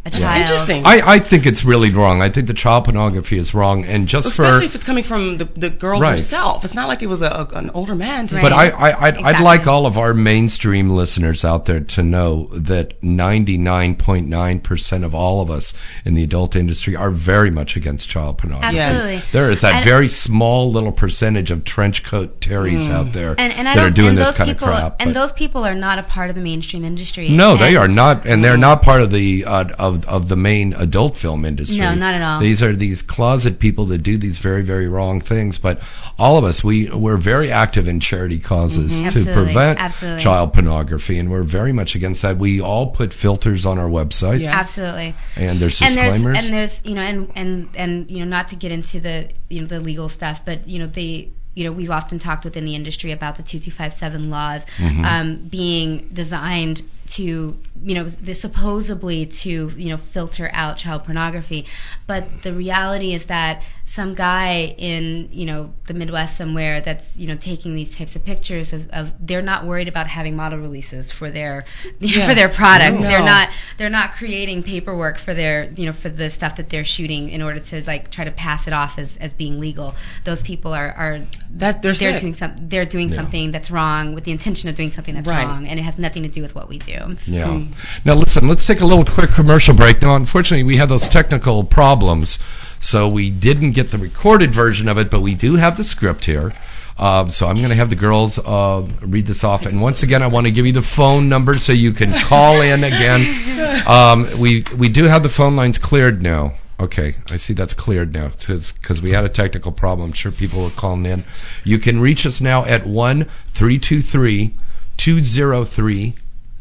a 0.05 0.09
child? 0.09 0.41
Interesting. 0.41 0.83
I, 0.85 1.01
I 1.05 1.19
think 1.19 1.45
it's 1.45 1.63
really 1.65 1.91
wrong. 1.91 2.21
I 2.21 2.29
think 2.29 2.47
the 2.47 2.53
child 2.53 2.85
pornography 2.85 3.37
is 3.37 3.53
wrong, 3.53 3.83
and 3.85 4.07
just 4.07 4.27
Especially 4.27 4.59
for. 4.61 4.65
if 4.65 4.75
it's 4.75 4.83
coming 4.83 5.03
from 5.03 5.37
the, 5.37 5.45
the 5.45 5.69
girl 5.69 5.99
Right. 5.99 6.11
herself. 6.11 6.63
It's 6.63 6.73
not 6.73 6.87
like 6.87 7.01
it 7.03 7.07
was 7.07 7.21
a, 7.21 7.27
a- 7.27 7.57
an 7.57 7.69
older 7.71 7.95
man. 7.95 8.27
To 8.27 8.39
But 8.41 8.53
I, 8.53 8.69
I, 8.69 8.69
I'd, 8.69 8.93
I'd 9.03 9.15
Exactly. 9.17 9.43
like 9.45 9.67
all 9.67 9.85
of 9.85 9.97
our 9.97 10.13
mainstream 10.13 10.91
listeners 10.91 11.43
out 11.43 11.65
there 11.65 11.81
to 11.81 12.03
know 12.03 12.45
that 12.53 12.99
99.9% 13.01 15.03
of 15.03 15.15
all 15.15 15.41
of 15.41 15.49
us 15.49 15.73
in 16.05 16.13
the 16.13 16.23
adult 16.23 16.55
industry 16.55 16.95
are 16.95 17.11
very 17.11 17.51
much 17.51 17.75
against 17.75 18.09
child 18.09 18.37
pornography. 18.37 18.75
Yes. 18.75 18.93
Absolutely. 18.95 19.23
There 19.31 19.51
is 19.51 19.61
that 19.61 19.75
And- 19.75 19.85
very 19.85 20.07
small 20.07 20.71
little 20.71 20.91
percentage 20.91 21.51
of 21.51 21.63
trench 21.63 22.03
coat 22.03 22.39
Terrys 22.41 22.89
out 22.89 23.13
there 23.13 23.35
and, 23.37 23.53
and 23.53 23.67
I 23.67 23.75
that 23.75 23.81
don't, 23.81 23.91
are 23.91 23.93
doing 23.93 24.09
and 24.09 24.17
this 24.17 24.35
kind 24.37 24.49
people, 24.49 24.67
of 24.69 24.75
crap. 24.75 24.95
And 25.01 25.13
but- 25.13 25.19
those 25.19 25.31
people 25.31 25.65
are 25.65 25.75
not 25.75 25.99
a 25.99 26.03
part 26.03 26.29
of 26.29 26.35
the 26.35 26.41
mainstream 26.41 26.85
industry. 26.85 27.29
No, 27.29 27.57
they 27.57 27.75
are 27.75 27.87
not, 27.87 28.25
and 28.25 28.43
they're 28.43 28.57
not 28.57 28.81
part 28.81 29.01
of 29.01 29.11
the 29.11 29.45
uh, 29.45 29.65
of 29.89 30.07
of 30.07 30.29
the 30.29 30.35
main 30.37 30.73
adult 30.73 31.17
film 31.17 31.43
industry. 31.43 31.79
No, 31.81 31.93
not 31.95 32.13
at 32.13 32.21
all. 32.21 32.39
These 32.39 32.63
are 32.63 32.73
these 32.73 33.01
closet 33.01 33.59
people 33.59 33.85
that 33.87 33.97
do 33.99 34.17
these 34.17 34.37
very 34.37 34.61
very 34.61 34.87
wrong 34.87 35.19
things. 35.19 35.57
But 35.57 35.81
all 36.17 36.37
of 36.37 36.43
us, 36.45 36.63
we 36.63 36.89
we're 36.89 37.17
very 37.17 37.51
active 37.51 37.87
in 37.87 37.99
charity 37.99 38.39
causes 38.39 39.01
to 39.13 39.23
prevent 39.33 39.79
absolutely. 39.81 40.21
child 40.23 40.53
pornography, 40.53 41.17
and 41.19 41.29
we're 41.29 41.43
very 41.43 41.73
much 41.73 41.95
against 41.95 42.21
that. 42.21 42.37
We 42.37 42.61
all 42.61 42.87
put 42.91 43.13
filters 43.13 43.65
on 43.65 43.77
our 43.77 43.89
websites, 43.89 44.39
Yeah. 44.39 44.57
Absolutely. 44.57 45.15
and 45.35 45.59
there's 45.59 45.81
and 45.81 45.95
there's 45.95 46.23
and 46.23 46.53
there's 46.53 46.85
you 46.85 46.95
know 46.95 47.01
and 47.01 47.31
and 47.35 47.69
and 47.75 48.09
you 48.11 48.19
know 48.19 48.29
not 48.29 48.47
to 48.49 48.55
get 48.55 48.71
into 48.71 48.99
the 48.99 49.29
you 49.49 49.61
know 49.61 49.67
the 49.67 49.79
legal 49.79 50.07
stuff 50.09 50.45
but 50.45 50.67
you 50.67 50.77
know 50.79 50.85
the 50.87 51.27
you 51.55 51.63
know 51.65 51.71
we've 51.71 51.89
often 51.91 52.19
talked 52.19 52.43
within 52.45 52.63
the 52.63 52.75
industry 52.75 53.11
about 53.11 53.35
the 53.35 53.43
2257 53.43 54.29
laws 54.29 54.65
Mm-hmm. 54.77 55.03
um, 55.05 55.35
being 55.49 56.07
designed 56.13 56.81
to 57.09 57.57
you 57.81 57.95
know 57.95 58.03
the 58.03 58.33
supposedly 58.35 59.25
to 59.25 59.69
you 59.75 59.89
know 59.89 59.97
filter 59.97 60.49
out 60.53 60.77
child 60.77 61.03
pornography 61.03 61.65
but 62.07 62.43
the 62.43 62.53
reality 62.53 63.13
is 63.13 63.25
that 63.25 63.63
some 63.85 64.13
guy 64.13 64.75
in 64.77 65.27
you 65.31 65.45
know 65.45 65.73
the 65.87 65.93
midwest 65.95 66.37
somewhere 66.37 66.79
that's 66.81 67.17
you 67.17 67.25
know 67.25 67.35
taking 67.35 67.73
these 67.73 67.95
types 67.97 68.15
of 68.15 68.23
pictures 68.23 68.71
of, 68.73 68.87
of 68.91 69.25
they're 69.25 69.41
not 69.41 69.65
worried 69.65 69.87
about 69.87 70.05
having 70.05 70.35
model 70.35 70.59
releases 70.59 71.11
for 71.11 71.31
their 71.31 71.65
Yeah. 71.99 72.27
for 72.27 72.35
their 72.35 72.49
product 72.49 72.97
No. 72.97 73.01
they're 73.01 73.25
not 73.25 73.49
they're 73.77 73.89
not 73.89 74.11
creating 74.13 74.61
paperwork 74.61 75.17
for 75.17 75.33
their 75.33 75.71
you 75.75 75.87
know 75.87 75.93
for 75.93 76.09
the 76.09 76.29
stuff 76.29 76.57
that 76.57 76.69
they're 76.69 76.85
shooting 76.85 77.29
in 77.29 77.41
order 77.41 77.59
to 77.59 77.83
like 77.87 78.11
try 78.11 78.23
to 78.25 78.31
pass 78.31 78.67
it 78.67 78.73
off 78.73 78.99
as, 78.99 79.17
as 79.17 79.33
being 79.33 79.59
legal 79.59 79.95
those 80.25 80.41
people 80.43 80.73
are 80.73 80.91
are 80.91 81.21
That 81.49 81.81
they're 81.81 81.93
they're 81.93 82.19
doing 82.19 82.35
some 82.35 82.53
they're 82.59 82.85
doing 82.85 83.09
something 83.09 83.49
that's 83.49 83.71
wrong 83.71 84.13
with 84.13 84.23
the 84.25 84.31
intention 84.31 84.69
of 84.69 84.75
doing 84.75 84.91
something 84.91 85.15
that's 85.15 85.27
Right. 85.27 85.45
wrong 85.45 85.65
and 85.67 85.79
it 85.79 85.83
has 85.83 85.97
nothing 85.97 86.21
to 86.23 86.29
do 86.29 86.41
with 86.43 86.53
what 86.53 86.69
we 86.69 86.77
do 86.77 86.98
yeah. 87.27 87.59
Hmm. 87.59 87.71
Now, 88.05 88.15
listen, 88.15 88.47
let's 88.47 88.65
take 88.65 88.81
a 88.81 88.85
little 88.85 89.05
quick 89.05 89.31
commercial 89.31 89.75
break. 89.75 90.01
Now, 90.01 90.15
unfortunately, 90.15 90.63
we 90.63 90.77
had 90.77 90.89
those 90.89 91.07
technical 91.07 91.63
problems, 91.63 92.39
so 92.79 93.07
we 93.07 93.29
didn't 93.29 93.71
get 93.71 93.91
the 93.91 93.97
recorded 93.97 94.53
version 94.53 94.87
of 94.87 94.97
it, 94.97 95.09
but 95.09 95.21
we 95.21 95.35
do 95.35 95.55
have 95.55 95.77
the 95.77 95.83
script 95.83 96.25
here. 96.25 96.53
Um, 96.97 97.29
so 97.29 97.47
I'm 97.47 97.55
going 97.55 97.69
to 97.69 97.75
have 97.75 97.89
the 97.89 97.95
girls 97.95 98.37
uh, 98.39 98.85
read 99.01 99.25
this 99.25 99.45
off. 99.45 99.65
And 99.65 99.81
once 99.81 100.03
again, 100.03 100.21
I 100.21 100.27
want 100.27 100.47
to 100.47 100.51
give 100.51 100.65
you 100.65 100.73
the 100.73 100.81
phone 100.81 101.29
number 101.29 101.57
so 101.57 101.71
you 101.71 101.93
can 101.93 102.13
call 102.13 102.61
in 102.61 102.83
again. 102.83 103.45
Um, 103.87 104.27
we 104.37 104.65
we 104.77 104.89
do 104.89 105.05
have 105.05 105.23
the 105.23 105.29
phone 105.29 105.55
lines 105.55 105.77
cleared 105.77 106.21
now. 106.21 106.53
Okay, 106.79 107.15
I 107.29 107.37
see 107.37 107.53
that's 107.53 107.73
cleared 107.73 108.13
now 108.13 108.29
because 108.29 109.01
we 109.01 109.11
had 109.11 109.23
a 109.23 109.29
technical 109.29 109.71
problem. 109.71 110.09
I'm 110.09 110.13
sure 110.13 110.31
people 110.31 110.65
are 110.65 110.71
calling 110.71 111.05
in. 111.05 111.23
You 111.63 111.77
can 111.77 111.99
reach 111.99 112.25
us 112.25 112.41
now 112.41 112.65
at 112.65 112.85
1 112.85 113.23
323 113.23 114.53
203 114.97 116.13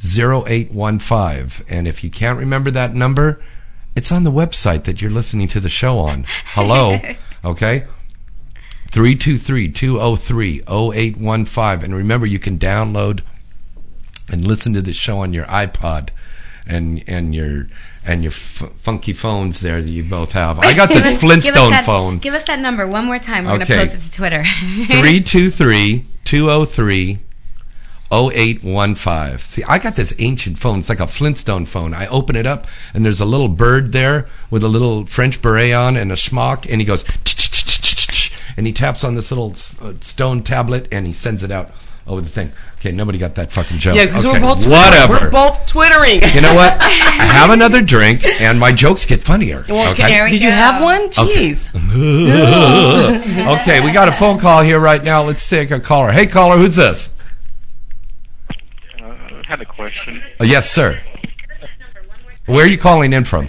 0815. 0.02 1.64
And 1.68 1.86
if 1.88 2.02
you 2.04 2.10
can't 2.10 2.38
remember 2.38 2.70
that 2.70 2.94
number, 2.94 3.40
it's 3.96 4.12
on 4.12 4.24
the 4.24 4.32
website 4.32 4.84
that 4.84 5.00
you're 5.02 5.10
listening 5.10 5.48
to 5.48 5.60
the 5.60 5.68
show 5.68 5.98
on. 5.98 6.24
Hello. 6.46 6.98
okay? 7.44 7.84
323 8.90 9.70
203 9.70 10.62
0815. 10.68 11.84
And 11.84 11.94
remember, 11.94 12.26
you 12.26 12.38
can 12.38 12.58
download 12.58 13.20
and 14.28 14.46
listen 14.46 14.72
to 14.74 14.82
the 14.82 14.92
show 14.92 15.18
on 15.18 15.32
your 15.32 15.44
iPod 15.46 16.10
and 16.66 17.02
and 17.06 17.34
your 17.34 17.66
and 18.04 18.22
your 18.22 18.30
f- 18.32 18.70
funky 18.76 19.12
phones 19.14 19.60
there 19.60 19.80
that 19.82 19.88
you 19.90 20.04
both 20.04 20.32
have. 20.32 20.58
I 20.58 20.74
got 20.74 20.90
this 20.90 20.98
us- 21.06 21.10
give 21.12 21.20
Flintstone 21.20 21.70
that- 21.70 21.84
phone. 21.86 22.18
give 22.18 22.34
us 22.34 22.44
that 22.44 22.58
number 22.58 22.86
one 22.86 23.06
more 23.06 23.18
time 23.18 23.44
we're 23.46 23.52
Okay. 23.54 23.64
going 23.66 23.86
to 23.88 23.94
post 23.94 24.06
it 24.06 24.10
to 24.10 24.16
twitter 24.16 24.44
323 24.86 26.04
203 26.24 27.18
0815. 28.10 29.38
See, 29.38 29.62
I 29.64 29.78
got 29.78 29.96
this 29.96 30.14
ancient 30.18 30.58
phone. 30.58 30.80
It's 30.80 30.88
like 30.88 31.00
a 31.00 31.06
Flintstone 31.06 31.66
phone. 31.66 31.92
I 31.92 32.06
open 32.06 32.36
it 32.36 32.46
up, 32.46 32.66
and 32.94 33.04
there's 33.04 33.20
a 33.20 33.26
little 33.26 33.48
bird 33.48 33.92
there 33.92 34.26
with 34.50 34.64
a 34.64 34.68
little 34.68 35.04
French 35.06 35.42
beret 35.42 35.72
on 35.72 35.96
and 35.96 36.10
a 36.10 36.16
smock, 36.16 36.66
and 36.70 36.80
he 36.80 36.86
goes, 36.86 37.04
and 38.56 38.66
he 38.66 38.72
taps 38.72 39.04
on 39.04 39.14
this 39.14 39.30
little 39.30 39.50
uh, 39.82 39.94
stone 40.00 40.42
tablet, 40.42 40.88
and 40.90 41.06
he 41.06 41.12
sends 41.12 41.42
it 41.42 41.50
out 41.50 41.70
over 42.06 42.22
the 42.22 42.28
thing. 42.28 42.50
Okay, 42.78 42.92
nobody 42.92 43.18
got 43.18 43.34
that 43.34 43.52
fucking 43.52 43.78
joke. 43.78 43.94
Yeah, 43.94 44.06
because 44.06 44.24
okay, 44.24 44.40
we're 44.40 44.54
both 44.54 44.66
whatever. 44.66 45.26
We're 45.26 45.30
both 45.30 45.66
twittering. 45.66 46.22
you 46.34 46.40
know 46.40 46.54
what? 46.54 46.80
I 46.80 46.88
have 46.88 47.50
another 47.50 47.82
drink, 47.82 48.24
and 48.40 48.58
my 48.58 48.72
jokes 48.72 49.04
get 49.04 49.20
funnier. 49.20 49.64
Well, 49.68 49.92
okay. 49.92 50.08
There 50.08 50.24
we 50.24 50.30
Did 50.30 50.42
you 50.42 50.50
have 50.50 50.82
one? 50.82 51.10
Jeez. 51.10 51.68
okay, 53.60 53.84
we 53.84 53.92
got 53.92 54.08
a 54.08 54.12
phone 54.12 54.38
call 54.38 54.62
here 54.62 54.80
right 54.80 55.02
now. 55.04 55.22
Let's 55.24 55.48
take 55.48 55.70
a 55.70 55.80
caller. 55.80 56.10
Hey, 56.10 56.26
caller, 56.26 56.56
who's 56.56 56.76
this? 56.76 57.17
Had 59.48 59.62
a 59.62 59.64
question. 59.64 60.22
Uh, 60.38 60.44
yes, 60.44 60.70
sir. 60.70 61.00
Where 62.44 62.64
are 62.66 62.68
you 62.68 62.76
calling 62.76 63.14
in 63.14 63.24
from? 63.24 63.48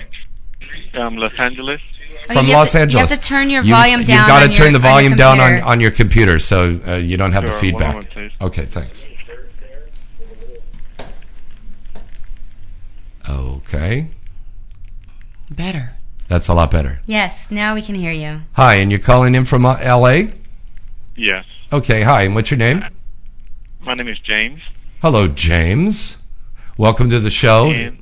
Um, 0.94 1.18
Los 1.18 1.34
Angeles. 1.38 1.82
Okay, 2.24 2.34
From 2.36 2.46
you 2.46 2.54
Los 2.54 2.72
to- 2.72 2.80
Angeles. 2.80 2.94
You 3.12 3.16
have 3.16 3.22
to 3.22 3.28
turn 3.28 3.50
your 3.50 3.64
You- 3.64 3.74
volume 3.74 4.04
down. 4.06 4.18
You've 4.20 4.28
got 4.28 4.40
to 4.48 4.50
turn 4.50 4.72
your- 4.72 4.80
the 4.80 4.88
on 4.88 4.94
volume 4.94 5.16
down 5.18 5.42
on, 5.42 5.62
on 5.62 5.80
your 5.82 5.92
computer 5.92 6.40
so 6.40 6.80
uh, 6.88 6.96
you 6.96 7.18
don't 7.18 7.34
have 7.34 7.44
the 7.44 7.50
Sure, 7.50 7.56
one 7.56 7.62
feedback. 7.62 8.16
moment. 8.16 8.34
Okay, 8.42 8.64
thanks. 8.66 9.06
Okay, 13.30 14.08
Better. 15.52 15.96
that's 16.28 16.48
a 16.48 16.54
lot 16.54 16.72
better. 16.72 17.02
Yes, 17.06 17.52
now 17.52 17.76
we 17.76 17.82
can 17.82 17.94
hear 17.96 18.12
you. 18.12 18.42
Hi, 18.54 18.76
and 18.76 18.90
you're 18.90 19.00
calling 19.02 19.36
in 19.36 19.44
from 19.46 19.66
uh, 19.66 19.78
L.A. 19.82 20.34
Yes. 21.16 21.46
Okay, 21.72 22.02
hi, 22.02 22.24
and 22.24 22.34
what's 22.34 22.50
your 22.50 22.58
name? 22.58 22.84
My 23.82 23.94
name 23.94 24.08
is 24.08 24.18
James, 24.20 24.62
Hello, 25.02 25.28
James. 25.28 26.24
Welcome 26.78 27.10
to 27.10 27.20
the 27.20 27.30
show. 27.30 27.70
and 27.72 28.00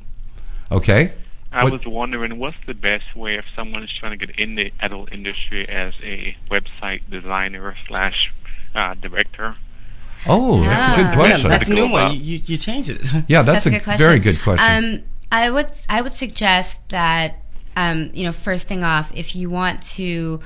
Okay. 0.72 1.14
I 1.52 1.64
What- 1.64 1.74
was 1.74 1.86
wondering 1.86 2.38
what's 2.40 2.58
the 2.66 2.74
best 2.74 3.16
way 3.16 3.36
if 3.36 3.46
someone 3.56 3.84
is 3.84 3.92
trying 3.92 4.18
to 4.18 4.26
get 4.26 4.36
in 4.40 4.56
the 4.56 4.72
adult 4.80 5.12
industry 5.14 5.68
as 5.70 5.94
a 6.04 6.36
website 6.50 7.02
designer 7.10 7.76
slash 7.88 8.32
uh, 8.76 8.96
director. 8.96 9.56
Oh, 10.26 10.62
that's 10.64 10.86
a 10.86 10.96
good 10.96 11.06
Yeah, 11.06 11.14
question. 11.14 11.50
that's 11.50 11.70
a 11.70 11.74
new 11.74 11.90
one. 11.90 12.14
You, 12.14 12.20
you, 12.20 12.40
you 12.46 12.58
changed 12.58 12.90
it. 12.90 13.08
yeah, 13.28 13.44
that's, 13.44 13.66
a, 13.66 13.70
a 13.70 13.80
good 13.80 13.98
very 13.98 14.20
good 14.20 14.42
question. 14.42 14.86
Um, 14.96 15.04
I 15.32 15.50
would 15.50 15.72
I 15.90 16.02
would 16.02 16.16
suggest 16.18 16.90
that 16.90 17.36
um, 17.76 18.10
you 18.14 18.24
know 18.26 18.32
first 18.32 18.68
thing 18.68 18.84
off, 18.84 19.12
if 19.16 19.36
you 19.36 19.50
want 19.50 19.84
to. 19.98 20.40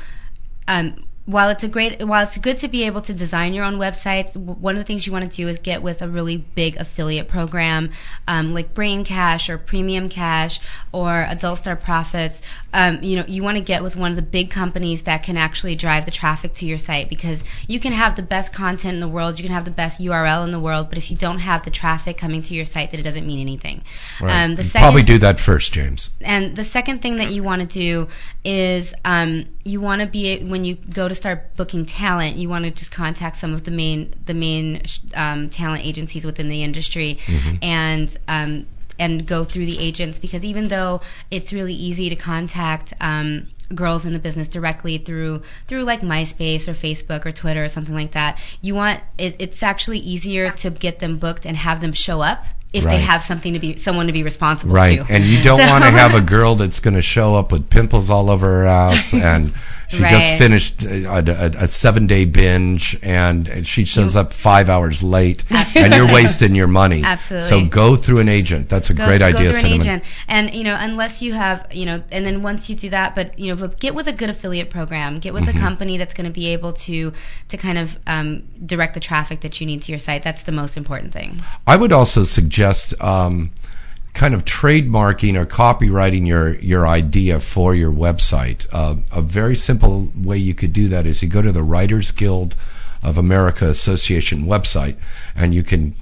Um, 0.67 1.03
while 1.25 1.49
it's 1.49 1.63
a 1.63 1.67
great, 1.67 2.03
while 2.03 2.23
it's 2.23 2.37
good 2.37 2.57
to 2.57 2.67
be 2.67 2.83
able 2.83 3.01
to 3.01 3.13
design 3.13 3.53
your 3.53 3.63
own 3.63 3.75
websites, 3.75 4.35
one 4.35 4.75
of 4.75 4.79
the 4.79 4.83
things 4.83 5.05
you 5.05 5.13
want 5.13 5.29
to 5.29 5.35
do 5.35 5.47
is 5.47 5.59
get 5.59 5.83
with 5.83 6.01
a 6.01 6.09
really 6.09 6.37
big 6.37 6.75
affiliate 6.77 7.27
program, 7.27 7.91
um, 8.27 8.53
like 8.53 8.73
Brain 8.73 9.03
Cash 9.03 9.49
or 9.49 9.57
Premium 9.57 10.09
Cash 10.09 10.59
or 10.91 11.25
Adult 11.29 11.59
Star 11.59 11.75
Profits. 11.75 12.41
Um, 12.73 13.03
you 13.03 13.17
know, 13.17 13.25
you 13.27 13.43
want 13.43 13.57
to 13.57 13.63
get 13.63 13.83
with 13.83 13.95
one 13.95 14.11
of 14.11 14.15
the 14.15 14.23
big 14.23 14.49
companies 14.49 15.03
that 15.03 15.21
can 15.21 15.37
actually 15.37 15.75
drive 15.75 16.05
the 16.05 16.11
traffic 16.11 16.53
to 16.55 16.65
your 16.65 16.79
site 16.79 17.07
because 17.07 17.43
you 17.67 17.79
can 17.79 17.93
have 17.93 18.15
the 18.15 18.23
best 18.23 18.51
content 18.51 18.95
in 18.95 18.99
the 18.99 19.07
world, 19.07 19.39
you 19.39 19.45
can 19.45 19.53
have 19.53 19.65
the 19.65 19.71
best 19.71 20.01
URL 20.01 20.43
in 20.43 20.51
the 20.51 20.59
world, 20.59 20.89
but 20.89 20.97
if 20.97 21.11
you 21.11 21.17
don't 21.17 21.39
have 21.39 21.63
the 21.63 21.71
traffic 21.71 22.17
coming 22.17 22.41
to 22.43 22.55
your 22.55 22.65
site, 22.65 22.91
then 22.91 22.99
it 22.99 23.03
doesn't 23.03 23.27
mean 23.27 23.39
anything. 23.39 23.83
Right. 24.19 24.43
Um, 24.43 24.55
the 24.55 24.63
second, 24.63 24.85
probably 24.85 25.03
do 25.03 25.19
that 25.19 25.39
first, 25.39 25.71
James. 25.71 26.09
and 26.21 26.55
the 26.55 26.63
second 26.63 27.01
thing 27.01 27.17
that 27.17 27.31
you 27.31 27.43
want 27.43 27.61
to 27.61 27.67
do 27.67 28.07
is 28.43 28.95
um, 29.05 29.45
you 29.63 29.79
want 29.79 30.01
to 30.01 30.07
be 30.07 30.43
when 30.43 30.65
you 30.65 30.75
go 30.75 31.07
to 31.11 31.15
start 31.15 31.55
booking 31.55 31.85
talent, 31.85 32.35
you 32.37 32.49
want 32.49 32.65
to 32.65 32.71
just 32.71 32.91
contact 32.91 33.35
some 33.35 33.53
of 33.53 33.63
the 33.63 33.71
main 33.71 34.13
the 34.25 34.33
main 34.33 34.81
um, 35.15 35.49
talent 35.49 35.85
agencies 35.85 36.25
within 36.25 36.49
the 36.49 36.63
industry, 36.63 37.19
and 37.61 38.15
um, 38.27 38.65
and 38.99 39.25
go 39.25 39.43
through 39.43 39.65
the 39.65 39.79
agents 39.79 40.19
because 40.19 40.43
even 40.43 40.67
though 40.67 41.01
it's 41.29 41.51
really 41.53 41.73
easy 41.73 42.09
to 42.09 42.15
contact. 42.15 42.93
Um, 43.01 43.47
girls 43.73 44.05
in 44.05 44.11
the 44.11 44.19
business 44.19 44.49
directly 44.49 44.97
through 44.97 45.41
through 45.65 45.83
like 45.85 46.01
MySpace 46.01 46.67
or 46.67 46.73
Facebook 46.73 47.25
or 47.25 47.31
Twitter 47.31 47.63
or 47.63 47.69
something 47.69 47.95
like 47.95 48.11
that. 48.11 48.37
You 48.61 48.75
want 48.75 48.99
it, 49.17 49.37
it's 49.39 49.63
actually 49.63 49.99
easier 49.99 50.49
to 50.51 50.69
get 50.71 50.99
them 50.99 51.17
booked 51.17 51.45
and 51.45 51.55
have 51.55 51.79
them 51.79 51.93
show 51.93 52.19
up 52.19 52.43
if 52.73 52.83
Right. 52.83 52.97
they 52.97 53.01
have 53.01 53.21
something 53.21 53.53
to 53.53 53.59
be 53.59 53.77
someone 53.77 54.07
to 54.07 54.11
be 54.11 54.23
responsible 54.23 54.73
Right, 54.73 54.99
to. 55.07 55.13
and 55.13 55.23
you 55.23 55.41
don't 55.41 55.57
So- 55.65 55.67
want 55.67 55.85
to 55.85 55.89
have 55.91 56.13
a 56.13 56.19
girl 56.19 56.55
that's 56.55 56.81
going 56.81 56.95
to 56.95 57.01
show 57.01 57.35
up 57.35 57.49
with 57.53 57.69
pimples 57.69 58.09
all 58.09 58.29
over 58.29 58.45
her 58.45 58.65
ass, 58.65 59.13
and 59.31 59.53
she 59.91 59.99
just 59.99 60.37
finished 60.37 60.83
a, 60.83 61.05
a, 61.05 61.63
a 61.63 61.67
seven 61.67 62.07
day 62.07 62.25
binge, 62.25 62.97
and, 63.01 63.47
and 63.47 63.67
she 63.67 63.85
shows 63.85 64.15
up 64.15 64.33
five 64.33 64.69
hours 64.69 65.03
late, 65.03 65.43
and 65.75 65.93
you're 65.93 66.13
wasting 66.13 66.55
your 66.55 66.67
money. 66.67 67.03
Absolutely. 67.03 67.47
So 67.47 67.65
go 67.65 67.95
through 67.95 68.19
an 68.19 68.29
agent. 68.29 68.69
That's 68.69 68.89
a 68.89 68.93
go, 68.93 69.05
great 69.05 69.19
go 69.19 69.27
idea, 69.27 69.51
through 69.51 69.69
an 69.69 69.75
agent 69.81 70.03
and 70.27 70.53
you 70.53 70.63
know 70.63 70.75
unless 70.79 71.21
you 71.21 71.33
have 71.33 71.67
you 71.71 71.85
know 71.85 72.03
and 72.11 72.25
then 72.25 72.41
once 72.41 72.69
you 72.69 72.75
do 72.75 72.89
that 72.89 73.15
but 73.15 73.37
you 73.37 73.47
know 73.53 73.55
but 73.59 73.79
get 73.79 73.95
with 73.95 74.07
a 74.07 74.11
good 74.13 74.29
affiliate 74.29 74.69
program 74.69 75.19
get 75.19 75.31
Mm-hmm. 75.31 75.45
with 75.45 75.55
a 75.55 75.59
company 75.59 75.97
that's 75.97 76.13
going 76.13 76.25
to 76.25 76.31
be 76.33 76.47
able 76.47 76.73
to 76.73 77.13
to 77.47 77.57
kind 77.57 77.77
of 77.77 77.97
um, 78.05 78.43
direct 78.65 78.93
the 78.93 78.99
traffic 78.99 79.39
that 79.41 79.61
you 79.61 79.65
need 79.65 79.81
to 79.83 79.91
your 79.91 79.99
site 79.99 80.23
that's 80.23 80.43
the 80.43 80.51
most 80.51 80.75
important 80.75 81.13
thing 81.13 81.41
I 81.65 81.77
would 81.77 81.93
also 81.93 82.23
suggest 82.25 82.99
um, 83.01 83.51
kind 84.13 84.33
of 84.33 84.45
trademarking 84.45 85.35
or 85.35 85.45
copywriting 85.45 86.27
your 86.27 86.55
your 86.55 86.87
idea 86.87 87.39
for 87.39 87.73
your 87.75 87.91
website. 87.91 88.67
Uh, 88.71 88.95
a 89.11 89.21
very 89.21 89.55
simple 89.55 90.11
way 90.15 90.37
you 90.37 90.53
could 90.53 90.73
do 90.73 90.87
that 90.89 91.05
is 91.05 91.21
you 91.21 91.29
go 91.29 91.41
to 91.41 91.51
the 91.51 91.63
Writers 91.63 92.11
Guild 92.11 92.55
of 93.03 93.17
America 93.17 93.67
Association 93.67 94.45
website, 94.45 94.97
and 95.35 95.55
you 95.55 95.63
can 95.63 95.95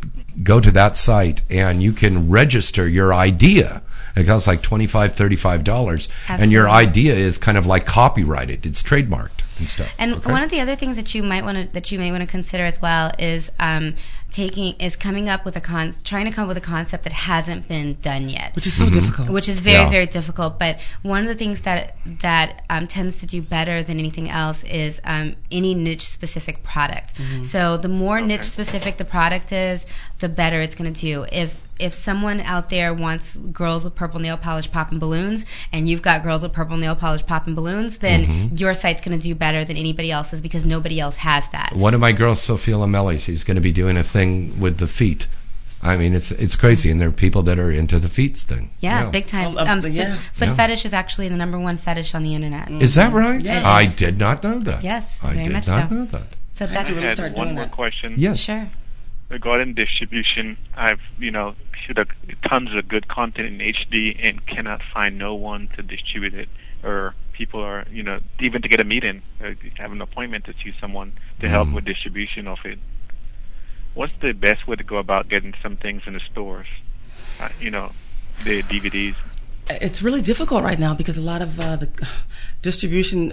go 0.43 0.59
to 0.59 0.71
that 0.71 0.95
site 0.95 1.41
and 1.49 1.84
you 1.84 1.91
can 1.91 2.29
register 2.29 2.88
your 2.88 3.13
idea. 3.13 3.81
It 4.15 4.25
costs 4.25 4.47
like 4.47 4.61
$25, 4.61 4.89
$35. 4.89 6.09
And 6.27 6.51
your 6.51 6.69
idea 6.69 7.13
is 7.13 7.38
kind 7.38 7.57
of 7.57 7.67
like 7.67 7.86
copyrighted. 7.86 8.65
It's 8.65 8.81
trademarked 8.81 9.43
and 9.59 9.69
stuff. 9.69 9.93
And 9.99 10.15
okay? 10.15 10.31
one 10.31 10.43
of 10.43 10.49
the 10.49 10.59
other 10.59 10.75
things 10.75 10.95
that 10.97 11.13
you 11.13 11.23
might 11.23 11.43
want 11.43 11.57
to 11.57 11.73
that 11.73 11.91
you 11.91 11.99
may 11.99 12.11
want 12.11 12.21
to 12.21 12.27
consider 12.27 12.65
as 12.65 12.81
well 12.81 13.11
is 13.19 13.51
um, 13.59 13.95
taking 14.32 14.75
is 14.80 14.95
coming 14.95 15.27
up 15.30 15.43
with 15.45 15.55
a 15.55 15.61
con 15.61 15.91
trying 16.03 16.25
to 16.25 16.32
come 16.32 16.43
up 16.43 16.47
with 16.49 16.57
a 16.57 16.61
concept 16.61 17.03
that 17.03 17.13
hasn't 17.13 17.67
been 17.67 17.97
done 18.01 18.30
yet. 18.30 18.55
Which 18.55 18.67
is 18.67 18.73
so 18.73 18.89
difficult. 18.89 19.30
which 19.30 19.49
is 19.49 19.59
very 19.59 19.84
Yeah. 19.84 19.89
very 19.89 20.05
difficult. 20.05 20.59
But 20.59 20.80
one 21.01 21.21
of 21.21 21.27
the 21.27 21.36
things 21.36 21.61
that 21.61 21.95
that 22.21 22.63
um, 22.69 22.88
tends 22.88 23.17
to 23.19 23.25
do 23.25 23.41
better 23.41 23.82
than 23.84 23.97
anything 23.99 24.30
else 24.30 24.63
is 24.65 25.01
um, 25.03 25.36
any 25.51 25.73
niche 25.73 26.07
specific 26.07 26.63
product. 26.63 27.13
So 27.43 27.77
the 27.77 27.88
more 27.89 28.21
niche 28.21 28.43
specific 28.43 28.97
the 28.97 29.05
product 29.05 29.51
is 29.51 29.86
the 30.19 30.30
better 30.30 30.61
it's 30.61 30.75
going 30.75 30.93
to 30.93 30.99
do. 31.01 31.25
If 31.32 31.63
if 31.80 31.93
someone 31.93 32.39
out 32.41 32.69
there 32.69 32.93
wants 32.93 33.38
girls 33.38 33.84
with 33.84 33.95
purple 33.95 34.19
nail 34.19 34.38
polish 34.38 34.69
popping 34.71 34.99
balloons 34.99 35.45
and 35.71 35.89
you've 35.89 36.01
got 36.01 36.21
girls 36.23 36.43
with 36.43 36.53
purple 36.53 36.77
nail 36.77 36.95
polish 36.95 37.25
popping 37.25 37.55
balloons 37.55 37.99
then 37.99 38.51
your 38.55 38.73
site's 38.73 39.01
going 39.01 39.17
to 39.17 39.23
do 39.23 39.34
better 39.34 39.63
than 39.63 39.77
anybody 39.77 40.11
else's 40.11 40.41
because 40.41 40.65
nobody 40.65 40.99
else 40.99 41.17
has 41.17 41.47
that 41.49 41.73
One 41.75 41.93
of 41.93 41.99
my 42.01 42.11
girls, 42.11 42.41
Sophia 42.41 42.75
Lamelli, 42.75 43.19
she's 43.19 43.43
going 43.43 43.55
to 43.55 43.61
be 43.61 43.71
doing 43.71 43.97
a 43.97 44.03
thing 44.03 44.59
with 44.59 44.77
the 44.77 44.88
feet. 44.88 45.27
I 45.82 45.95
mean, 45.95 46.13
it's 46.13 46.32
it's 46.32 46.57
crazy, 46.57 46.91
and 46.91 46.99
there 46.99 47.07
are 47.07 47.11
people 47.25 47.41
that 47.43 47.57
are 47.57 47.71
into 47.71 47.99
the 47.99 48.09
feet 48.09 48.36
thing. 48.38 48.71
yeah, 48.82 49.09
big 49.09 49.27
time. 49.27 49.57
Uh, 49.57 49.63
Um, 49.63 49.82
foot, 49.82 49.91
yeah. 49.93 50.15
foot 50.34 50.49
Yeah. 50.49 50.55
fetish 50.55 50.84
is 50.86 50.93
actually 50.93 51.30
the 51.30 51.38
number 51.38 51.57
one 51.57 51.77
fetish 51.77 52.13
on 52.13 52.23
the 52.23 52.36
internet. 52.36 52.69
Is 52.82 52.95
that 52.95 53.13
right? 53.13 53.39
Yes. 53.41 53.63
I 53.63 53.86
did 53.86 54.17
not 54.19 54.43
know 54.43 54.59
that. 54.59 54.84
Yes, 54.84 55.21
I 55.23 55.36
did 55.36 55.53
much 55.53 55.67
not 55.67 55.88
so. 55.89 55.95
know 55.95 56.05
that. 56.15 56.27
So 56.51 56.65
I 56.65 56.67
that's 56.67 56.89
do 56.89 56.95
I 56.95 56.99
really 56.99 57.11
start 57.11 57.30
had 57.30 57.38
one 57.38 57.47
doing 57.47 57.55
more 57.55 57.65
that. 57.65 57.71
question. 57.82 58.13
Yes. 58.17 58.39
sure. 58.39 58.67
Regarding 59.30 59.75
distribution, 59.75 60.57
I've 60.75 61.01
you 61.19 61.30
know 61.30 61.53
shoot 61.86 61.97
a, 61.99 62.07
tons 62.47 62.73
of 62.73 62.88
good 62.88 63.07
content 63.07 63.47
in 63.47 63.59
HD 63.59 64.17
and 64.27 64.43
cannot 64.47 64.82
find 64.93 65.17
no 65.19 65.36
one 65.36 65.67
to 65.75 65.84
distribute 65.84 66.34
it, 66.34 66.49
or 66.84 67.13
people 67.34 67.61
are 67.61 67.86
you 67.91 68.01
know 68.01 68.19
even 68.39 68.63
to 68.63 68.67
get 68.67 68.80
a 68.80 68.84
meeting, 68.84 69.21
uh, 69.43 69.51
have 69.77 69.91
an 69.91 70.01
appointment 70.01 70.45
to 70.45 70.53
see 70.63 70.73
someone 70.82 71.13
to 71.41 71.47
help 71.47 71.67
Mm. 71.67 71.75
with 71.75 71.86
distribution 71.86 72.47
of 72.47 72.57
it. 72.65 72.80
What's 73.93 74.13
the 74.19 74.32
best 74.32 74.67
way 74.67 74.75
to 74.75 74.84
go 74.84 74.97
about 74.97 75.30
getting 75.30 75.53
some 75.61 75.77
things 75.77 76.03
in 76.07 76.13
the 76.13 76.19
stores? 76.32 76.67
Uh, 77.39 77.49
you 77.59 77.69
know, 77.69 77.91
the 78.43 78.63
DVDs. 78.63 79.15
It's 79.69 80.01
really 80.01 80.21
difficult 80.23 80.63
right 80.63 80.80
now 80.80 80.95
because 80.95 81.17
a 81.17 81.21
lot 81.21 81.43
of 81.43 81.59
uh, 81.59 81.75
the 81.75 81.89
distribution. 82.63 83.32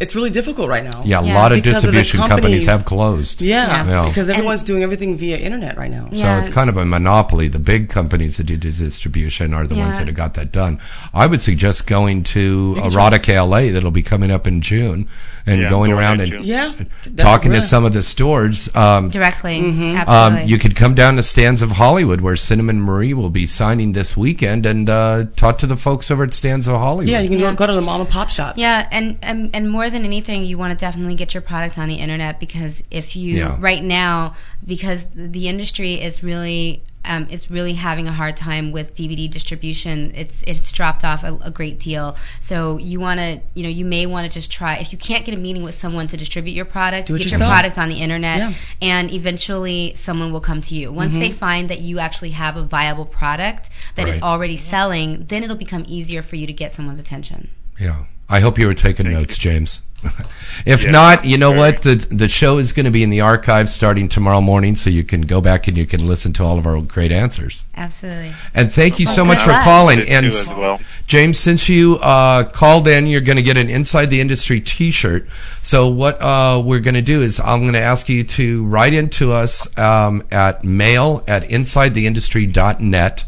It's 0.00 0.14
really 0.14 0.30
difficult 0.30 0.70
right 0.70 0.82
now. 0.82 1.02
Yeah, 1.04 1.20
a 1.20 1.24
Yeah. 1.26 1.34
lot 1.34 1.52
of 1.52 1.56
Because 1.62 1.84
of 1.84 1.92
distribution 1.92 2.20
companies 2.20 2.40
companies- 2.40 2.66
have 2.66 2.84
closed. 2.86 3.42
Yeah, 3.42 3.86
Yeah. 3.86 4.06
because 4.08 4.28
And- 4.28 4.36
everyone's 4.38 4.62
doing 4.62 4.82
everything 4.82 5.18
via 5.18 5.36
internet 5.36 5.76
right 5.76 5.90
now. 5.90 6.08
So 6.12 6.20
Yeah. 6.24 6.38
it's 6.40 6.48
kind 6.48 6.70
of 6.70 6.78
a 6.78 6.86
monopoly. 6.86 7.48
The 7.48 7.58
big 7.58 7.90
companies 7.90 8.38
that 8.38 8.44
do 8.44 8.56
the 8.56 8.70
distribution 8.72 9.52
are 9.52 9.66
the 9.66 9.74
ones 9.74 9.98
that 9.98 10.06
have 10.06 10.16
got 10.16 10.32
that 10.34 10.52
done. 10.52 10.78
I 11.12 11.26
would 11.26 11.42
suggest 11.42 11.86
going 11.86 12.22
to 12.34 12.76
can 12.80 12.90
Erotica 12.90 13.34
LA 13.36 13.70
that'll 13.70 13.90
be 13.90 14.00
coming 14.02 14.30
up 14.30 14.46
in 14.46 14.62
June 14.62 15.06
and 15.50 15.60
Yeah, 15.62 15.68
going 15.68 15.90
going 15.90 15.98
around 15.98 16.20
and 16.20 16.44
Yeah, 16.44 16.72
that's 16.76 17.22
talking 17.22 17.52
to 17.52 17.62
some 17.62 17.84
of 17.84 17.92
the 17.92 18.02
stores. 18.02 18.74
Um, 18.76 19.08
Directly. 19.10 19.58
um, 19.58 19.80
Absolutely. 19.96 20.50
you 20.50 20.58
could 20.58 20.76
come 20.76 20.94
down 20.94 21.16
to 21.16 21.22
Stands 21.22 21.62
of 21.62 21.70
Hollywood 21.72 22.20
where 22.20 22.36
Cinnamon 22.36 22.80
Marie 22.80 23.14
will 23.14 23.30
be 23.30 23.46
signing 23.46 23.92
this 23.92 24.16
weekend 24.16 24.66
and 24.66 24.88
uh, 24.90 25.24
talk 25.36 25.58
to 25.58 25.66
the 25.66 25.76
folks 25.76 26.10
over 26.10 26.24
at 26.24 26.34
Stands 26.34 26.68
of 26.68 26.76
Hollywood. 26.76 27.08
Yeah, 27.08 27.20
you 27.20 27.28
can 27.30 27.38
Yeah. 27.38 27.50
Go, 27.52 27.56
go 27.56 27.66
to 27.68 27.72
the 27.74 27.80
mom 27.82 28.00
and 28.02 28.10
pop 28.10 28.30
shop. 28.30 28.54
Yeah, 28.58 28.86
and, 28.92 29.18
and 29.22 29.50
and 29.54 29.70
more 29.70 29.88
than 29.90 30.04
anything, 30.04 30.44
you 30.44 30.58
want 30.58 30.72
to 30.72 30.78
definitely 30.78 31.14
get 31.14 31.34
your 31.34 31.40
product 31.40 31.78
on 31.78 31.88
the 31.88 31.96
internet 31.96 32.38
because 32.40 32.82
if 32.90 33.16
you 33.16 33.36
Yeah. 33.38 33.56
right 33.58 33.82
now, 33.82 34.34
because 34.66 35.06
the 35.14 35.48
industry 35.48 35.94
is 35.94 36.22
really 36.22 36.82
um, 37.04 37.26
is 37.30 37.50
really 37.50 37.72
having 37.74 38.06
a 38.06 38.12
hard 38.12 38.36
time 38.36 38.72
with 38.72 38.94
DVD 38.94 39.30
distribution. 39.30 40.12
It's 40.14 40.42
it's 40.44 40.70
dropped 40.72 41.04
off 41.04 41.24
a, 41.24 41.38
a 41.42 41.50
great 41.50 41.78
deal. 41.80 42.16
So 42.40 42.76
you 42.78 43.00
want 43.00 43.20
to 43.20 43.40
you 43.54 43.62
know 43.62 43.68
you 43.68 43.84
may 43.84 44.06
want 44.06 44.26
to 44.26 44.30
just 44.32 44.50
try 44.50 44.76
if 44.76 44.92
you 44.92 44.98
can't 44.98 45.24
get 45.24 45.34
a 45.34 45.38
meeting 45.38 45.62
with 45.62 45.74
someone 45.74 46.06
to 46.08 46.16
distribute 46.16 46.52
your 46.52 46.64
product, 46.66 47.08
get 47.08 47.30
your 47.30 47.38
product 47.38 47.78
on 47.78 47.88
the 47.88 47.96
internet, 48.00 48.38
Yeah. 48.38 48.52
and 48.82 49.12
eventually 49.12 49.92
someone 49.94 50.32
will 50.32 50.40
come 50.40 50.60
to 50.62 50.74
you. 50.74 50.92
Once 50.92 51.14
they 51.14 51.30
find 51.30 51.68
that 51.70 51.80
you 51.80 51.98
actually 51.98 52.30
have 52.30 52.56
a 52.56 52.62
viable 52.62 53.06
product 53.06 53.70
that 53.96 54.06
is 54.08 54.14
Right. 54.14 54.22
already 54.22 54.56
selling, 54.56 55.26
then 55.26 55.42
it'll 55.42 55.56
become 55.56 55.84
easier 55.88 56.22
for 56.22 56.36
you 56.36 56.46
to 56.46 56.52
get 56.52 56.74
someone's 56.74 57.00
attention. 57.00 57.48
Yeah. 57.78 58.04
I 58.30 58.40
hope 58.40 58.58
you 58.58 58.66
were 58.66 58.74
taking 58.74 59.10
notes, 59.10 59.36
James. 59.38 59.82
if 60.64 60.84
Yeah, 60.84 60.92
not, 60.92 61.24
you 61.26 61.36
know 61.36 61.50
very. 61.50 61.60
what? 61.72 61.82
The 61.82 61.94
the 62.10 62.28
show 62.28 62.56
is 62.56 62.72
going 62.72 62.86
to 62.86 62.90
be 62.90 63.02
in 63.02 63.10
the 63.10 63.20
archives 63.20 63.74
starting 63.74 64.08
tomorrow 64.08 64.40
morning, 64.40 64.74
so 64.76 64.88
you 64.88 65.04
can 65.04 65.22
go 65.22 65.42
back 65.42 65.68
and 65.68 65.76
you 65.76 65.84
can 65.84 66.06
listen 66.06 66.32
to 66.34 66.42
all 66.44 66.56
of 66.58 66.66
our 66.66 66.80
great 66.80 67.12
answers. 67.12 67.64
Absolutely. 67.76 68.32
And 68.54 68.72
thank 68.72 68.98
you 68.98 69.04
so 69.04 69.22
Oh, 69.22 69.24
much 69.26 69.42
for 69.42 69.50
luck. 69.50 69.64
calling. 69.64 69.98
Did 69.98 70.08
And 70.08 70.32
well. 70.58 70.80
James, 71.06 71.38
since 71.38 71.68
you 71.68 71.96
uh, 71.96 72.44
called 72.44 72.88
in, 72.88 73.06
you're 73.08 73.20
going 73.20 73.36
to 73.36 73.42
get 73.42 73.58
an 73.58 73.68
Inside 73.68 74.06
the 74.06 74.20
Industry 74.22 74.60
T-shirt. 74.60 75.28
So 75.62 75.88
what 75.88 76.22
uh, 76.22 76.62
we're 76.64 76.80
going 76.80 76.94
to 76.94 77.02
do 77.02 77.20
is 77.22 77.38
I'm 77.40 77.60
going 77.60 77.74
to 77.74 77.80
ask 77.80 78.08
you 78.08 78.22
to 78.24 78.64
write 78.64 78.94
into 78.94 79.32
us 79.32 79.76
um, 79.76 80.22
at 80.30 80.64
mail 80.64 81.24
at 81.28 81.42
insidetheindustry.net 81.44 83.24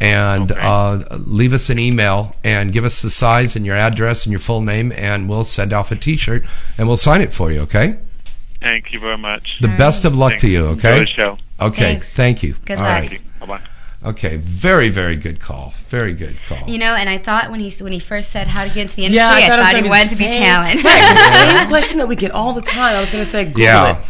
and 0.00 0.50
Okay. 0.52 0.60
uh, 0.60 0.98
leave 1.26 1.52
us 1.52 1.70
an 1.70 1.78
email 1.78 2.34
and 2.44 2.72
give 2.72 2.84
us 2.84 3.00
the 3.02 3.10
size 3.10 3.56
and 3.56 3.64
your 3.64 3.76
address 3.76 4.24
and 4.24 4.32
your 4.32 4.40
full 4.40 4.60
name, 4.60 4.92
and 4.96 5.28
we'll 5.28 5.44
send 5.44 5.72
off 5.72 5.90
a 5.92 5.96
T-shirt 5.96 6.44
and 6.78 6.88
we'll 6.88 6.96
sign 6.96 7.20
it 7.22 7.32
for 7.32 7.50
you. 7.52 7.60
Okay. 7.62 7.96
Thank 8.60 8.92
you 8.92 9.00
very 9.00 9.18
much. 9.18 9.58
The 9.60 9.68
best 9.68 10.04
of 10.04 10.16
luck 10.16 10.30
Thanks. 10.32 10.40
to 10.42 10.48
you. 10.48 10.66
Enjoy 10.68 10.88
Okay. 10.88 10.98
the 11.00 11.06
show. 11.06 11.38
Okay. 11.60 11.82
Thanks. 11.82 12.12
Thank 12.12 12.42
you. 12.42 12.54
Good 12.64 12.78
All 12.78 12.84
luck. 12.84 12.92
right. 13.10 13.22
Bye 13.40 13.46
bye. 13.46 13.60
Okay. 14.04 14.36
Very 14.36 14.88
very 14.88 15.16
good 15.16 15.38
call. 15.40 15.72
Very 15.88 16.12
good 16.14 16.36
call. 16.48 16.68
You 16.68 16.78
know, 16.78 16.94
and 16.94 17.08
I 17.08 17.16
thought 17.18 17.50
when 17.50 17.60
he 17.60 17.70
when 17.82 17.92
he 17.92 17.98
first 18.00 18.30
said 18.30 18.46
how 18.48 18.64
to 18.64 18.68
get 18.68 18.82
into 18.82 18.96
the 18.96 19.04
industry, 19.04 19.16
Yeah, 19.24 19.28
I, 19.30 19.38
I 19.38 19.48
thought, 19.48 19.58
it 19.58 19.60
was 19.60 19.66
thought 19.66 19.74
he 19.76 19.80
gonna 19.82 19.90
wanted 19.90 20.10
to 20.10 20.16
be 20.16 20.24
same- 20.24 20.42
talent. 20.42 20.84
Right, 20.84 21.44
the 21.52 21.58
same 21.60 21.68
question 21.68 21.98
that 22.00 22.08
we 22.08 22.16
get 22.16 22.30
all 22.32 22.52
the 22.52 22.62
time. 22.62 22.96
I 22.96 23.00
was 23.00 23.10
going 23.10 23.24
to 23.24 23.30
say, 23.30 23.44
Google 23.46 23.62
Yeah. 23.64 24.04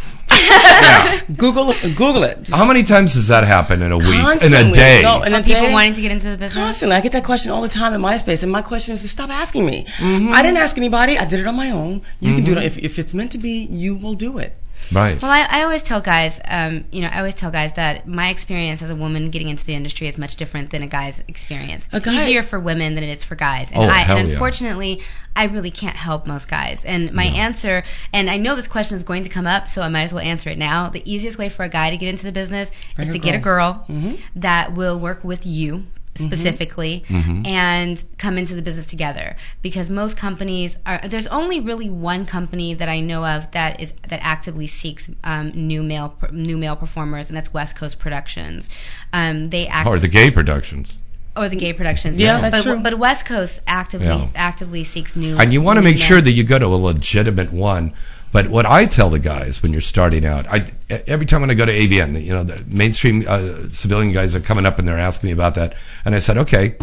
yeah. 0.81 1.15
it. 1.15 1.37
Google 1.37 1.71
it. 1.71 1.81
Google 1.95 2.23
it. 2.23 2.47
How 2.49 2.65
many 2.65 2.83
times 2.83 3.13
does 3.13 3.27
that 3.27 3.43
happen 3.43 3.81
in 3.81 3.91
a 3.91 3.97
week? 3.97 4.07
In 4.07 4.19
a 4.19 4.23
Constantly. 4.23 4.71
day? 4.73 5.01
No, 5.03 5.23
in 5.23 5.33
a 5.33 5.39
Of 5.39 5.45
people 5.45 5.63
day. 5.63 5.73
wanting 5.73 5.93
to 5.95 6.01
get 6.01 6.11
into 6.11 6.29
the 6.29 6.37
business. 6.37 6.63
Constantly. 6.63 6.95
I 6.97 7.01
get 7.01 7.11
that 7.13 7.23
question 7.23 7.51
all 7.51 7.61
the 7.61 7.69
time 7.69 7.93
in 7.93 8.01
MySpace, 8.01 8.43
and 8.43 8.51
my 8.51 8.61
question 8.61 8.93
is 8.93 9.01
to 9.01 9.07
stop 9.07 9.29
asking 9.29 9.65
me. 9.65 9.85
Mm-hmm. 9.97 10.33
I 10.33 10.41
didn't 10.43 10.57
ask 10.57 10.77
anybody. 10.77 11.17
I 11.17 11.25
did 11.25 11.39
it 11.39 11.47
on 11.47 11.55
my 11.55 11.71
own. 11.71 12.01
You 12.19 12.33
can 12.35 12.43
do 12.43 12.57
it. 12.57 12.63
If, 12.63 12.77
if 12.77 12.99
it's 12.99 13.13
meant 13.13 13.31
to 13.33 13.37
be, 13.37 13.67
you 13.71 13.95
will 13.95 14.15
do 14.15 14.37
it. 14.37 14.55
Right. 14.91 15.21
Well, 15.21 15.31
I, 15.31 15.47
I 15.59 15.63
always 15.63 15.81
tell 15.83 16.01
guys, 16.01 16.39
um, 16.47 16.85
you 16.91 17.01
know, 17.01 17.07
I 17.07 17.17
always 17.19 17.33
tell 17.33 17.51
guys 17.51 17.73
that 17.73 18.07
my 18.07 18.29
experience 18.29 18.81
as 18.81 18.89
a 18.89 18.95
woman 18.95 19.29
getting 19.29 19.49
into 19.49 19.65
the 19.65 19.73
industry 19.73 20.07
is 20.07 20.17
much 20.17 20.35
different 20.35 20.69
than 20.71 20.81
a 20.81 20.87
guy's 20.87 21.21
experience. 21.27 21.87
A 21.93 21.97
It's 21.97 22.05
guy- 22.05 22.23
easier 22.23 22.43
for 22.43 22.59
women 22.59 22.95
than 22.95 23.03
it 23.03 23.09
is 23.09 23.23
for 23.23 23.35
guys. 23.35 23.71
And, 23.71 23.83
Oh, 23.83 23.87
I, 23.87 23.99
hell 23.99 24.17
and 24.17 24.27
yeah. 24.27 24.33
unfortunately, 24.33 25.01
I 25.35 25.45
really 25.45 25.71
can't 25.71 25.95
help 25.97 26.25
most 26.27 26.47
guys. 26.47 26.85
And 26.85 27.11
my 27.13 27.25
answer, 27.25 27.83
and 28.13 28.29
I 28.29 28.37
know 28.37 28.55
this 28.55 28.67
question 28.67 28.95
is 28.95 29.03
going 29.03 29.23
to 29.23 29.29
come 29.29 29.45
up, 29.47 29.67
so 29.67 29.81
I 29.81 29.89
might 29.89 30.03
as 30.03 30.13
well 30.13 30.23
answer 30.23 30.49
it 30.49 30.57
now. 30.57 30.89
The 30.89 31.03
easiest 31.11 31.37
way 31.37 31.49
for 31.49 31.63
a 31.63 31.69
guy 31.69 31.89
to 31.89 31.97
get 31.97 32.07
into 32.09 32.23
the 32.25 32.31
business 32.31 32.71
Bring 32.95 33.07
is 33.07 33.13
a 33.15 33.17
to 33.17 33.19
get 33.19 33.35
a 33.35 33.39
girl. 33.39 33.85
girl 33.87 34.13
that 34.35 34.73
will 34.73 34.97
work 34.99 35.23
with 35.23 35.45
you 35.45 35.85
specifically 36.17 37.03
and 37.45 38.03
come 38.17 38.37
into 38.37 38.55
the 38.55 38.61
business 38.61 38.85
together 38.85 39.35
because 39.61 39.89
most 39.89 40.15
companies 40.17 40.77
are 40.85 40.99
there's 41.03 41.27
only 41.27 41.59
really 41.59 41.89
one 41.89 42.25
company 42.25 42.73
that 42.73 42.87
I 42.89 42.99
know 43.01 43.25
of 43.25 43.51
that 43.51 43.79
is 43.81 43.91
that 44.07 44.19
actively 44.23 44.67
seeks 44.67 45.09
um, 45.23 45.49
new 45.49 45.83
male 45.83 46.15
new 46.31 46.57
male 46.57 46.75
performers 46.75 47.29
and 47.29 47.35
that's 47.37 47.53
West 47.53 47.75
Coast 47.75 47.99
Productions 47.99 48.69
um, 49.13 49.49
they 49.49 49.67
act 49.67 49.87
Or 49.87 49.97
the 49.99 50.07
gay 50.07 50.31
productions. 50.31 50.97
or 51.35 51.49
the 51.49 51.55
gay 51.57 51.73
productions 51.73 52.17
Yeah, 52.17 52.39
that's 52.39 52.63
but, 52.63 52.73
true. 52.73 52.81
but 52.83 52.97
West 52.97 53.25
Coast 53.25 53.61
actively 53.67 54.07
Yeah. 54.07 54.27
actively 54.35 54.83
seeks 54.85 55.15
new 55.15 55.37
And 55.37 55.51
you 55.51 55.61
want 55.61 55.77
to 55.77 55.81
new 55.81 55.89
make 55.89 55.97
sure 55.97 56.21
that 56.21 56.31
you 56.31 56.43
go 56.43 56.59
to 56.59 56.65
a 56.65 56.79
legitimate 56.91 57.51
one. 57.51 57.93
But 58.35 58.49
what 58.49 58.65
I 58.65 58.85
tell 58.85 59.09
the 59.09 59.17
guys 59.19 59.63
when 59.63 59.71
you're 59.71 59.79
starting 59.79 60.25
out, 60.25 60.45
I 60.47 60.65
every 61.07 61.25
time 61.25 61.39
when 61.39 61.49
I 61.49 61.53
go 61.53 61.65
to 61.65 61.71
AVN, 61.71 62.21
you 62.21 62.33
know, 62.33 62.43
the 62.43 62.61
mainstream 62.67 63.23
uh, 63.25 63.69
civilian 63.71 64.11
guys 64.11 64.35
are 64.35 64.41
coming 64.41 64.65
up 64.65 64.77
and 64.77 64.85
they're 64.85 64.99
asking 64.99 65.29
me 65.29 65.31
about 65.31 65.55
that, 65.55 65.73
and 66.03 66.13
I 66.13 66.19
said, 66.19 66.37
okay, 66.39 66.75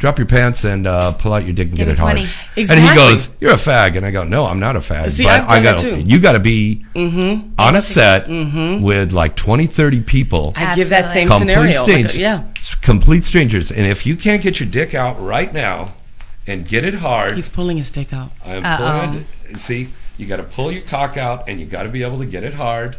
drop 0.00 0.18
your 0.18 0.26
pants 0.26 0.64
and 0.64 0.88
uh, 0.88 1.12
pull 1.12 1.32
out 1.34 1.44
your 1.44 1.54
dick 1.54 1.68
and 1.68 1.76
Give 1.76 1.86
get 1.86 1.86
me 1.86 1.92
it 1.92 1.98
hard. 2.00 2.16
20. 2.56 2.68
And 2.68 2.80
he 2.80 2.94
goes, 2.96 3.40
"You're 3.40 3.52
a 3.52 3.62
fag," 3.70 3.96
and 3.96 4.04
I 4.04 4.10
go, 4.10 4.24
"No, 4.24 4.44
I'm 4.44 4.58
not 4.58 4.74
a 4.74 4.80
fag." 4.80 5.06
See, 5.08 5.22
but 5.22 5.42
I've 5.42 5.48
I 5.48 5.54
done 5.62 5.76
got 5.76 5.82
that 5.84 6.04
you 6.04 6.18
got 6.18 6.32
to 6.32 6.40
be 6.40 6.84
Mm-hmm. 6.96 7.60
on 7.60 7.76
a 7.76 7.80
set 7.80 8.26
with 8.82 9.12
like 9.12 9.36
20, 9.36 9.66
30 9.66 10.00
people. 10.00 10.52
I 10.56 10.74
give 10.74 10.88
that 10.88 11.12
same 11.14 11.30
Absolutely. 11.30 11.54
complete 11.54 11.76
scenario. 11.76 11.80
Like, 11.80 12.10
strangers. 12.10 12.16
yeah. 12.18 12.44
Complete 12.82 13.24
strangers. 13.24 13.70
And 13.70 13.86
if 13.86 14.04
you 14.04 14.16
can't 14.16 14.42
get 14.42 14.58
your 14.58 14.68
dick 14.68 14.94
out 14.96 15.20
right 15.22 15.52
now 15.54 15.94
and 16.48 16.66
get 16.66 16.84
it 16.84 16.94
hard, 16.94 17.36
He's 17.36 17.48
pulling 17.48 17.76
his 17.76 17.92
dick 17.92 18.12
out. 18.12 18.32
I'm 18.44 18.64
Uh-oh. 18.66 19.06
pulling 19.06 19.20
it. 19.52 19.56
See, 19.58 19.88
you 20.18 20.26
got 20.26 20.36
to 20.36 20.42
pull 20.42 20.70
your 20.72 20.82
cock 20.82 21.16
out, 21.16 21.48
and 21.48 21.60
you 21.60 21.66
got 21.66 21.84
to 21.84 21.88
be 21.88 22.02
able 22.02 22.18
to 22.18 22.26
get 22.26 22.44
it 22.44 22.54
hard. 22.54 22.96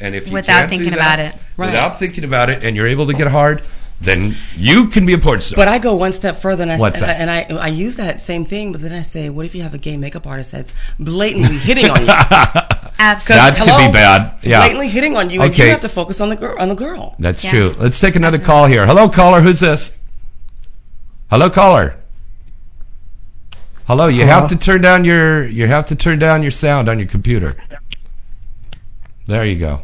And 0.00 0.14
if 0.14 0.28
you 0.28 0.34
Without 0.34 0.52
can't 0.68 0.70
do 0.70 0.76
thinking 0.76 0.90
that- 0.98 1.18
about 1.18 1.18
it. 1.18 1.42
Right. 1.56 1.66
without 1.66 1.98
thinking 1.98 2.24
about 2.24 2.50
it, 2.50 2.62
and 2.62 2.76
you're 2.76 2.86
able 2.86 3.06
to 3.08 3.14
get 3.14 3.26
hard, 3.26 3.62
then 4.00 4.36
you 4.56 4.86
can 4.86 5.04
be 5.06 5.12
a 5.14 5.18
porn 5.18 5.40
star. 5.40 5.56
But 5.56 5.66
I 5.66 5.78
go 5.80 5.96
one 5.96 6.12
step 6.12 6.36
further, 6.36 6.62
and 6.62 6.70
I 6.70 6.78
What's 6.78 7.02
and, 7.02 7.28
I, 7.28 7.38
and 7.40 7.58
I 7.58 7.64
I 7.64 7.66
use 7.66 7.96
that 7.96 8.20
same 8.20 8.44
thing. 8.44 8.70
But 8.70 8.80
then 8.80 8.92
I 8.92 9.02
say, 9.02 9.28
what 9.28 9.44
if 9.44 9.56
you 9.56 9.62
have 9.62 9.74
a 9.74 9.78
gay 9.78 9.96
makeup 9.96 10.24
artist 10.24 10.52
that's 10.52 10.72
blatantly 11.00 11.56
hitting 11.58 11.90
on 11.90 12.02
you? 12.02 12.06
absolutely 13.00 13.50
that 13.50 13.56
could 13.56 13.88
be 13.88 13.92
bad. 13.92 14.38
Yeah, 14.44 14.60
blatantly 14.60 14.88
hitting 14.88 15.16
on 15.16 15.30
you, 15.30 15.42
and 15.42 15.56
you 15.58 15.64
have 15.64 15.80
to 15.80 15.88
focus 15.88 16.20
on 16.20 16.28
the 16.28 16.36
girl. 16.36 16.54
On 16.60 16.68
the 16.68 16.76
girl. 16.76 17.16
that's 17.18 17.42
Yeah. 17.42 17.50
true. 17.50 17.74
Let's 17.80 17.98
take 18.00 18.14
another 18.14 18.38
call 18.38 18.66
here. 18.66 18.86
Hello, 18.86 19.08
caller. 19.08 19.40
Who's 19.40 19.58
this? 19.58 19.98
Hello, 21.28 21.50
caller. 21.50 21.96
Hello. 23.88 24.06
You 24.06 24.24
have 24.26 24.50
to 24.50 24.56
turn 24.56 24.82
down 24.82 25.06
your 25.06 25.46
you 25.46 25.66
have 25.66 25.86
to 25.86 25.96
turn 25.96 26.18
down 26.18 26.42
your 26.42 26.50
sound 26.50 26.90
on 26.90 26.98
your 26.98 27.08
computer. 27.08 27.56
There 29.24 29.46
you 29.46 29.58
go. 29.58 29.80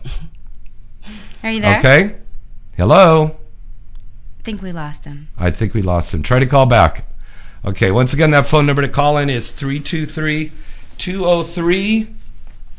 Are 1.42 1.50
you 1.50 1.62
there? 1.62 1.78
Okay. 1.78 2.16
Hello. 2.76 3.38
I 4.40 4.42
think 4.42 4.60
we 4.60 4.72
lost 4.72 5.06
him. 5.06 5.28
I 5.38 5.50
think 5.50 5.72
we 5.72 5.80
lost 5.80 6.12
him. 6.12 6.22
Try 6.22 6.38
to 6.38 6.44
call 6.44 6.66
back. 6.66 7.06
Okay, 7.64 7.90
once 7.90 8.12
again, 8.12 8.30
that 8.32 8.46
phone 8.46 8.66
number 8.66 8.82
to 8.82 8.88
call 8.88 9.16
in 9.16 9.30
is 9.30 9.50
323 9.52 10.52
203 10.98 12.06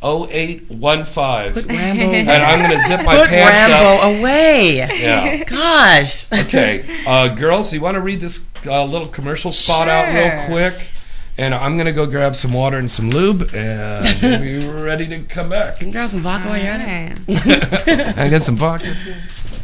0815. 0.03 1.53
Put 1.53 1.65
Rambo, 1.65 2.03
And 2.03 2.30
I'm 2.30 2.59
going 2.59 2.80
to 2.80 2.88
zip 2.88 3.03
my 3.03 3.15
put 3.15 3.30
pants 3.30 3.73
up. 3.73 3.82
Rambo 3.82 4.19
away. 4.19 4.76
Yeah. 4.76 5.43
Gosh. 5.43 6.32
Okay, 6.32 7.03
uh, 7.07 7.30
girls, 7.30 7.73
you 7.73 7.82
want 7.82 7.95
to 7.95 8.01
read 8.01 8.19
this 8.19 8.47
uh, 8.67 8.84
little 8.86 9.07
commercial 9.07 9.51
spot 9.51 9.88
out 9.88 10.13
real 10.13 10.45
quick? 10.45 10.91
And 11.38 11.53
I'm 11.53 11.75
going 11.75 11.86
to 11.88 11.91
go 11.91 12.05
grab 12.05 12.36
some 12.36 12.53
water 12.53 12.77
and 12.77 12.89
some 12.89 13.09
lube, 13.09 13.49
and 13.53 14.05
we'll 14.21 14.39
be 14.39 14.65
ready 14.81 15.05
to 15.07 15.19
come 15.23 15.49
back. 15.49 15.79
Can 15.79 15.88
you 15.88 15.93
grab 15.93 16.09
some 16.09 16.21
vodka 16.21 16.47
while 16.47 16.57
you're 16.57 16.67
at 16.67 16.79
it? 16.79 17.19
Alright. 17.29 18.17
I 18.17 18.29
got 18.29 18.41
some 18.41 18.55
vodka. 18.55 18.95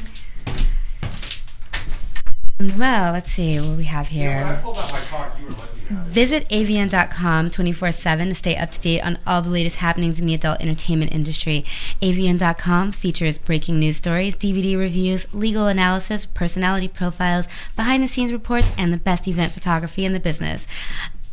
Well, 2.77 3.11
let's 3.11 3.29
see 3.31 3.59
what 3.59 3.77
we 3.77 3.83
have 3.85 4.07
here. 4.07 4.59
pulled 4.63 4.77
out 4.77 4.91
my 4.93 4.99
cock. 4.99 5.35
You 5.37 5.45
were 5.47 5.51
looking 5.51 5.65
at 5.65 5.69
it. 5.69 5.72
Visit 5.89 6.47
avn.com 6.49 7.49
24 7.49 7.91
7 7.91 8.29
to 8.29 8.35
stay 8.35 8.55
up 8.55 8.71
to 8.71 8.81
date 8.81 9.01
on 9.01 9.19
all 9.27 9.41
the 9.41 9.49
latest 9.49 9.77
happenings 9.77 10.19
in 10.19 10.25
the 10.25 10.33
adult 10.33 10.61
entertainment 10.61 11.13
industry. 11.13 11.65
avn.com 12.01 12.91
features 12.91 13.37
breaking 13.37 13.79
news 13.79 13.97
stories, 13.97 14.35
DVD 14.35 14.77
reviews, 14.77 15.31
legal 15.33 15.67
analysis, 15.67 16.25
personality 16.25 16.87
profiles, 16.87 17.47
behind 17.75 18.03
the 18.03 18.07
scenes 18.07 18.31
reports, 18.31 18.71
and 18.77 18.93
the 18.93 18.97
best 18.97 19.27
event 19.27 19.51
photography 19.51 20.05
in 20.05 20.13
the 20.13 20.19
business. 20.19 20.67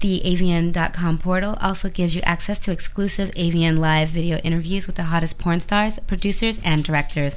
The 0.00 0.22
avn.com 0.24 1.18
portal 1.18 1.58
also 1.60 1.90
gives 1.90 2.14
you 2.16 2.22
access 2.22 2.58
to 2.60 2.72
exclusive 2.72 3.30
AVN 3.32 3.78
live 3.78 4.08
video 4.08 4.38
interviews 4.38 4.86
with 4.86 4.96
the 4.96 5.04
hottest 5.04 5.38
porn 5.38 5.60
stars, 5.60 5.98
producers, 6.06 6.58
and 6.64 6.82
directors. 6.82 7.36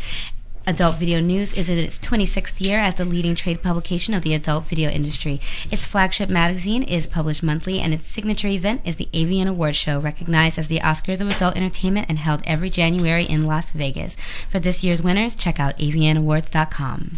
Adult 0.65 0.95
Video 0.95 1.19
News 1.19 1.53
is 1.53 1.69
in 1.69 1.77
its 1.77 1.99
26th 1.99 2.61
year 2.61 2.79
as 2.79 2.95
the 2.95 3.03
leading 3.03 3.35
trade 3.35 3.61
publication 3.61 4.13
of 4.13 4.21
the 4.21 4.33
adult 4.33 4.63
video 4.63 4.89
industry. 4.89 5.41
Its 5.69 5.83
flagship 5.83 6.29
magazine 6.29 6.83
is 6.83 7.05
published 7.05 7.43
monthly, 7.43 7.81
and 7.81 7.93
its 7.93 8.09
signature 8.09 8.47
event 8.47 8.79
is 8.85 8.95
the 8.95 9.09
AVN 9.11 9.47
Award 9.47 9.75
Show, 9.75 9.99
recognized 9.99 10.57
as 10.57 10.69
the 10.69 10.79
Oscars 10.79 11.19
of 11.19 11.27
Adult 11.27 11.57
Entertainment 11.57 12.05
and 12.07 12.17
held 12.17 12.41
every 12.45 12.69
January 12.69 13.25
in 13.25 13.45
Las 13.45 13.71
Vegas. 13.71 14.15
For 14.47 14.59
this 14.59 14.85
year's 14.85 15.01
winners, 15.01 15.35
check 15.35 15.59
out 15.59 15.77
avnawards.com. 15.79 17.11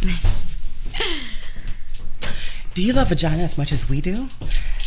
Do 2.74 2.82
you 2.82 2.94
love 2.94 3.08
vagina 3.08 3.42
as 3.42 3.58
much 3.58 3.72
as 3.72 3.88
we 3.88 4.00
do? 4.00 4.28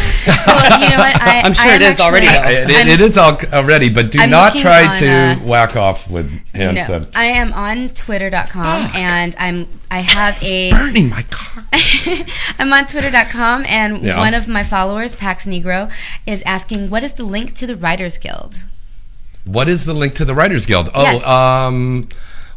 Well, 0.54 0.80
you 0.80 0.90
know 0.92 0.98
what? 0.98 1.22
I, 1.22 1.42
I'm 1.44 1.54
sure 1.54 1.72
I 1.72 1.76
it 1.76 1.82
am 1.82 1.92
is 1.94 2.00
already, 2.00 2.28
actually- 2.28 2.74
though. 2.74 2.80
It, 2.80 2.88
it- 2.88 2.94
it 2.94 3.02
is 3.02 3.18
all 3.18 3.38
already, 3.52 3.90
but 3.90 4.12
do 4.12 4.20
I'm 4.22 4.30
not 4.30 4.56
try 4.56 4.88
on, 4.88 4.96
to 4.96 5.08
uh, 5.08 5.36
whack 5.44 5.76
off 5.76 6.10
with 6.10 6.32
hand 6.54 6.78
No, 6.78 6.84
san- 6.84 7.06
I 7.16 7.26
am 7.26 7.52
on 7.54 7.90
twitter.com 7.90 8.92
and 8.96 9.36
I'm 9.38 9.68
I 9.92 10.00
have 10.00 10.42
a 10.44 10.72
Burning 10.72 11.10
my 11.10 11.24
car. 11.24 11.66
I'm 12.60 12.72
on 12.72 12.88
twitter.com 12.88 13.66
and 13.68 14.02
Yeah. 14.04 14.18
one 14.18 14.34
of 14.34 14.48
my 14.48 14.64
followers, 14.64 15.16
Pax 15.16 15.46
Negro, 15.46 15.92
is 16.26 16.42
asking 16.46 16.90
what 16.90 17.04
is 17.04 17.14
the 17.14 17.24
link 17.26 17.54
to 17.56 17.68
the 17.68 17.76
Writers 17.76 18.18
Guild? 18.18 18.64
What 19.46 19.68
is 19.68 19.86
the 19.86 19.94
link 19.94 20.14
to 20.16 20.26
the 20.26 20.34
Writers 20.34 20.66
Guild? 20.66 20.90
Oh, 20.96 21.02
Yes. 21.02 21.26
um, 21.28 22.08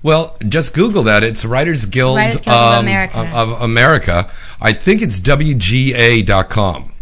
well, 0.07 0.37
just 0.47 0.73
Google 0.73 1.03
that. 1.03 1.25
It's 1.25 1.45
Writers 1.45 1.85
Guild, 1.85 2.17
Writers 2.17 2.41
Guild 2.41 2.57
of 2.57 2.75
um, 2.75 2.85
America. 2.85 3.19
Of, 3.19 3.35
of 3.35 3.63
America. 3.63 4.31
I 4.61 4.73
think 4.73 5.03
it's 5.03 5.19
WGA.com. 5.19 6.93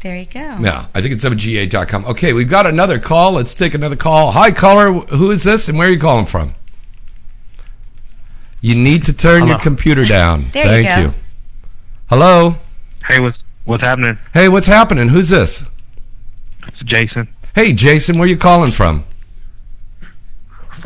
There 0.00 0.16
you 0.16 0.24
go. 0.24 0.56
Yeah, 0.62 0.86
I 0.94 1.02
think 1.02 1.12
it's 1.12 1.22
WGA.com. 1.22 2.06
Okay, 2.06 2.32
we've 2.32 2.48
got 2.48 2.66
another 2.66 2.98
call. 2.98 3.32
Let's 3.32 3.54
take 3.54 3.74
another 3.74 3.96
call. 3.96 4.32
Hi, 4.32 4.50
caller. 4.50 4.92
Who 4.92 5.30
is 5.30 5.44
this 5.44 5.68
and 5.68 5.76
where 5.76 5.88
are 5.88 5.90
you 5.90 6.00
calling 6.00 6.24
from? 6.24 6.54
You 8.62 8.76
need 8.76 9.04
to 9.04 9.12
turn 9.12 9.46
your 9.46 9.58
computer 9.58 10.06
down. 10.06 10.46
There 10.52 10.64
you 10.64 10.70
Thank 10.70 10.88
go. 10.88 11.10
you. 11.10 11.14
Hello. 12.08 12.54
Hey, 13.06 13.20
what's 13.20 13.38
what's 13.66 13.82
happening? 13.82 14.16
Hey, 14.32 14.48
what's 14.48 14.66
happening? 14.66 15.10
Who's 15.10 15.28
this? 15.28 15.68
It's 16.66 16.80
Jason 16.80 17.28
Hey, 17.54 17.74
Jason, 17.74 18.16
where 18.16 18.26
are 18.26 18.30
you 18.30 18.38
calling 18.38 18.72
from? 18.72 19.04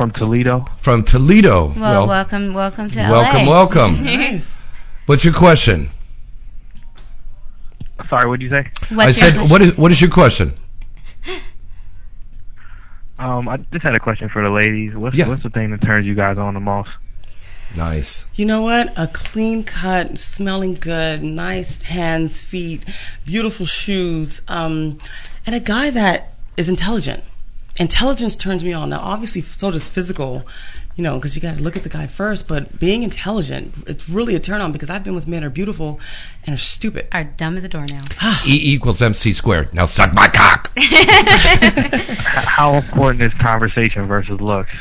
From 0.01 0.09
Toledo. 0.09 0.65
From 0.79 1.03
Toledo. 1.03 1.71
Well, 1.77 2.07
welcome, 2.07 2.55
welcome 2.55 2.89
to 2.89 2.97
welcome, 3.01 3.45
LA. 3.45 3.51
welcome. 3.51 4.03
nice. 4.03 4.55
What's 5.05 5.23
your 5.23 5.33
question? 5.35 5.89
Sorry, 8.09 8.27
what'd 8.27 8.41
you 8.41 8.49
say? 8.49 8.67
What's 8.89 9.21
I 9.21 9.27
your 9.27 9.33
said, 9.45 9.51
what 9.51 9.61
is 9.61 9.77
what 9.77 9.91
is 9.91 10.01
your 10.01 10.09
question? 10.09 10.53
Um, 13.19 13.47
I 13.47 13.57
just 13.71 13.83
had 13.83 13.93
a 13.93 13.99
question 13.99 14.29
for 14.29 14.41
the 14.41 14.49
ladies. 14.49 14.95
What's 14.95 15.15
Yeah. 15.15 15.27
what's 15.27 15.43
the 15.43 15.51
thing 15.51 15.69
that 15.69 15.83
turns 15.83 16.07
you 16.07 16.15
guys 16.15 16.39
on 16.39 16.55
the 16.55 16.59
most? 16.59 16.89
Nice. 17.77 18.27
You 18.33 18.47
know 18.47 18.63
what? 18.63 18.91
A 18.97 19.05
clean 19.05 19.63
cut, 19.63 20.17
smelling 20.17 20.73
good, 20.73 21.21
nice 21.21 21.83
hands, 21.83 22.41
feet, 22.41 22.83
beautiful 23.23 23.67
shoes, 23.67 24.41
um, 24.47 24.97
and 25.45 25.53
a 25.53 25.59
guy 25.59 25.91
that 25.91 26.33
is 26.57 26.67
intelligent. 26.67 27.23
Intelligence 27.79 28.35
turns 28.35 28.63
me 28.63 28.73
on. 28.73 28.89
Now, 28.89 28.99
obviously, 28.99 29.41
so 29.41 29.71
does 29.71 29.87
physical, 29.87 30.45
you 30.95 31.03
know, 31.03 31.17
because 31.17 31.35
you 31.35 31.41
got 31.41 31.55
to 31.57 31.63
look 31.63 31.77
at 31.77 31.83
the 31.83 31.89
guy 31.89 32.05
first. 32.05 32.47
But 32.47 32.79
being 32.79 33.03
intelligent, 33.03 33.73
it's 33.87 34.07
really 34.09 34.35
a 34.35 34.39
turn 34.39 34.61
on 34.61 34.71
because 34.71 34.89
I've 34.89 35.03
been 35.03 35.15
with 35.15 35.27
men 35.27 35.41
who 35.41 35.47
are 35.47 35.51
beautiful 35.51 35.99
and 36.45 36.53
are 36.53 36.59
stupid. 36.59 37.07
Are 37.11 37.23
dumb 37.23 37.57
as 37.57 37.63
a 37.63 37.69
doornail. 37.69 38.03
E 38.47 38.73
equals 38.73 39.01
MC 39.01 39.33
squared. 39.33 39.73
Now 39.73 39.85
suck 39.85 40.13
my 40.13 40.27
cock. 40.27 40.71
How 40.77 42.73
important 42.75 43.21
is 43.23 43.33
conversation 43.35 44.05
versus 44.07 44.39
looks? 44.41 44.71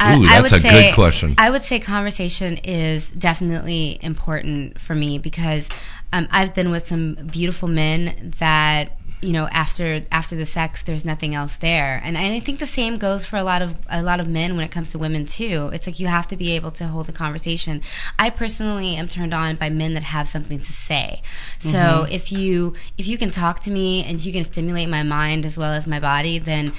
I- 0.00 0.16
Ooh, 0.16 0.24
I 0.24 0.40
that's 0.40 0.52
would 0.52 0.58
a 0.64 0.68
say- 0.68 0.88
good 0.88 0.94
question. 0.94 1.34
I 1.38 1.50
would 1.50 1.62
say 1.62 1.78
conversation 1.78 2.56
is 2.58 3.10
definitely 3.10 3.98
important 4.02 4.80
for 4.80 4.94
me 4.94 5.18
because 5.18 5.68
um, 6.12 6.26
I've 6.30 6.54
been 6.54 6.70
with 6.70 6.86
some 6.88 7.14
beautiful 7.14 7.68
men 7.68 8.32
that 8.38 8.96
you 9.22 9.32
know 9.32 9.46
after 9.52 10.02
after 10.10 10.34
the 10.34 10.44
sex 10.44 10.82
there's 10.82 11.04
nothing 11.04 11.32
else 11.34 11.56
there 11.58 12.00
and, 12.04 12.16
and 12.16 12.34
I 12.34 12.40
think 12.40 12.58
the 12.58 12.66
same 12.66 12.98
goes 12.98 13.24
for 13.24 13.36
a 13.36 13.44
lot 13.44 13.62
of 13.62 13.76
a 13.88 14.02
lot 14.02 14.18
of 14.18 14.26
men 14.26 14.56
when 14.56 14.64
it 14.64 14.70
comes 14.72 14.90
to 14.90 14.98
women 14.98 15.26
too 15.26 15.70
it's 15.72 15.86
like 15.86 16.00
you 16.00 16.08
have 16.08 16.26
to 16.26 16.36
be 16.36 16.50
able 16.52 16.72
to 16.72 16.88
hold 16.88 17.08
a 17.08 17.12
conversation 17.12 17.82
I 18.18 18.30
personally 18.30 18.96
am 18.96 19.06
turned 19.08 19.32
on 19.32 19.54
by 19.56 19.70
men 19.70 19.94
that 19.94 20.02
have 20.02 20.26
something 20.28 20.58
to 20.58 20.72
say 20.72 21.22
so 21.58 21.68
Mm-hmm. 21.68 22.12
if 22.12 22.32
you 22.32 22.74
if 22.98 23.06
you 23.06 23.16
can 23.16 23.30
talk 23.30 23.60
to 23.60 23.70
me 23.70 24.02
and 24.04 24.24
you 24.24 24.32
can 24.32 24.44
stimulate 24.44 24.88
my 24.88 25.02
mind 25.04 25.46
as 25.46 25.56
well 25.56 25.72
as 25.72 25.86
my 25.86 26.00
body 26.00 26.38
then 26.38 26.72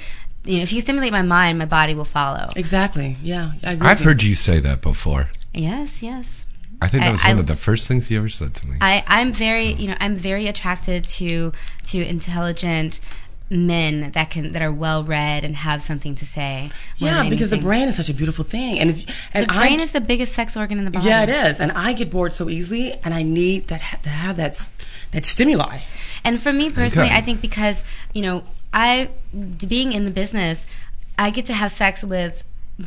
you 0.44 0.58
know 0.58 0.62
if 0.62 0.72
you 0.72 0.82
stimulate 0.82 1.12
my 1.12 1.22
mind 1.22 1.58
my 1.58 1.64
body 1.64 1.94
will 1.94 2.04
follow 2.04 2.50
Exactly. 2.56 3.16
Yeah. 3.22 3.52
I 3.64 3.72
agree 3.72 3.88
I've 3.88 4.00
heard 4.00 4.22
you 4.22 4.34
say 4.34 4.58
that 4.60 4.82
before. 4.82 5.30
Yes, 5.54 6.02
yes. 6.02 6.43
I 6.84 6.88
think 6.88 7.02
that 7.02 7.08
I- 7.08 7.12
was 7.12 7.22
one 7.24 7.36
I- 7.36 7.40
of 7.40 7.46
the 7.46 7.56
first 7.56 7.88
things 7.88 8.10
you 8.10 8.18
ever 8.18 8.28
said 8.28 8.54
to 8.54 8.66
me. 8.66 8.76
I, 8.80 9.02
I'm 9.06 9.32
very, 9.32 9.72
you 9.72 9.88
know, 9.88 9.96
I'm 10.00 10.16
very 10.16 10.46
attracted 10.46 11.04
to 11.18 11.52
to 11.90 11.96
intelligent 12.06 13.00
men 13.50 14.10
that 14.12 14.30
can 14.30 14.52
that 14.52 14.62
are 14.62 14.72
well 14.72 15.04
read 15.04 15.44
and 15.44 15.54
have 15.56 15.82
something 15.82 16.14
to 16.16 16.24
say. 16.26 16.70
Yeah, 16.98 17.28
because 17.28 17.50
the 17.50 17.58
brain 17.58 17.88
is 17.88 17.96
such 17.96 18.08
a 18.08 18.14
beautiful 18.14 18.44
thing, 18.44 18.78
and 18.80 18.90
if 18.90 19.28
and 19.34 19.44
the 19.48 19.52
brain 19.52 19.80
I, 19.80 19.82
is 19.82 19.92
the 19.92 20.00
biggest 20.00 20.32
sex 20.34 20.56
organ 20.56 20.78
in 20.78 20.84
the 20.84 20.90
body. 20.90 21.06
yeah, 21.08 21.22
it 21.24 21.28
is, 21.28 21.60
and 21.60 21.70
I 21.72 21.92
get 21.92 22.10
bored 22.10 22.32
so 22.32 22.48
easily, 22.48 22.92
and 23.04 23.12
I 23.14 23.22
need 23.22 23.68
that 23.68 23.82
to 24.02 24.08
have 24.10 24.36
that 24.38 24.52
s- 24.52 24.70
that 25.12 25.24
stimuli. 25.26 25.80
And 26.24 26.40
for 26.42 26.52
me 26.52 26.70
personally, 26.70 27.08
Okay. 27.08 27.16
I 27.16 27.20
think 27.20 27.40
because 27.42 27.84
you 28.14 28.22
know, 28.22 28.44
I 28.72 29.10
being 29.68 29.92
in 29.92 30.04
the 30.04 30.10
business, 30.10 30.66
I 31.18 31.30
get 31.30 31.44
to 31.46 31.52
have 31.54 31.70
sex 31.70 32.02
with 32.02 32.42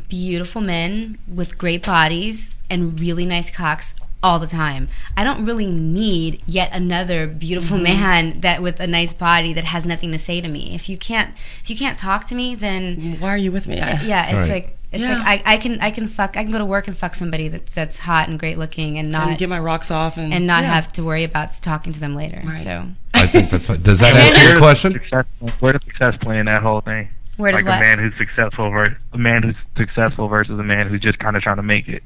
beautiful 0.08 0.60
men 0.60 1.18
with 1.26 1.58
great 1.58 1.84
bodies 1.84 2.54
and 2.70 2.98
really 3.00 3.24
nice 3.26 3.50
cocks 3.50 3.94
all 4.22 4.38
the 4.40 4.46
time. 4.48 4.88
I 5.16 5.22
don't 5.22 5.44
really 5.44 5.66
need 5.66 6.42
yet 6.46 6.74
another 6.74 7.26
beautiful 7.26 7.76
Mm-hmm. 7.76 7.84
man 8.00 8.40
that 8.40 8.60
with 8.62 8.80
a 8.80 8.86
nice 8.86 9.14
body 9.14 9.52
that 9.52 9.64
has 9.64 9.84
nothing 9.84 10.10
to 10.12 10.18
say 10.18 10.40
to 10.40 10.48
me. 10.48 10.74
If 10.74 10.88
you 10.88 10.96
can't 10.98 11.30
if 11.62 11.70
you 11.70 11.76
can't 11.76 11.96
talk 11.98 12.26
to 12.26 12.34
me, 12.34 12.54
then 12.56 13.16
Why 13.20 13.28
are 13.30 13.36
you 13.36 13.52
with 13.52 13.66
me? 13.68 13.80
I, 13.80 14.02
yeah, 14.04 14.26
it's 14.26 14.48
Right. 14.50 14.64
like 14.64 14.74
it's 14.90 15.02
Yeah. 15.04 15.18
like 15.18 15.46
I, 15.46 15.54
I 15.54 15.56
can 15.58 15.80
I 15.80 15.90
can 15.92 16.08
fuck 16.08 16.36
I 16.36 16.42
can 16.42 16.50
go 16.50 16.58
to 16.58 16.64
work 16.64 16.88
and 16.88 16.96
fuck 16.98 17.14
somebody 17.14 17.46
that's 17.48 17.72
that's 17.74 18.00
hot 18.00 18.28
and 18.28 18.38
great 18.40 18.58
looking 18.58 18.98
and 18.98 19.12
not 19.12 19.28
and 19.28 19.38
get 19.38 19.48
my 19.48 19.60
rocks 19.60 19.90
off 19.92 20.16
and, 20.16 20.34
and 20.34 20.46
not 20.46 20.64
yeah. 20.64 20.74
have 20.74 20.92
to 20.94 21.04
worry 21.04 21.22
about 21.24 21.54
talking 21.62 21.92
to 21.92 22.00
them 22.00 22.16
later. 22.16 22.40
Right. 22.44 22.62
So 22.64 22.86
I 23.14 23.26
think 23.26 23.50
that's 23.50 23.68
what. 23.68 23.82
Does 23.84 24.00
that 24.00 24.16
answer 24.16 24.48
your 24.50 24.58
question? 24.58 24.92
Success, 24.94 25.26
where 25.60 25.72
does 25.74 25.82
success 25.84 26.16
play 26.20 26.38
in 26.40 26.46
that 26.46 26.62
whole 26.62 26.80
thing? 26.80 27.08
Where 27.38 27.52
does 27.52 27.62
like 27.62 27.66
what? 27.66 27.78
a 27.78 27.80
man 27.80 27.98
who's 27.98 28.16
successful 28.18 28.68
versus 28.70 28.96
a 29.12 29.18
man 29.18 29.42
who's 29.42 29.56
successful 29.76 30.28
versus 30.28 30.58
a 30.58 30.62
man 30.62 30.88
who's 30.88 31.00
just 31.00 31.18
kind 31.18 31.36
of 31.36 31.42
trying 31.42 31.56
to 31.56 31.62
make 31.62 31.88
it. 31.88 32.02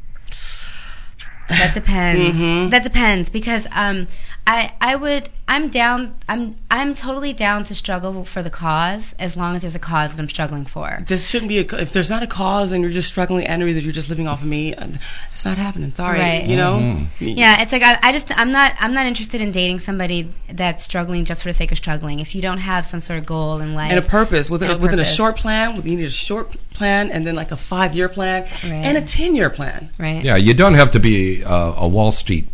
That 1.48 1.74
depends. 1.74 2.38
Mhm. 2.38 2.70
That 2.70 2.82
depends 2.84 3.28
because 3.28 3.66
um, 3.72 4.06
I 4.44 4.72
I 4.80 4.96
would 4.96 5.28
I'm 5.46 5.68
down 5.68 6.14
I'm 6.28 6.56
I'm 6.70 6.94
totally 6.96 7.32
down 7.32 7.62
to 7.64 7.74
struggle 7.76 8.24
for 8.24 8.42
the 8.42 8.50
cause 8.50 9.14
as 9.18 9.36
long 9.36 9.54
as 9.54 9.62
there's 9.62 9.76
a 9.76 9.78
cause 9.78 10.14
that 10.14 10.20
I'm 10.20 10.28
struggling 10.28 10.64
for. 10.64 11.04
This 11.06 11.28
shouldn't 11.28 11.48
be 11.48 11.58
a. 11.58 11.80
If 11.80 11.92
there's 11.92 12.10
not 12.10 12.24
a 12.24 12.26
cause 12.26 12.72
and 12.72 12.82
you're 12.82 12.90
just 12.90 13.06
struggling, 13.08 13.46
and 13.46 13.62
that 13.62 13.82
you're 13.84 13.92
just 13.92 14.08
living 14.08 14.26
off 14.26 14.40
of 14.42 14.48
me, 14.48 14.74
uh, 14.74 14.88
it's 15.30 15.44
not 15.44 15.58
happening. 15.58 15.94
Sorry, 15.94 16.18
Right. 16.18 16.44
you 16.44 16.56
know. 16.56 16.78
Mm-hmm. 16.78 17.24
Yeah, 17.24 17.62
it's 17.62 17.70
like 17.72 17.82
I, 17.82 17.98
I 18.02 18.10
just 18.12 18.36
I'm 18.36 18.50
not 18.50 18.74
I'm 18.80 18.92
not 18.94 19.06
interested 19.06 19.40
in 19.40 19.52
dating 19.52 19.78
somebody 19.78 20.30
that's 20.48 20.82
struggling 20.82 21.24
just 21.24 21.42
for 21.42 21.48
the 21.48 21.54
sake 21.54 21.70
of 21.70 21.78
struggling. 21.78 22.18
If 22.18 22.34
you 22.34 22.42
don't 22.42 22.58
have 22.58 22.84
some 22.84 22.98
sort 23.00 23.20
of 23.20 23.26
goal 23.26 23.60
in 23.60 23.74
life 23.74 23.90
And 23.90 23.98
a 23.98 24.02
purpose 24.02 24.50
within, 24.50 24.70
And 24.70 24.80
a 24.80 24.82
within 24.82 24.98
a 24.98 25.04
short 25.04 25.36
plan. 25.36 25.76
You 25.76 25.96
need 25.96 26.04
a 26.04 26.10
short 26.10 26.56
plan, 26.70 27.12
and 27.12 27.24
then 27.24 27.36
like 27.36 27.52
a 27.52 27.56
five 27.56 27.94
year 27.94 28.08
plan, 28.08 28.42
Right. 28.64 28.72
and 28.72 28.98
a 28.98 29.02
ten 29.02 29.36
year 29.36 29.50
plan. 29.50 29.90
right? 29.98 30.22
Yeah, 30.24 30.34
you 30.36 30.52
don't 30.54 30.74
have 30.74 30.90
to 30.92 30.98
be 30.98 31.44
uh, 31.44 31.74
a 31.76 31.86
Wall 31.86 32.10
Street 32.10 32.48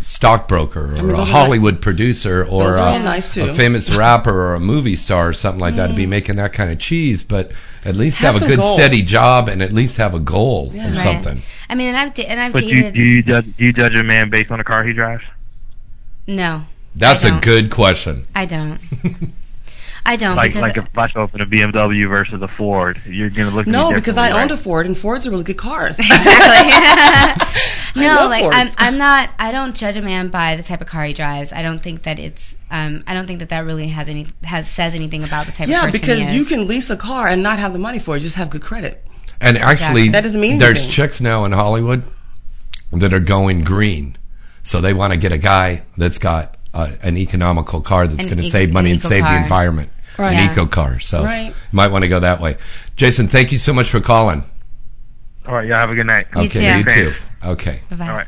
stockbroker 0.00 0.92
or 0.92 0.94
I 0.96 1.02
mean, 1.02 1.10
a 1.10 1.16
those 1.16 1.28
are 1.28 1.32
Hollywood 1.32 1.80
producer 1.82 2.44
or 2.44 2.74
a, 2.76 2.98
nice, 2.98 3.36
a 3.36 3.52
famous 3.54 3.94
rapper 3.94 4.32
or 4.32 4.54
a 4.54 4.60
movie 4.60 4.96
star 4.96 5.28
or 5.28 5.32
something 5.32 5.60
like 5.60 5.76
that 5.76 5.88
to 5.88 5.94
be 5.94 6.06
mm. 6.06 6.10
making 6.10 6.36
that 6.36 6.52
kind 6.52 6.70
of 6.72 6.78
cheese. 6.78 7.22
But 7.22 7.52
at 7.84 7.94
least 7.96 8.18
Have 8.18 8.34
have, 8.34 8.42
a 8.42 8.46
good 8.46 8.58
goals. 8.58 8.74
steady 8.76 9.02
job 9.02 9.48
and 9.48 9.62
at 9.62 9.72
least 9.72 9.96
have 9.98 10.14
a 10.14 10.20
goal 10.20 10.70
Yeah. 10.72 10.86
or 10.86 10.90
Right. 10.90 10.96
something. 10.98 11.42
I 11.68 11.74
mean, 11.74 11.88
and 11.88 11.96
I've 11.96 12.14
da- 12.14 12.26
and 12.26 12.40
I've 12.40 12.52
But 12.52 12.64
you, 12.64 12.74
dated 12.82 12.94
do 12.94 13.02
you 13.02 13.22
judge 13.22 13.44
do 13.56 13.64
you 13.64 13.72
judge 13.72 13.94
a 13.94 14.02
man 14.02 14.30
based 14.30 14.50
on 14.50 14.58
the 14.58 14.64
car 14.64 14.82
he 14.84 14.92
drives? 14.92 15.22
no, 16.26 16.64
That's 16.96 17.24
a 17.24 17.38
good 17.40 17.70
question. 17.70 18.24
I 18.34 18.46
don't. 18.46 18.78
I 20.06 20.16
don't 20.16 20.34
Like 20.34 20.54
like 20.54 20.76
if 20.78 20.96
I 20.96 21.08
show 21.08 21.22
up 21.22 21.34
in 21.34 21.42
a 21.42 21.46
BMW 21.46 22.08
versus 22.08 22.40
a 22.40 22.48
Ford, 22.48 22.98
you're 23.06 23.28
gonna 23.30 23.50
look 23.50 23.66
at 23.66 23.66
me 23.66 23.72
No, 23.72 23.92
because 23.92 24.16
I 24.16 24.28
differently, 24.28 24.42
owned 24.42 24.50
a 24.52 24.56
Ford, 24.56 24.86
and 24.86 24.96
Fords 24.96 25.26
are 25.26 25.30
really 25.30 25.44
good 25.44 25.58
cars. 25.58 25.98
exactly. 25.98 27.62
no, 27.96 28.26
like 28.28 28.42
Fords. 28.42 28.56
I'm, 28.56 28.68
I'm 28.78 28.98
not. 28.98 29.30
I 29.38 29.52
don't 29.52 29.74
judge 29.76 29.96
a 29.96 30.02
man 30.02 30.28
by 30.28 30.56
the 30.56 30.62
type 30.62 30.80
of 30.80 30.86
car 30.86 31.04
he 31.04 31.12
drives. 31.12 31.52
I 31.52 31.62
don't 31.62 31.80
think 31.80 32.02
that 32.04 32.18
it's. 32.18 32.56
Um, 32.70 33.02
I 33.06 33.14
don't 33.14 33.26
think 33.26 33.38
that 33.40 33.48
that 33.48 33.64
really 33.64 33.88
has 33.88 34.08
any 34.08 34.26
has 34.44 34.68
says 34.68 34.94
anything 34.94 35.24
about 35.24 35.46
the 35.46 35.52
type 35.52 35.68
yeah, 35.68 35.84
of 35.86 35.92
person 35.92 36.08
Yeah, 36.08 36.14
because 36.16 36.28
he 36.30 36.36
you 36.36 36.44
can 36.44 36.66
lease 36.68 36.90
a 36.90 36.96
car 36.96 37.26
and 37.28 37.42
not 37.42 37.58
have 37.58 37.72
the 37.72 37.78
money 37.78 37.98
for 37.98 38.16
it. 38.16 38.20
Just 38.20 38.36
have 38.36 38.50
good 38.50 38.62
credit. 38.62 39.04
And 39.40 39.56
actually, 39.56 40.08
That 40.10 40.22
doesn't 40.22 40.40
mean 40.40 40.58
there's 40.58 40.78
anything. 40.78 40.92
chicks 40.92 41.20
now 41.20 41.44
in 41.46 41.52
Hollywood 41.52 42.02
that 42.92 43.12
are 43.12 43.20
going 43.20 43.64
green. 43.64 44.16
So 44.62 44.80
they 44.82 44.92
want 44.92 45.12
to 45.14 45.18
get 45.18 45.32
a 45.32 45.38
guy 45.38 45.82
that's 45.96 46.18
got 46.18 46.56
uh, 46.74 46.92
an 47.02 47.16
economical 47.16 47.80
car 47.80 48.06
that's 48.06 48.26
going 48.26 48.36
to 48.36 48.42
eco- 48.42 48.50
save 48.50 48.72
money 48.72 48.90
an 48.90 48.94
and 48.96 49.02
save 49.02 49.24
the 49.24 49.36
environment. 49.36 49.88
Right. 50.18 50.32
An 50.34 50.44
Yeah. 50.44 50.52
eco 50.52 50.66
car. 50.66 51.00
So 51.00 51.24
Right. 51.24 51.46
you 51.48 51.54
might 51.72 51.88
want 51.88 52.04
to 52.04 52.08
go 52.08 52.20
that 52.20 52.40
way. 52.40 52.56
Jason, 52.96 53.26
thank 53.28 53.52
you 53.52 53.58
so 53.58 53.72
much 53.72 53.88
for 53.88 54.00
calling. 54.00 54.44
All 55.46 55.54
right, 55.54 55.66
y'all 55.66 55.78
have 55.78 55.90
a 55.90 55.94
good 55.94 56.06
night. 56.06 56.26
You 56.34 56.42
okay, 56.42 56.82
too. 56.82 57.00
you 57.00 57.08
too. 57.08 57.14
Okay. 57.44 57.80
Bye-bye. 57.90 58.08
All 58.08 58.14
right. 58.14 58.26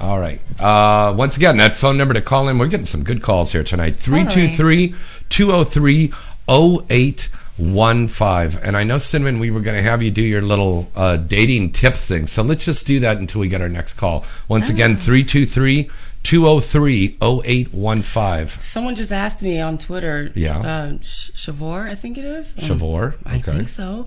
All 0.00 0.18
right. 0.18 0.40
Uh, 0.60 1.14
once 1.16 1.36
again, 1.36 1.56
that 1.58 1.74
phone 1.74 1.96
number 1.96 2.14
to 2.14 2.22
call 2.22 2.48
in, 2.48 2.58
we're 2.58 2.68
getting 2.68 2.86
some 2.86 3.04
good 3.04 3.22
calls 3.22 3.52
here 3.52 3.64
tonight. 3.64 3.96
323 3.96 4.94
203 5.28 6.12
0815. 6.48 8.60
And 8.62 8.76
I 8.76 8.84
know, 8.84 8.98
Cinnamon, 8.98 9.38
we 9.38 9.50
were 9.50 9.60
going 9.60 9.76
to 9.76 9.82
have 9.82 10.02
you 10.02 10.10
do 10.10 10.22
your 10.22 10.42
little 10.42 10.90
uh, 10.96 11.16
dating 11.16 11.72
tip 11.72 11.94
thing. 11.94 12.26
So 12.26 12.42
let's 12.42 12.64
just 12.64 12.86
do 12.86 13.00
that 13.00 13.18
until 13.18 13.40
we 13.40 13.48
get 13.48 13.60
our 13.60 13.68
next 13.68 13.94
call. 13.94 14.24
Once 14.48 14.68
again, 14.68 14.96
323 14.96 15.90
203 16.24 17.18
0815. 17.20 18.46
Someone 18.62 18.94
just 18.94 19.12
asked 19.12 19.42
me 19.42 19.60
on 19.60 19.78
Twitter. 19.78 20.32
Yeah. 20.34 20.58
Uh, 20.58 20.92
Shavor, 21.00 21.88
I 21.88 21.94
think 21.94 22.18
it 22.18 22.24
is. 22.24 22.56
Um, 22.58 22.64
Shavor. 22.64 23.14
I 23.26 23.38
think 23.38 23.68
so. 23.68 24.06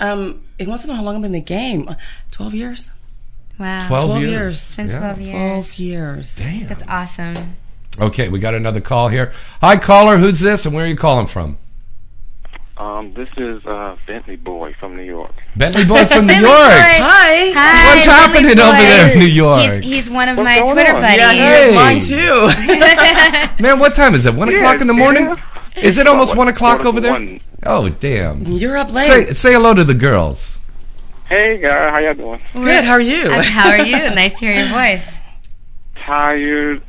Um, 0.00 0.42
he 0.58 0.66
wants 0.66 0.84
to 0.84 0.88
know 0.90 0.94
how 0.96 1.02
long 1.02 1.16
I've 1.16 1.22
been 1.22 1.34
in 1.34 1.40
the 1.40 1.40
game. 1.40 1.88
Uh, 1.88 1.94
Twelve 2.30 2.54
years. 2.54 2.90
Wow. 3.58 3.86
12, 3.86 4.04
12 4.06 4.20
years. 4.22 4.30
years. 4.32 4.62
It's 4.62 4.74
been 4.74 4.88
Yeah. 4.88 4.98
12 4.98 5.20
years. 5.20 5.30
Twelve 5.30 5.78
years. 5.78 6.36
Damn. 6.36 6.66
That's 6.68 6.82
awesome. 6.88 7.56
Okay, 8.00 8.28
we 8.28 8.40
got 8.40 8.54
another 8.54 8.80
call 8.80 9.06
here. 9.08 9.32
Hi, 9.60 9.76
caller. 9.76 10.16
Who's 10.18 10.40
this 10.40 10.66
and 10.66 10.74
where 10.74 10.84
are 10.84 10.88
you 10.88 10.96
calling 10.96 11.26
from? 11.28 11.58
Um, 12.76 13.14
this 13.14 13.28
is 13.36 13.64
uh, 13.66 13.94
Bentley 14.08 14.34
Boy 14.34 14.74
from 14.80 14.96
New 14.96 15.04
York. 15.04 15.32
Bentley 15.54 15.84
Boy 15.84 16.04
from 16.06 16.26
New 16.26 16.32
York. 16.32 16.42
Boy. 16.42 16.48
Hi. 16.50 17.52
Hi, 17.54 17.94
What's 17.94 18.04
Bentley 18.06 18.50
happening 18.50 18.58
over 18.58 18.78
there 18.78 19.12
in 19.12 19.18
New 19.20 19.26
York? 19.26 19.84
He's, 19.84 20.06
he's 20.06 20.10
one 20.10 20.28
of 20.28 20.36
What's 20.36 20.44
my 20.44 20.60
Twitter 20.72 20.92
on? 20.96 21.00
buddies. 21.00 21.18
Yeah, 21.20 21.32
Hey. 21.32 21.74
mine 21.76 22.00
too. 22.00 23.62
Man, 23.62 23.78
what 23.78 23.94
time 23.94 24.16
is 24.16 24.26
it? 24.26 24.34
One 24.34 24.48
o'clock 24.48 24.80
in 24.80 24.88
the 24.88 24.92
morning? 24.92 25.26
yeah. 25.26 25.36
Is 25.76 25.98
it 25.98 26.08
almost 26.08 26.32
What, 26.32 26.38
one 26.38 26.48
o'clock 26.48 26.84
over 26.84 27.00
there? 27.00 27.12
one. 27.12 27.40
Oh, 27.66 27.88
damn. 27.88 28.42
You're 28.44 28.76
up 28.76 28.92
late. 28.92 29.04
Say, 29.04 29.24
say 29.32 29.52
hello 29.54 29.74
to 29.74 29.84
the 29.84 29.94
girls. 29.94 30.58
Hey, 31.28 31.58
guys, 31.58 31.90
how 31.90 31.98
y'all 31.98 32.14
doing? 32.14 32.40
Good. 32.52 32.84
How 32.84 32.92
are 32.92 33.00
you? 33.00 33.30
How 33.30 33.70
are 33.70 33.78
you? 33.84 33.98
Nice 34.14 34.32
to 34.34 34.38
hear 34.40 34.52
your 34.54 34.68
voice. 34.68 35.16
Tired. 35.96 36.82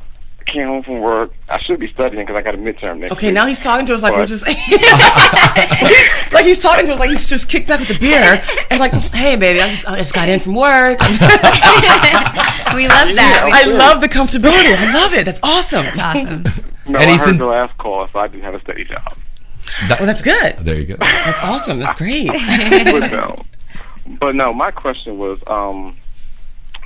Came 0.46 0.68
home 0.68 0.82
from 0.84 1.00
work. 1.00 1.32
I 1.48 1.58
should 1.58 1.80
be 1.80 1.88
studying 1.88 2.24
because 2.24 2.36
I 2.36 2.42
got 2.42 2.54
a 2.54 2.58
midterm 2.58 2.98
next 3.00 3.10
Okay, 3.12 3.28
week. 3.28 3.34
now 3.34 3.46
he's 3.46 3.58
talking 3.58 3.84
to 3.86 3.94
us 3.94 4.02
like 4.02 4.14
we're 4.14 4.26
just 4.26 4.46
he's, 4.48 6.32
like 6.32 6.44
he's 6.44 6.60
talking 6.60 6.86
to 6.86 6.92
us 6.92 7.00
like 7.00 7.08
he's 7.10 7.28
just 7.28 7.48
kicked 7.48 7.66
back 7.66 7.80
with 7.80 7.96
a 7.96 7.98
beer 7.98 8.40
and 8.70 8.78
like, 8.78 8.92
hey 9.12 9.34
baby, 9.34 9.60
I 9.60 9.68
just 9.70 9.88
I 9.88 9.96
just 9.96 10.14
got 10.14 10.28
in 10.28 10.38
from 10.38 10.54
work. 10.54 10.98
We 12.76 12.86
love 12.88 13.08
that. 13.16 13.50
I 13.52 13.64
love 13.78 14.00
the 14.02 14.06
comfortability. 14.08 14.76
I 14.76 14.92
love 14.92 15.14
it. 15.14 15.24
That's 15.24 15.40
awesome. 15.42 15.84
That's 15.86 15.98
awesome. 15.98 16.42
No, 16.86 16.98
And 16.98 17.08
I 17.08 17.12
he's 17.12 17.24
heard 17.24 17.30
in- 17.30 17.38
the 17.38 17.46
last 17.46 17.76
call, 17.78 18.06
so 18.08 18.18
I 18.18 18.28
didn't 18.28 18.44
have 18.44 18.54
a 18.54 18.60
steady 18.60 18.84
job. 18.84 19.02
That- 19.88 19.98
Well, 20.00 20.06
that's 20.06 20.22
good. 20.22 20.56
there 20.58 20.74
you 20.80 20.86
go. 20.86 20.96
That's 20.98 21.40
awesome. 21.40 21.78
That's 21.78 21.96
great. 21.96 22.26
but 22.28 23.10
no, 23.10 23.44
but 24.20 24.34
no. 24.34 24.52
My 24.52 24.70
question 24.70 25.18
was 25.18 25.38
um, 25.46 25.96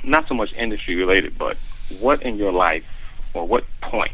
not 0.03 0.27
so 0.27 0.33
much 0.33 0.53
industry 0.53 0.95
related, 0.95 1.37
but 1.37 1.57
what 1.99 2.21
in 2.23 2.37
your 2.37 2.51
life 2.51 2.85
or 3.33 3.45
what 3.47 3.63
point 3.81 4.11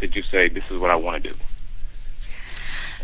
did 0.00 0.14
you 0.16 0.22
say 0.22 0.48
this 0.48 0.68
is 0.70 0.78
what 0.78 0.90
I 0.90 0.96
want 0.96 1.22
to 1.22 1.30
do? 1.30 1.36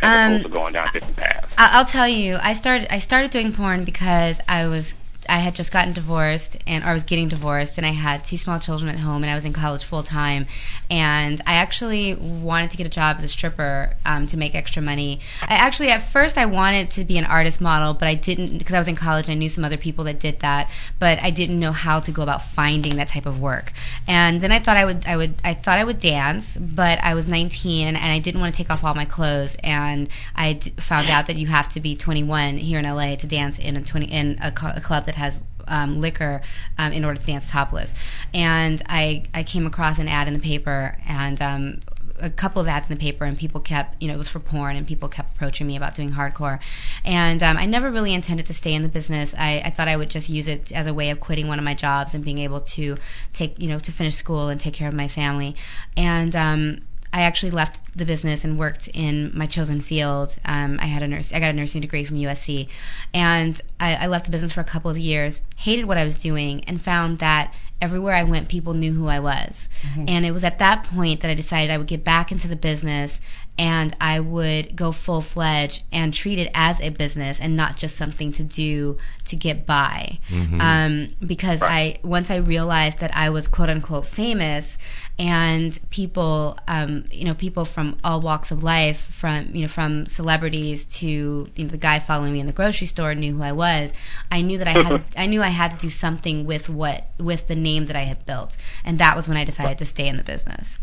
As 0.02 0.26
Um, 0.26 0.32
opposed 0.34 0.46
to 0.46 0.52
going 0.52 0.72
down 0.72 0.88
different 0.92 1.16
paths. 1.16 1.52
I- 1.56 1.70
I'll 1.78 1.84
tell 1.84 2.08
you, 2.08 2.38
I 2.42 2.52
started 2.54 2.88
I 2.90 2.98
started 2.98 3.30
doing 3.30 3.52
porn 3.52 3.84
because 3.84 4.40
I 4.48 4.66
was 4.66 4.94
I 5.28 5.38
had 5.38 5.54
just 5.54 5.70
gotten 5.70 5.92
divorced 5.92 6.56
and 6.66 6.82
or 6.82 6.88
I 6.88 6.92
was 6.94 7.04
getting 7.04 7.28
divorced 7.28 7.78
and 7.78 7.86
I 7.86 7.90
had 7.92 8.24
two 8.24 8.36
small 8.36 8.58
children 8.58 8.92
at 8.92 8.98
home 9.00 9.22
and 9.22 9.30
I 9.30 9.36
was 9.36 9.44
in 9.44 9.52
college 9.52 9.84
full 9.84 10.02
time 10.02 10.46
and 10.92 11.40
I 11.46 11.54
actually 11.54 12.14
wanted 12.16 12.70
to 12.72 12.76
get 12.76 12.86
a 12.86 12.90
job 12.90 13.16
as 13.16 13.24
a 13.24 13.28
stripper 13.28 13.96
um, 14.04 14.26
to 14.26 14.36
make 14.36 14.54
extra 14.54 14.82
money. 14.82 15.20
I 15.40 15.54
actually 15.54 15.90
at 15.90 16.02
first 16.02 16.36
I 16.36 16.44
wanted 16.44 16.90
to 16.90 17.04
be 17.04 17.16
an 17.16 17.24
artist 17.24 17.62
model, 17.62 17.94
but 17.94 18.08
I 18.08 18.14
didn't 18.14 18.58
because 18.58 18.74
I 18.74 18.78
was 18.78 18.88
in 18.88 18.94
college. 18.94 19.30
I 19.30 19.34
knew 19.34 19.48
some 19.48 19.64
other 19.64 19.78
people 19.78 20.04
that 20.04 20.20
did 20.20 20.40
that, 20.40 20.70
but 20.98 21.18
I 21.22 21.30
didn't 21.30 21.58
know 21.58 21.72
how 21.72 22.00
to 22.00 22.12
go 22.12 22.22
about 22.22 22.44
finding 22.44 22.96
that 22.96 23.08
type 23.08 23.24
of 23.24 23.40
work. 23.40 23.72
And 24.06 24.42
then 24.42 24.52
I 24.52 24.58
thought 24.58 24.76
I 24.76 24.84
would 24.84 25.06
I 25.06 25.16
would 25.16 25.34
I 25.42 25.54
thought 25.54 25.78
I 25.78 25.84
would 25.84 25.98
dance, 25.98 26.58
but 26.58 27.02
I 27.02 27.14
was 27.14 27.26
19 27.26 27.88
and, 27.88 27.96
and 27.96 28.12
I 28.12 28.18
didn't 28.18 28.42
want 28.42 28.54
to 28.54 28.58
take 28.62 28.70
off 28.70 28.84
all 28.84 28.92
my 28.92 29.06
clothes 29.06 29.56
and 29.64 30.10
I 30.36 30.52
d- 30.52 30.74
found 30.76 31.08
out 31.08 31.26
that 31.28 31.36
you 31.36 31.46
have 31.46 31.70
to 31.70 31.80
be 31.80 31.96
21 31.96 32.58
here 32.58 32.78
in 32.78 32.84
LA 32.84 33.16
to 33.16 33.26
dance 33.26 33.58
in 33.58 33.78
a 33.78 33.82
20 33.82 34.12
in 34.12 34.38
a, 34.42 34.52
cu- 34.52 34.76
a 34.76 34.80
club 34.82 35.06
that 35.06 35.14
has 35.14 35.42
um, 35.68 36.00
liquor 36.00 36.42
um, 36.78 36.92
in 36.92 37.04
order 37.04 37.20
to 37.20 37.26
dance 37.26 37.50
topless. 37.50 37.94
And 38.32 38.82
I 38.88 39.24
I 39.34 39.42
came 39.42 39.66
across 39.66 39.98
an 39.98 40.08
ad 40.08 40.28
in 40.28 40.34
the 40.34 40.40
paper 40.40 40.96
and. 41.06 41.40
Um, 41.40 41.80
a 42.22 42.30
couple 42.30 42.62
of 42.62 42.68
ads 42.68 42.88
in 42.88 42.96
the 42.96 43.00
paper, 43.00 43.24
and 43.24 43.36
people 43.36 43.60
kept, 43.60 44.00
you 44.00 44.06
know, 44.06 44.14
it 44.14 44.18
was 44.18 44.28
for 44.28 44.38
porn, 44.38 44.76
and 44.76 44.86
people 44.86 45.08
kept 45.08 45.34
approaching 45.34 45.66
me 45.66 45.76
about 45.76 45.94
doing 45.94 46.12
hardcore. 46.12 46.60
And 47.04 47.42
um, 47.42 47.56
I 47.56 47.66
never 47.66 47.90
really 47.90 48.14
intended 48.14 48.46
to 48.46 48.54
stay 48.54 48.72
in 48.72 48.82
the 48.82 48.88
business. 48.88 49.34
I, 49.36 49.60
I 49.64 49.70
thought 49.70 49.88
I 49.88 49.96
would 49.96 50.08
just 50.08 50.28
use 50.28 50.46
it 50.46 50.70
as 50.70 50.86
a 50.86 50.94
way 50.94 51.10
of 51.10 51.18
quitting 51.18 51.48
one 51.48 51.58
of 51.58 51.64
my 51.64 51.74
jobs 51.74 52.14
and 52.14 52.24
being 52.24 52.38
able 52.38 52.60
to 52.60 52.96
take, 53.32 53.60
you 53.60 53.68
know, 53.68 53.80
to 53.80 53.90
finish 53.90 54.14
school 54.14 54.48
and 54.48 54.60
take 54.60 54.74
care 54.74 54.88
of 54.88 54.94
my 54.94 55.08
family. 55.08 55.56
And 55.96 56.36
um, 56.36 56.78
I 57.12 57.22
actually 57.22 57.50
left 57.50 57.78
the 57.96 58.04
business 58.06 58.42
and 58.44 58.58
worked 58.58 58.88
in 58.88 59.30
my 59.34 59.46
chosen 59.46 59.80
field. 59.80 60.38
Um, 60.44 60.78
I 60.80 60.86
had 60.86 61.02
a 61.02 61.08
nurse. 61.08 61.32
I 61.32 61.40
got 61.40 61.50
a 61.50 61.52
nursing 61.52 61.82
degree 61.82 62.04
from 62.04 62.16
USC, 62.16 62.68
and 63.12 63.60
I, 63.78 63.94
I 63.96 64.06
left 64.06 64.24
the 64.24 64.30
business 64.30 64.52
for 64.52 64.60
a 64.60 64.64
couple 64.64 64.90
of 64.90 64.98
years. 64.98 65.42
Hated 65.56 65.84
what 65.84 65.98
I 65.98 66.04
was 66.04 66.16
doing, 66.16 66.64
and 66.64 66.80
found 66.80 67.18
that 67.18 67.52
everywhere 67.82 68.14
I 68.14 68.22
went, 68.22 68.48
people 68.48 68.74
knew 68.74 68.92
who 68.92 69.08
I 69.08 69.18
was. 69.18 69.68
And 70.08 70.24
it 70.24 70.30
was 70.30 70.44
at 70.44 70.60
that 70.60 70.84
point 70.84 71.20
that 71.20 71.30
I 71.30 71.34
decided 71.34 71.70
I 71.70 71.78
would 71.78 71.88
get 71.88 72.04
back 72.04 72.30
into 72.30 72.46
the 72.46 72.56
business 72.56 73.20
and 73.58 73.94
I 74.00 74.18
would 74.18 74.76
go 74.76 74.92
full 74.92 75.20
fledged 75.20 75.82
and 75.92 76.14
treat 76.14 76.38
it 76.38 76.50
as 76.54 76.80
a 76.80 76.88
business 76.88 77.38
and 77.38 77.54
not 77.54 77.76
just 77.76 77.96
something 77.96 78.32
to 78.32 78.42
do 78.42 78.96
to 79.26 79.36
get 79.36 79.66
by. 79.66 80.18
Um, 80.60 81.10
because 81.24 81.62
I 81.62 81.98
once 82.02 82.30
I 82.30 82.36
realized 82.36 82.98
that 83.00 83.14
I 83.14 83.28
was 83.30 83.46
quote 83.48 83.68
unquote 83.68 84.06
famous 84.06 84.78
and 85.18 85.78
people, 85.90 86.58
um, 86.66 87.04
you 87.10 87.24
know, 87.26 87.34
people 87.34 87.66
from 87.66 87.98
all 88.02 88.20
walks 88.20 88.50
of 88.50 88.64
life, 88.64 88.98
from 88.98 89.54
you 89.54 89.62
know, 89.62 89.68
from 89.68 90.06
celebrities 90.06 90.86
to 90.86 91.06
you 91.54 91.64
know, 91.64 91.70
the 91.70 91.76
guy 91.76 91.98
following 91.98 92.32
me 92.32 92.40
in 92.40 92.46
the 92.46 92.52
grocery 92.52 92.86
store 92.86 93.14
knew 93.14 93.36
who 93.36 93.42
I 93.42 93.52
was. 93.52 93.92
I 94.30 94.40
knew 94.40 94.56
that 94.58 94.66
I 94.66 94.82
had, 94.82 95.04
I 95.16 95.26
knew 95.26 95.42
I 95.42 95.48
had 95.48 95.72
to 95.72 95.76
do 95.76 95.90
something 95.90 96.46
with 96.46 96.70
what 96.70 97.10
with 97.18 97.48
the 97.48 97.54
name 97.56 97.86
that 97.86 97.96
I 97.96 98.04
had 98.04 98.24
built, 98.24 98.56
and 98.82 98.98
that 98.98 99.14
was 99.14 99.28
when 99.28 99.36
I 99.36 99.44
decided 99.44 99.76
to 99.78 99.84
stay 99.84 100.08
in 100.08 100.16
the 100.16 100.24
business. 100.24 100.78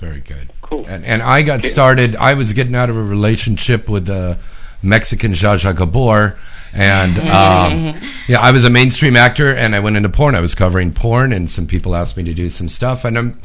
Very 0.00 0.20
good. 0.20 0.50
Cool. 0.62 0.86
And, 0.88 1.04
and 1.04 1.22
I 1.22 1.42
got 1.42 1.62
started. 1.62 2.16
I 2.16 2.32
was 2.32 2.54
getting 2.54 2.74
out 2.74 2.88
of 2.88 2.96
a 2.96 3.02
relationship 3.02 3.86
with 3.86 4.06
the 4.06 4.38
Mexican 4.82 5.32
Zsa 5.32 5.58
Zsa 5.58 5.76
Gabor, 5.76 6.38
and 6.72 7.18
um, 7.18 8.00
yeah, 8.26 8.40
I 8.40 8.50
was 8.50 8.64
a 8.64 8.70
mainstream 8.70 9.14
actor, 9.14 9.54
and 9.54 9.76
I 9.76 9.80
went 9.80 9.98
into 9.98 10.08
porn. 10.08 10.34
I 10.34 10.40
was 10.40 10.54
covering 10.54 10.92
porn, 10.92 11.34
and 11.34 11.50
some 11.50 11.66
people 11.66 11.94
asked 11.94 12.16
me 12.16 12.22
to 12.24 12.32
do 12.32 12.48
some 12.48 12.70
stuff, 12.70 13.04
and 13.04 13.18
I'm, 13.18 13.40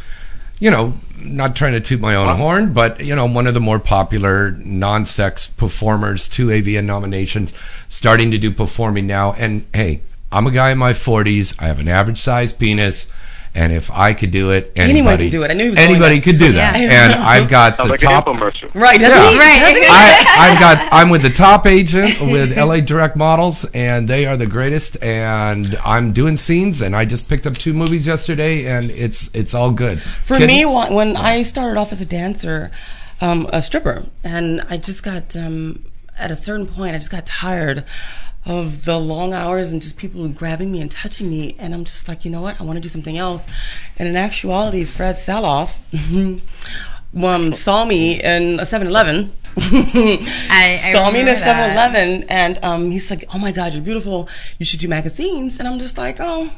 you 0.60 0.72
know, 0.72 0.94
not 1.22 1.58
trying 1.58 1.74
to 1.74 1.82
toot 1.82 2.00
my 2.00 2.16
own 2.16 2.34
horn, 2.38 2.72
but 2.72 3.02
you 3.02 3.18
know, 3.18 3.26
one 3.26 3.48
of 3.48 3.54
the 3.54 3.60
more 3.60 3.80
popular 3.80 4.52
non-sex 4.52 5.48
performers, 5.48 6.30
two 6.30 6.48
AVN 6.48 6.86
nominations, 6.86 7.54
starting 7.90 8.32
to 8.32 8.38
do 8.38 8.50
performing 8.50 9.08
now. 9.08 9.34
And 9.34 9.66
hey, 9.74 10.04
I'm 10.32 10.48
a 10.48 10.52
guy 10.52 10.72
in 10.72 10.78
my 10.78 10.94
40s. 10.94 11.62
I 11.62 11.68
have 11.68 11.80
an 11.80 11.90
average 11.90 12.20
sized 12.20 12.60
penis. 12.60 13.12
And 13.58 13.72
if 13.72 13.90
I 13.90 14.14
could 14.14 14.32
do 14.32 14.52
it, 14.52 14.74
anybody, 14.76 14.90
Anyone 15.00 15.18
could 15.18 15.32
do 15.32 15.44
it. 15.44 15.50
I 15.52 15.54
knew 15.54 15.64
he 15.64 15.70
was 15.70 15.78
anybody 15.80 16.20
could 16.20 16.38
do 16.38 16.52
that. 16.52 16.78
Yeah. 16.78 17.06
And 17.06 17.14
I've 17.34 17.50
got 17.50 17.78
Sounds 17.78 17.88
the 17.88 17.92
like 17.94 18.00
top. 18.02 18.26
commercial. 18.26 18.68
Right, 18.74 19.00
doesn't 19.00 19.18
Yeah. 19.18 19.30
he? 19.32 19.38
Right. 19.40 19.60
Doesn't? 19.60 19.84
I, 19.90 20.52
I've 20.52 20.60
got. 20.60 20.90
I'm 20.92 21.10
with 21.10 21.22
the 21.22 21.30
top 21.30 21.66
agent 21.66 22.20
with 22.22 22.58
LA 22.58 22.82
Direct 22.82 23.16
Models, 23.16 23.64
and 23.74 24.08
they 24.10 24.26
are 24.26 24.36
the 24.36 24.46
greatest. 24.46 25.02
And 25.02 25.74
I'm 25.86 26.12
doing 26.12 26.36
scenes, 26.36 26.82
and 26.82 26.96
I 26.96 27.06
just 27.06 27.30
picked 27.30 27.48
up 27.48 27.54
two 27.56 27.74
movies 27.74 28.06
yesterday, 28.06 28.66
and 28.68 28.92
it's 28.92 29.34
it's 29.34 29.54
all 29.54 29.72
good. 29.72 30.02
For 30.02 30.38
Can- 30.38 30.48
me, 30.48 30.66
when 30.66 30.94
when 30.94 31.16
I 31.16 31.44
started 31.44 31.80
off 31.80 31.94
as 31.94 32.02
a 32.02 32.06
dancer, 32.06 32.72
um, 33.22 33.48
a 33.54 33.62
stripper, 33.62 34.04
and 34.24 34.62
I 34.70 34.76
just 34.76 35.02
got 35.02 35.34
um, 35.38 35.86
at 36.20 36.30
a 36.30 36.36
certain 36.36 36.68
point, 36.68 36.94
I 36.94 36.98
just 36.98 37.12
got 37.12 37.26
tired 37.26 37.86
of 38.46 38.86
the 38.86 39.00
long 39.00 39.34
hours 39.34 39.72
and 39.72 39.82
just 39.82 39.98
people 39.98 40.28
grabbing 40.28 40.72
me 40.72 40.82
and 40.82 40.92
touching 40.92 41.30
me, 41.30 41.56
and 41.58 41.74
I'm 41.74 41.84
just 41.84 42.08
like, 42.08 42.26
you 42.26 42.32
know 42.32 42.42
what, 42.42 42.60
I 42.62 42.64
want 42.64 42.78
to 42.78 42.82
do 42.82 42.90
something 42.90 43.18
else. 43.18 43.48
And 43.98 44.08
in 44.08 44.16
actuality, 44.16 44.84
Fred 44.84 45.16
Saloff 45.16 45.80
um, 47.24 47.54
saw 47.54 47.86
me 47.86 48.22
in 48.22 48.60
a 48.60 48.64
7-Eleven. 48.64 49.32
I 49.58 50.92
saw 50.94 51.10
me 51.12 51.22
in 51.22 51.28
a 51.28 51.32
7-Eleven, 51.32 52.26
and 52.30 52.64
um, 52.64 52.92
he's 52.92 53.10
like, 53.10 53.26
"Oh 53.34 53.40
my 53.40 53.52
God, 53.52 53.74
you're 53.74 53.82
beautiful. 53.82 54.28
You 54.60 54.66
should 54.66 54.80
do 54.80 54.90
magazines." 54.90 55.60
And 55.60 55.68
I'm 55.68 55.80
just 55.80 55.98
like, 55.98 56.18
"Oh." 56.20 56.52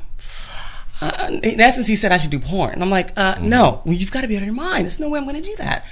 Uh, 1.00 1.40
in 1.44 1.62
essence, 1.62 1.86
he 1.86 1.96
said 1.96 2.12
I 2.12 2.18
should 2.18 2.32
do 2.32 2.40
porn. 2.40 2.74
And 2.74 2.82
I'm 2.82 2.90
like, 2.90 3.14
uh, 3.16 3.36
no, 3.40 3.84
well, 3.86 3.94
you've 3.94 4.12
got 4.12 4.22
to 4.22 4.28
be 4.28 4.36
out 4.36 4.42
of 4.42 4.48
your 4.48 4.56
mind. 4.56 4.86
There's 4.86 5.00
no 5.00 5.10
way 5.10 5.20
I'm 5.20 5.26
going 5.26 5.36
to 5.36 5.48
do 5.48 5.56
that. 5.58 5.86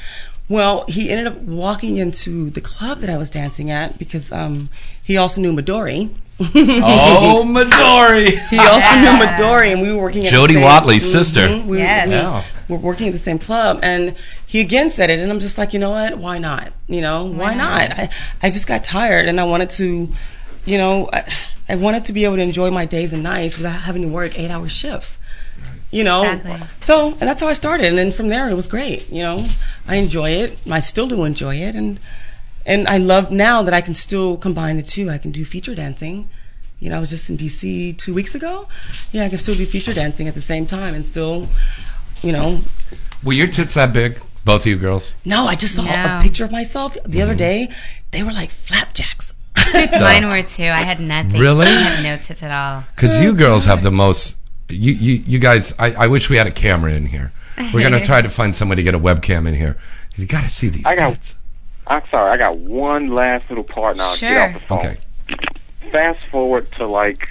Well, 0.47 0.85
he 0.87 1.09
ended 1.09 1.27
up 1.27 1.41
walking 1.41 1.97
into 1.97 2.49
the 2.51 2.61
club 2.61 2.99
that 2.99 3.09
I 3.09 3.17
was 3.17 3.29
dancing 3.31 3.71
at 3.71 3.97
because 3.97 4.31
um, 4.31 4.69
he 5.01 5.17
also 5.17 5.41
knew 5.41 5.53
Midori. 5.55 6.13
Oh, 6.39 7.43
Midori. 7.47 8.27
He 8.49 8.59
also 8.59 8.95
knew 8.99 9.25
Midori, 9.25 9.71
and 9.71 9.81
we 9.81 9.91
were 9.91 10.01
working 10.01 10.25
at 10.25 10.31
Jody 10.31 10.53
the 10.53 10.59
same, 10.59 10.65
Watley's 10.65 11.09
sister. 11.09 11.47
Mhm, 11.47 11.65
we, 11.65 11.77
Yes. 11.79 12.07
we 12.07 12.13
Yeah. 12.13 12.43
were 12.67 12.77
working 12.77 13.07
at 13.07 13.13
the 13.13 13.19
same 13.19 13.39
club, 13.39 13.79
and 13.83 14.15
he 14.45 14.61
again 14.61 14.89
said 14.89 15.09
it, 15.09 15.19
and 15.19 15.31
I'm 15.31 15.39
just 15.39 15.57
like, 15.57 15.73
you 15.73 15.79
know 15.79 15.91
what? 15.91 16.17
Why 16.17 16.37
not? 16.37 16.73
You 16.87 17.01
know, 17.01 17.25
why, 17.25 17.53
not? 17.55 17.89
I, 17.91 18.09
I 18.43 18.49
just 18.51 18.67
got 18.67 18.83
tired, 18.83 19.27
and 19.27 19.39
I 19.39 19.45
wanted 19.45 19.69
to, 19.71 20.09
you 20.65 20.77
know, 20.77 21.09
I, 21.13 21.23
I 21.69 21.75
wanted 21.77 22.05
to 22.05 22.13
be 22.13 22.25
able 22.25 22.35
to 22.35 22.41
enjoy 22.43 22.69
my 22.69 22.85
days 22.85 23.13
and 23.13 23.23
nights 23.23 23.57
without 23.57 23.79
having 23.81 24.01
to 24.03 24.07
work 24.09 24.37
eight 24.37 24.51
hour 24.51 24.67
shifts. 24.69 25.17
You 25.91 26.03
know, 26.03 26.23
Exactly. 26.23 26.67
so 26.81 27.07
and 27.11 27.21
that's 27.21 27.41
how 27.41 27.47
I 27.47 27.53
started, 27.53 27.85
and 27.87 27.97
then 27.97 28.11
from 28.11 28.27
there 28.27 28.49
it 28.49 28.55
was 28.55 28.67
great. 28.67 29.09
You 29.09 29.21
know, 29.23 29.47
I 29.87 29.95
enjoy 29.95 30.31
it. 30.31 30.57
I 30.69 30.79
still 30.79 31.07
do 31.07 31.23
enjoy 31.23 31.55
it, 31.55 31.75
and 31.75 31.99
and 32.65 32.87
I 32.87 32.97
love 32.97 33.31
now 33.31 33.61
that 33.63 33.73
I 33.73 33.81
can 33.81 33.93
still 33.93 34.37
combine 34.37 34.77
the 34.77 34.83
two. 34.83 35.09
I 35.09 35.17
can 35.17 35.31
do 35.31 35.45
feature 35.45 35.75
dancing. 35.75 36.29
You 36.79 36.89
know, 36.89 36.97
I 36.97 36.99
was 36.99 37.09
just 37.09 37.29
in 37.29 37.37
DC 37.37 37.97
two 37.97 38.13
weeks 38.13 38.35
ago. 38.35 38.67
Yeah, 39.11 39.23
I 39.25 39.29
can 39.29 39.37
still 39.37 39.55
do 39.55 39.65
feature 39.65 39.93
dancing 39.93 40.27
at 40.27 40.33
the 40.33 40.41
same 40.41 40.65
time 40.67 40.93
and 40.93 41.05
still, 41.05 41.47
you 42.21 42.31
know. 42.31 42.61
Were 43.23 43.33
your 43.33 43.47
tits 43.47 43.75
that 43.75 43.93
big? 43.93 44.19
Both 44.43 44.61
of 44.61 44.67
you 44.67 44.77
girls? 44.77 45.15
No, 45.25 45.45
I 45.47 45.55
just 45.55 45.75
saw 45.75 45.83
No. 45.83 46.17
a 46.19 46.21
picture 46.21 46.43
of 46.45 46.51
myself 46.51 46.93
the 46.95 46.99
Mm-hmm. 47.01 47.21
other 47.21 47.35
day. 47.35 47.69
They 48.11 48.23
were 48.23 48.33
like 48.33 48.49
flapjacks. 48.51 49.33
Mine 49.73 50.27
were 50.27 50.41
too. 50.43 50.65
I 50.65 50.81
had 50.83 50.99
nothing. 50.99 51.39
Really? 51.39 51.65
I 51.65 51.69
had 51.69 52.03
no 52.03 52.17
tits 52.21 52.43
at 52.43 52.51
all. 52.51 52.83
Because 52.95 53.19
you 53.21 53.33
girls 53.33 53.65
have 53.65 53.81
the 53.83 53.89
most. 53.91 54.37
You 54.69 54.93
you, 54.93 55.13
you 55.25 55.39
guys. 55.39 55.73
I, 55.79 55.93
I 55.93 56.07
wish 56.07 56.29
we 56.29 56.37
had 56.37 56.47
a 56.47 56.51
camera 56.51 56.91
in 56.93 57.05
here. 57.05 57.31
We're 57.73 57.81
gonna 57.83 58.03
try 58.03 58.21
to 58.21 58.29
find 58.29 58.55
somebody 58.55 58.81
to 58.81 58.83
get 58.83 58.95
a 58.95 58.99
webcam 58.99 59.47
in 59.47 59.55
here. 59.55 59.77
You 60.15 60.25
got 60.27 60.43
to 60.43 60.49
see 60.49 60.69
these 60.69 60.85
I 60.85 60.95
got- 60.95 61.13
tits. 61.13 61.37
I'm 61.87 62.01
sorry, 62.09 62.31
I 62.31 62.37
got 62.37 62.57
one 62.57 63.09
last 63.09 63.47
little 63.49 63.63
part 63.63 63.97
now. 63.97 64.11
Sure. 64.13 64.29
Get 64.29 64.55
off 64.55 64.61
the 64.61 64.67
phone. 64.67 64.79
Okay. 64.79 64.97
Fast 65.91 66.19
forward 66.31 66.71
to 66.73 66.87
like 66.87 67.29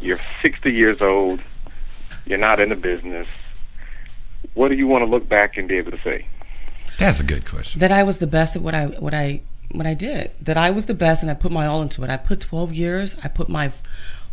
you're 0.00 0.18
60 0.42 0.72
years 0.72 1.00
old. 1.00 1.40
You're 2.26 2.38
not 2.38 2.58
in 2.58 2.70
the 2.70 2.74
business. 2.76 3.28
What 4.54 4.68
do 4.68 4.74
you 4.74 4.88
want 4.88 5.02
to 5.04 5.06
look 5.10 5.28
back 5.28 5.56
and 5.56 5.68
be 5.68 5.76
able 5.76 5.92
to 5.92 6.00
say? 6.02 6.26
That's 6.98 7.20
a 7.20 7.24
good 7.24 7.46
question. 7.46 7.78
that 7.78 7.92
I 7.92 8.02
was 8.02 8.18
the 8.18 8.26
best 8.26 8.56
at 8.56 8.62
what 8.62 8.74
I 8.74 8.86
what 8.86 9.14
I 9.14 9.42
what 9.70 9.86
I 9.86 9.94
did. 9.94 10.32
That 10.40 10.56
I 10.56 10.70
was 10.70 10.86
the 10.86 10.94
best, 10.94 11.22
and 11.22 11.30
I 11.30 11.34
put 11.34 11.52
my 11.52 11.66
all 11.66 11.80
into 11.80 12.02
it. 12.02 12.10
I 12.10 12.16
put 12.16 12.40
12 12.40 12.72
years. 12.72 13.16
I 13.22 13.28
put 13.28 13.48
my 13.48 13.72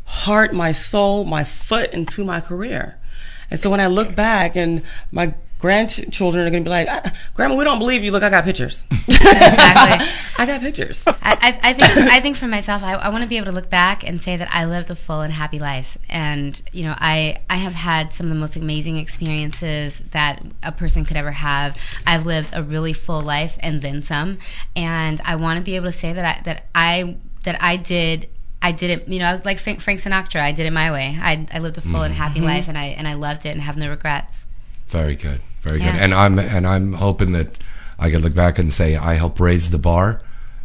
heart, 0.09 0.53
my 0.53 0.71
soul, 0.71 1.23
my 1.23 1.43
foot 1.43 1.93
into 1.93 2.25
my 2.25 2.41
career. 2.41 2.97
And 3.51 3.59
so 3.59 3.69
when 3.69 3.79
I 3.79 3.87
look 3.87 4.15
back, 4.15 4.55
and 4.55 4.81
my 5.11 5.35
grandchildren 5.59 6.47
are 6.47 6.49
going 6.49 6.63
to 6.63 6.67
be 6.67 6.71
like, 6.71 6.87
"Ah, 6.89 7.11
"Grandma, 7.35 7.55
we 7.55 7.63
don't 7.63 7.79
believe 7.79 8.03
you. 8.03 8.11
Look, 8.11 8.23
I 8.23 8.29
got 8.29 8.43
pictures. 8.43 8.83
Exactly. 9.07 10.07
I 10.37 10.45
got 10.45 10.61
pictures." 10.61 11.03
I, 11.07 11.13
I, 11.23 11.59
I 11.63 11.73
think 11.73 12.11
I 12.11 12.19
think 12.21 12.37
for 12.37 12.47
myself, 12.47 12.81
I, 12.83 12.93
I 12.93 13.09
want 13.09 13.23
to 13.23 13.29
be 13.29 13.37
able 13.37 13.47
to 13.47 13.51
look 13.51 13.69
back 13.69 14.07
and 14.07 14.21
say 14.21 14.37
that 14.37 14.49
I 14.51 14.65
lived 14.65 14.89
a 14.89 14.95
full 14.95 15.21
and 15.21 15.33
happy 15.33 15.59
life, 15.59 15.97
and 16.09 16.59
you 16.71 16.83
know, 16.83 16.95
I 16.97 17.37
I 17.49 17.57
have 17.57 17.73
had 17.73 18.13
some 18.13 18.27
of 18.27 18.29
the 18.29 18.39
most 18.39 18.55
amazing 18.55 18.97
experiences 18.97 20.01
that 20.11 20.43
a 20.63 20.71
person 20.71 21.05
could 21.05 21.17
ever 21.17 21.31
have. 21.31 21.77
I've 22.07 22.25
lived 22.25 22.51
a 22.53 22.63
really 22.63 22.93
full 22.93 23.21
life 23.21 23.57
and 23.61 23.81
then 23.81 24.01
some, 24.01 24.39
and 24.75 25.21
I 25.25 25.35
want 25.35 25.57
to 25.59 25.63
be 25.63 25.75
able 25.75 25.87
to 25.87 25.91
say 25.91 26.13
that 26.13 26.25
I 26.25 26.41
that 26.43 26.65
I 26.73 27.17
that 27.43 27.61
I 27.61 27.75
did. 27.77 28.29
I 28.61 28.71
did 28.73 28.89
it, 28.89 29.07
you 29.07 29.19
know, 29.19 29.25
I 29.25 29.31
was 29.31 29.45
like 29.45 29.57
Frank, 29.59 29.81
Frank 29.81 30.01
Sinatra. 30.01 30.41
I 30.41 30.51
did 30.51 30.65
it 30.65 30.73
my 30.73 30.91
way. 30.91 31.17
I, 31.19 31.47
I 31.53 31.59
lived 31.59 31.77
a 31.77 31.81
full 31.81 32.01
and 32.01 32.13
mm-hmm. 32.13 32.21
happy 32.21 32.39
mm-hmm. 32.39 32.45
life, 32.45 32.67
and 32.67 32.77
I 32.77 32.87
and 32.87 33.07
I 33.07 33.13
loved 33.13 33.45
it 33.45 33.49
and 33.49 33.61
have 33.61 33.77
no 33.77 33.89
regrets. 33.89 34.45
Very 34.87 35.15
good. 35.15 35.41
Very 35.61 35.79
good. 35.79 35.87
And 35.87 36.13
I'm 36.13 36.39
and 36.39 36.67
I'm 36.67 36.93
hoping 36.93 37.31
that 37.33 37.57
I 37.97 38.09
can 38.09 38.21
look 38.21 38.35
back 38.35 38.59
and 38.59 38.71
say 38.71 38.95
I 38.95 39.13
helped 39.13 39.39
raise 39.39 39.71
the 39.71 39.77
bar 39.77 40.21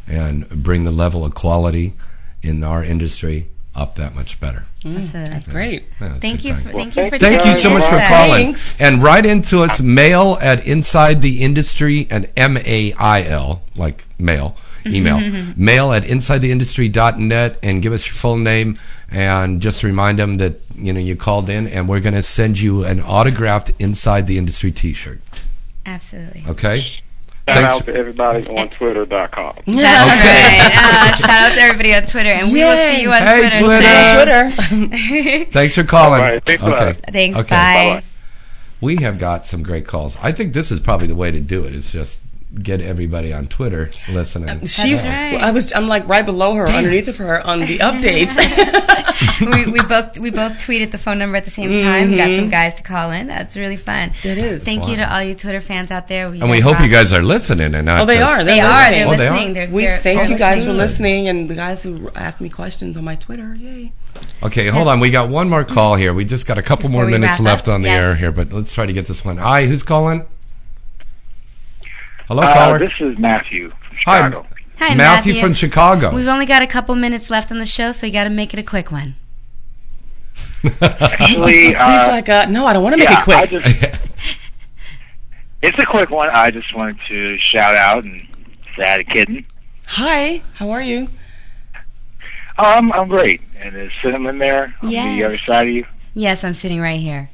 and 0.08 0.48
bring 0.48 0.84
the 0.84 0.90
level 0.90 1.24
of 1.24 1.34
quality 1.34 1.94
in 2.42 2.62
our 2.64 2.82
industry 2.84 3.48
up 3.74 3.96
that 3.96 4.14
much 4.14 4.38
better. 4.38 4.66
Mm. 4.84 4.94
That's, 4.94 5.14
a- 5.14 5.30
That's 5.32 5.48
great. 5.48 5.84
Yeah, 6.00 6.08
that's 6.08 6.20
thank 6.20 6.44
you, 6.44 6.54
for, 6.54 6.70
thank 6.70 6.96
you 6.96 7.10
for 7.10 7.18
Thank 7.18 7.44
you 7.44 7.54
so 7.54 7.70
much 7.70 7.84
for 7.84 7.92
today. 7.92 8.08
calling. 8.08 8.44
Thanks. 8.46 8.80
And 8.80 9.02
write 9.02 9.26
into 9.26 9.62
us 9.62 9.80
mail 9.80 10.38
at 10.40 10.66
inside 10.66 11.22
the 11.22 11.42
industry 11.42 12.06
and 12.10 12.30
M 12.36 12.56
A 12.58 12.92
I 12.92 13.24
L, 13.24 13.62
like 13.74 14.04
mail, 14.18 14.56
email, 14.86 15.18
mail 15.56 15.92
at 15.92 16.04
insidetheindustry.net 16.04 17.58
and 17.62 17.82
give 17.82 17.92
us 17.92 18.06
your 18.06 18.14
full 18.14 18.36
name 18.36 18.78
and 19.10 19.60
just 19.60 19.82
remind 19.82 20.18
them 20.18 20.38
that, 20.38 20.56
you 20.76 20.92
know, 20.92 21.00
you 21.00 21.16
called 21.16 21.48
in 21.48 21.66
and 21.68 21.88
we're 21.88 22.00
going 22.00 22.14
to 22.14 22.22
send 22.22 22.60
you 22.60 22.84
an 22.84 23.00
autographed 23.00 23.70
Inside 23.78 24.26
the 24.26 24.38
Industry 24.38 24.72
t 24.72 24.92
shirt. 24.92 25.20
Absolutely. 25.86 26.44
Okay? 26.48 26.80
Shout 26.80 27.00
Thanks. 27.46 27.74
out 27.74 27.84
to 27.84 27.94
everybody 27.94 28.46
on 28.46 28.70
Twitter.com. 28.70 29.54
That's 29.66 29.66
right. 29.66 30.70
Uh, 30.74 31.14
shout 31.14 31.30
out 31.30 31.54
to 31.54 31.60
everybody 31.60 31.94
on 31.94 32.02
Twitter, 32.04 32.30
and 32.30 32.50
we 32.50 32.64
will 32.64 32.76
see 32.76 33.02
you 33.02 33.10
on 33.12 33.22
Hey, 33.22 33.50
Twitter. 33.50 34.52
Twitter. 34.54 34.62
soon. 34.62 34.88
Twitter. 34.88 35.44
Thanks 35.52 35.74
for 35.74 35.84
calling. 35.84 36.20
All 36.22 36.26
right, 36.26 36.42
thanks 36.44 36.62
a 36.62 36.74
okay. 36.74 36.92
Thanks. 37.12 37.38
Okay. 37.38 37.48
Bye. 37.50 37.74
Bye-bye. 37.84 38.02
We 38.80 38.96
have 38.96 39.18
got 39.18 39.46
some 39.46 39.62
great 39.62 39.86
calls. 39.86 40.16
I 40.22 40.32
think 40.32 40.54
this 40.54 40.70
is 40.70 40.80
probably 40.80 41.06
the 41.06 41.14
way 41.14 41.30
to 41.30 41.40
do 41.40 41.64
it. 41.64 41.68
it. 41.68 41.74
Is 41.74 41.92
just 41.92 42.22
get 42.62 42.80
everybody 42.80 43.32
on 43.32 43.46
Twitter 43.46 43.90
listening. 44.10 44.64
She, 44.66 44.94
right. 44.94 45.34
I 45.40 45.50
was, 45.50 45.72
I'm 45.72 45.88
like 45.88 46.06
right 46.08 46.24
below 46.24 46.54
her, 46.54 46.66
underneath 46.66 47.08
of 47.08 47.16
her 47.18 47.40
on 47.46 47.60
the 47.60 47.78
updates. 47.78 48.36
we, 49.40 49.70
we 49.72 49.80
both 49.82 50.18
we 50.18 50.30
both 50.30 50.52
tweeted 50.64 50.90
the 50.90 50.98
phone 50.98 51.18
number 51.18 51.36
at 51.36 51.44
the 51.44 51.50
same 51.50 51.70
time. 51.82 52.10
We 52.10 52.16
got 52.16 52.36
some 52.36 52.50
guys 52.50 52.74
to 52.74 52.82
call 52.82 53.10
in. 53.10 53.26
That's 53.26 53.56
really 53.56 53.76
fun. 53.76 54.10
Mm-hmm. 54.10 54.28
It 54.28 54.38
is. 54.38 54.64
Thank 54.64 54.88
you 54.88 54.96
to 54.96 55.12
all 55.14 55.22
you 55.22 55.34
Twitter 55.34 55.60
fans 55.60 55.90
out 55.90 56.08
there. 56.08 56.26
And 56.26 56.50
we 56.50 56.60
hope 56.60 56.80
you 56.80 56.88
guys 56.88 57.12
are 57.12 57.22
listening 57.22 57.74
and 57.74 57.86
not 57.86 58.02
Oh, 58.02 58.06
they 58.06 58.20
are. 58.20 58.44
They 58.44 58.56
They're 58.56 58.64
are. 58.66 58.90
listening. 58.90 58.98
They're 58.98 59.06
Oh, 59.14 59.16
they 59.16 59.28
are? 59.28 59.32
listening. 59.32 59.54
They're, 59.54 59.68
We 59.70 59.82
they're, 59.84 59.98
thank 59.98 60.20
they're 60.22 60.30
you 60.30 60.38
guys 60.38 60.64
for 60.64 60.72
listening. 60.72 61.24
listening 61.24 61.28
and 61.28 61.50
the 61.50 61.54
guys 61.54 61.82
who 61.82 62.10
asked 62.14 62.40
me 62.40 62.48
questions 62.48 62.96
on 62.96 63.04
my 63.04 63.16
Twitter. 63.16 63.54
Yay. 63.54 63.92
Okay, 64.42 64.68
hold 64.68 64.88
on. 64.88 65.00
We 65.00 65.10
got 65.10 65.28
one 65.28 65.48
more 65.48 65.64
call 65.64 65.96
here. 65.96 66.14
We 66.14 66.24
just 66.24 66.46
got 66.46 66.58
a 66.58 66.62
couple 66.62 66.88
Before 66.88 67.02
more 67.02 67.10
minutes 67.10 67.40
left 67.40 67.68
up, 67.68 67.74
on 67.74 67.82
the 67.82 67.88
yes. 67.88 68.02
air 68.02 68.14
here, 68.14 68.30
but 68.32 68.52
let's 68.52 68.72
try 68.72 68.86
to 68.86 68.92
get 68.92 69.06
this 69.06 69.24
one. 69.24 69.38
Hi, 69.38 69.66
who's 69.66 69.82
calling? 69.82 70.26
Hello, 72.28 72.42
Uh, 72.42 72.54
caller. 72.54 72.78
this 72.78 72.92
is 73.00 73.18
Matthew 73.18 73.70
from 73.70 73.96
Hi, 74.06 74.18
Chicago. 74.28 74.46
Hi, 74.78 74.94
Matthew, 74.94 75.32
Matthew. 75.34 75.34
from 75.40 75.54
Chicago. 75.54 76.14
We've 76.14 76.26
only 76.28 76.46
got 76.46 76.62
a 76.62 76.66
couple 76.66 76.94
minutes 76.94 77.30
left 77.30 77.50
on 77.52 77.58
the 77.58 77.66
show, 77.66 77.92
so 77.92 78.06
you 78.06 78.12
got 78.12 78.24
to 78.24 78.30
make 78.30 78.52
it 78.54 78.58
a 78.60 78.62
quick 78.62 78.90
one. 78.90 79.14
Actually, 80.80 81.66
He's 81.66 81.74
uh, 81.78 82.06
like, 82.10 82.28
uh, 82.28 82.46
no, 82.48 82.66
I 82.66 82.72
don't 82.72 82.82
want 82.82 82.94
to 82.94 82.98
make 82.98 83.08
yeah, 83.10 83.20
it 83.20 83.24
quick. 83.24 83.36
I 83.36 83.46
just, 83.46 84.00
it's 85.62 85.78
a 85.78 85.86
quick 85.86 86.10
one. 86.10 86.30
I 86.30 86.50
just 86.50 86.74
wanted 86.74 86.98
to 87.08 87.38
shout 87.38 87.74
out 87.76 88.04
and 88.04 88.26
say 88.76 88.82
hi 88.82 88.96
to 88.96 89.04
Kitten. 89.04 89.46
Hi, 89.86 90.42
how 90.54 90.70
are 90.70 90.82
you? 90.82 91.08
Um, 92.58 92.90
I'm 92.92 93.08
great. 93.08 93.42
And 93.58 93.76
is 93.76 93.92
Cinnamon 94.02 94.38
there 94.38 94.74
on 94.82 94.90
Yes. 94.90 95.16
the 95.18 95.24
other 95.24 95.38
side 95.38 95.68
of 95.68 95.74
you? 95.74 95.86
Yes, 96.14 96.42
I'm 96.44 96.54
sitting 96.54 96.80
right 96.80 97.00
here. 97.00 97.30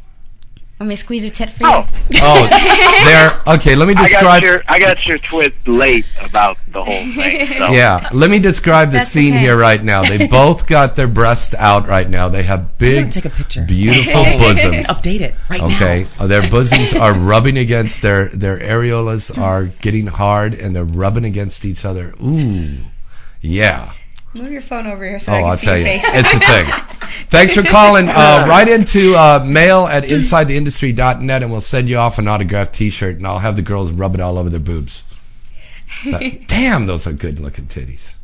Want 0.81 0.89
me 0.89 0.97
to 0.97 1.03
squeeze 1.03 1.23
your 1.25 1.31
tit 1.31 1.51
for 1.51 1.65
you? 1.65 1.71
Oh, 1.71 1.87
oh, 2.23 3.45
there. 3.45 3.55
Okay, 3.57 3.77
let 3.77 3.87
me 3.87 3.93
I 3.93 3.97
got 3.97 4.03
describe. 4.09 4.43
your 4.43 4.63
I 4.67 4.79
got 4.79 5.07
your 5.07 5.19
twit 5.19 5.69
late 5.69 6.07
about 6.23 6.57
the 6.73 6.83
whole 6.83 7.05
thing. 7.13 7.49
So. 7.49 7.69
Yeah, 7.69 8.09
let 8.15 8.31
me 8.31 8.39
describe 8.39 8.89
the 8.89 8.97
That's 8.97 9.09
scene 9.09 9.35
okay. 9.35 9.43
here 9.43 9.59
right 9.59 9.85
now. 9.85 10.03
They 10.03 10.27
both 10.31 10.67
got 10.67 10.97
their 10.97 11.07
breasts 11.07 11.55
out 11.59 11.87
right 11.87 12.09
now. 12.09 12.31
They 12.31 12.45
have 12.45 12.79
big, 12.79 13.11
take 13.11 13.27
a 13.27 13.29
picture. 13.29 13.63
beautiful 13.67 14.25
bosoms. 14.39 14.87
Update 14.87 15.21
it 15.21 15.35
right 15.51 15.61
Okay, 15.61 16.07
now. 16.19 16.25
Uh, 16.25 16.27
their 16.29 16.49
bosoms 16.51 16.95
are 16.95 17.13
rubbing 17.13 17.59
against 17.59 18.01
their 18.01 18.29
their 18.29 18.59
areolas 18.59 19.37
are 19.37 19.67
getting 19.83 20.07
hard 20.07 20.55
and 20.55 20.75
they're 20.75 20.85
rubbing 20.85 21.27
against 21.27 21.67
each 21.67 21.85
other. 21.85 22.15
Ooh, 22.25 22.79
yeah. 23.43 23.93
Move 24.35 24.53
your 24.53 24.61
phone 24.61 24.87
over 24.87 25.05
here 25.05 25.19
so 25.19 25.33
Oh, 25.33 25.37
I 25.37 25.41
can 25.41 25.49
I'll 25.51 25.57
see 25.59 25.67
tell 25.67 25.79
your 25.79 25.87
you, 25.89 26.01
face. 26.01 26.11
it's 26.15 26.35
a 26.35 26.39
thing. 26.39 26.67
Thanks 27.31 27.55
for 27.55 27.63
calling. 27.65 28.09
Uh, 28.09 28.45
right 28.49 28.69
into 28.69 29.15
uh, 29.17 29.43
mail 29.45 29.87
at 29.87 30.05
insidetheindustry.net, 30.05 31.43
and 31.43 31.51
we'll 31.51 31.61
send 31.61 31.89
you 31.89 31.97
off 31.97 32.19
an 32.19 32.29
autographed 32.29 32.73
T-shirt, 32.73 33.17
and 33.17 33.27
I'll 33.27 33.41
have 33.41 33.57
the 33.57 33.63
girls 33.63 33.91
rub 33.91 34.15
it 34.15 34.21
all 34.21 34.39
over 34.39 34.49
their 34.49 34.61
boobs. 34.61 35.03
But, 36.09 36.23
damn, 36.47 36.87
those 36.87 37.07
are 37.09 37.13
good-looking 37.13 37.67
titties. 37.67 38.15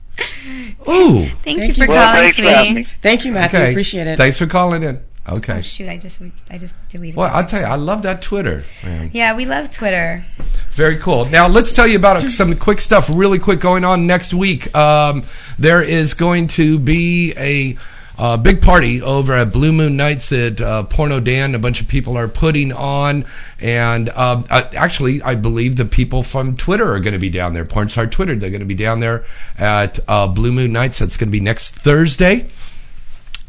Ooh. 0.89 1.27
Thank, 1.27 1.59
Thank 1.59 1.69
you 1.69 1.75
for 1.75 1.85
you. 1.85 1.89
Well, 1.91 2.07
calling, 2.15 2.21
thanks 2.33 2.37
for 2.37 2.43
sweetie. 2.43 2.75
me. 2.75 2.83
Thank 2.85 3.25
you, 3.25 3.33
Matthew. 3.33 3.59
Okay. 3.59 3.71
Appreciate 3.73 4.07
it. 4.07 4.17
Thanks 4.17 4.39
for 4.39 4.47
calling 4.47 4.83
in. 4.85 5.01
Okay. 5.29 5.59
Oh 5.59 5.63
shoot! 5.63 5.89
I 5.89 5.97
just 5.97 6.23
I 6.51 6.59
just 6.59 6.77
deleted. 6.89 7.17
Well, 7.17 7.29
it. 7.29 7.33
I'll 7.33 7.47
tell 7.47 7.61
you, 7.61 7.67
I 7.67 7.75
love 7.75 8.03
that 8.03 8.23
Twitter. 8.23 8.65
Man. 8.85 9.11
yeah, 9.13 9.35
we 9.37 9.45
love 9.45 9.73
Twitter. 9.73 10.25
Very 10.71 10.99
cool. 10.99 11.25
Now 11.25 11.49
let's 11.49 11.73
tell 11.73 11.87
you 11.87 11.97
about 11.97 12.29
some 12.31 12.55
quick 12.57 12.81
stuff, 12.81 13.11
really 13.13 13.39
quick, 13.39 13.61
going 13.61 13.85
on 13.85 14.07
next 14.07 14.33
week. 14.33 14.75
Um, 14.77 15.25
there 15.59 15.83
is 15.83 16.15
going 16.15 16.47
to 16.49 16.79
be 16.79 17.35
a 17.37 17.77
uh, 18.19 18.37
big 18.37 18.63
party 18.63 19.03
over 19.03 19.35
at 19.35 19.53
Blue 19.53 19.73
Moon 19.73 19.97
Nights 19.97 20.31
that 20.31 20.61
uh, 20.61 20.85
Porno 20.85 21.21
Dan, 21.21 21.55
a 21.55 21.59
bunch 21.59 21.81
of 21.81 21.89
people 21.89 22.17
are 22.17 22.29
putting 22.29 22.73
on, 22.73 23.25
and 23.61 24.09
um, 24.11 24.45
uh, 24.49 24.65
actually, 24.75 25.21
I 25.23 25.35
believe 25.35 25.77
the 25.77 25.85
people 25.85 26.23
from 26.23 26.57
Twitter 26.57 26.93
are 26.93 27.01
going 27.01 27.13
to 27.13 27.19
be 27.19 27.31
down 27.31 27.53
there. 27.53 27.65
Pornstar 27.65 28.11
Twitter, 28.11 28.37
they're 28.37 28.51
going 28.51 28.61
to 28.61 28.67
be 28.67 28.75
down 28.75 29.01
there 29.01 29.25
at 29.59 29.99
uh, 30.09 30.29
Blue 30.29 30.53
Moon 30.53 30.73
Nights. 30.73 30.99
That's 30.99 31.17
going 31.17 31.29
to 31.29 31.33
be 31.33 31.41
next 31.41 31.75
Thursday. 31.75 32.47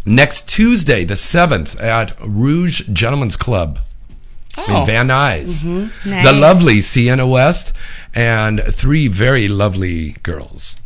Next 0.07 0.47
Tuesday, 0.47 1.03
the 1.03 1.17
seventh, 1.17 1.79
at 1.81 2.13
Rouge 2.21 2.81
Gentlemen's 2.93 3.35
Club 3.35 3.79
Oh. 4.59 4.79
in 4.81 4.85
Van 4.87 5.07
Nuys. 5.07 5.63
Mm-hmm. 5.63 6.23
The 6.23 6.33
lovely 6.33 6.81
Sienna 6.81 7.27
West 7.27 7.73
and 8.15 8.59
three 8.71 9.07
very 9.07 9.47
lovely 9.47 10.11
girls 10.23 10.77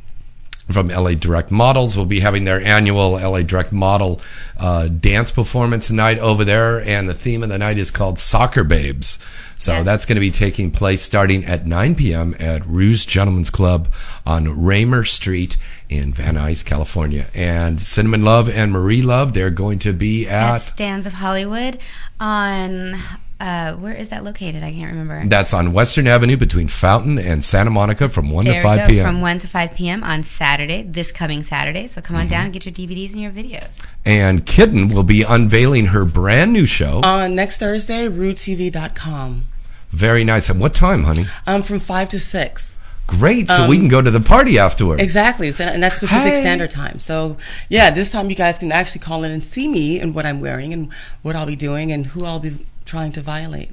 from 0.69 0.87
LA 0.89 1.11
Direct 1.13 1.51
Models 1.51 1.95
will 1.95 2.05
be 2.05 2.19
having 2.19 2.43
their 2.43 2.61
annual 2.61 3.11
LA 3.11 3.43
Direct 3.43 3.71
Model 3.71 4.19
uh, 4.57 4.87
dance 4.89 5.31
performance 5.31 5.89
night 5.89 6.19
over 6.19 6.43
there, 6.43 6.81
and 6.81 7.07
the 7.07 7.13
theme 7.13 7.43
of 7.43 7.49
the 7.49 7.57
night 7.57 7.77
is 7.77 7.91
called 7.91 8.19
Soccer 8.19 8.63
Babes. 8.65 9.19
So 9.61 9.73
Yes. 9.73 9.85
that's 9.85 10.05
going 10.05 10.15
to 10.15 10.19
be 10.21 10.31
taking 10.31 10.71
place 10.71 11.03
starting 11.03 11.45
at 11.45 11.67
9 11.67 11.93
p.m. 11.93 12.35
at 12.39 12.65
Rouge 12.65 13.05
Gentlemen's 13.05 13.51
Club 13.51 13.89
on 14.25 14.63
Raymer 14.65 15.03
Street 15.05 15.55
in 15.87 16.13
Van 16.13 16.33
Nuys, 16.35 16.65
California. 16.65 17.27
And 17.35 17.79
Cinnamon 17.79 18.23
Love 18.23 18.49
and 18.49 18.71
Marie 18.71 19.03
Luv, 19.03 19.33
they're 19.33 19.51
going 19.51 19.77
to 19.79 19.93
be 19.93 20.27
At 20.27 20.55
at. 20.55 20.61
Stands 20.63 21.05
of 21.05 21.13
Hollywood 21.13 21.77
on 22.19 22.95
uh, 23.39 23.73
where 23.73 23.93
is 23.93 24.09
that 24.09 24.23
located? 24.23 24.63
I 24.63 24.71
can't 24.71 24.91
remember. 24.91 25.27
That's 25.27 25.51
on 25.53 25.73
Western 25.73 26.05
Avenue 26.07 26.37
between 26.37 26.67
Fountain 26.67 27.17
and 27.19 27.43
Santa 27.43 27.69
Monica 27.71 28.07
from 28.09 28.29
1 28.29 28.45
there 28.45 28.53
to 28.55 28.61
5 28.61 28.87
p.m. 28.89 29.05
from 29.05 29.21
one 29.21 29.39
to 29.39 29.47
five 29.47 29.73
p.m. 29.75 30.03
on 30.03 30.21
Saturday, 30.23 30.83
this 30.83 31.11
coming 31.11 31.41
Saturday. 31.43 31.87
So 31.87 32.01
come 32.01 32.15
on 32.17 32.23
Mm-hmm. 32.23 32.29
down 32.31 32.43
and 32.45 32.53
get 32.53 32.65
your 32.65 32.73
DVDs 32.73 33.13
and 33.13 33.21
your 33.21 33.31
videos. 33.31 33.83
And 34.05 34.45
Kitten 34.45 34.87
will 34.89 35.03
be 35.03 35.21
unveiling 35.23 35.87
her 35.87 36.05
brand 36.05 36.51
new 36.53 36.65
show. 36.67 37.01
On 37.03 37.35
next 37.35 37.57
Thursday, 37.57 38.07
RooTV.com. 38.07 39.43
Very 39.91 40.23
nice. 40.23 40.49
At 40.49 40.55
what 40.55 40.73
time, 40.73 41.03
honey? 41.03 41.25
Um, 41.47 41.63
from 41.63 41.79
5 41.79 42.09
to 42.09 42.19
6. 42.19 42.77
Great. 43.07 43.49
So 43.49 43.67
we 43.67 43.77
can 43.77 43.89
go 43.89 44.01
to 44.01 44.09
the 44.09 44.21
party 44.21 44.57
afterwards. 44.57 45.01
Exactly, 45.01 45.51
so- 45.51 45.65
and 45.65 45.83
that's 45.83 45.99
Pacific 45.99 46.33
Hey. 46.33 46.35
Standard 46.35 46.71
Time. 46.71 46.97
So, 46.99 47.35
yeah, 47.67 47.89
this 47.91 48.09
time 48.11 48.29
you 48.29 48.35
guys 48.37 48.57
can 48.57 48.71
actually 48.71 49.01
call 49.01 49.23
in 49.25 49.31
and 49.31 49.43
see 49.43 49.67
me 49.67 49.99
and 49.99 50.15
what 50.15 50.25
I'm 50.25 50.39
wearing 50.39 50.71
and 50.71 50.89
what 51.21 51.35
I'll 51.35 51.45
be 51.45 51.57
doing 51.57 51.91
and 51.91 52.05
who 52.05 52.23
I'll 52.25 52.39
be 52.39 52.65
trying 52.85 53.11
to 53.13 53.21
violate. 53.21 53.71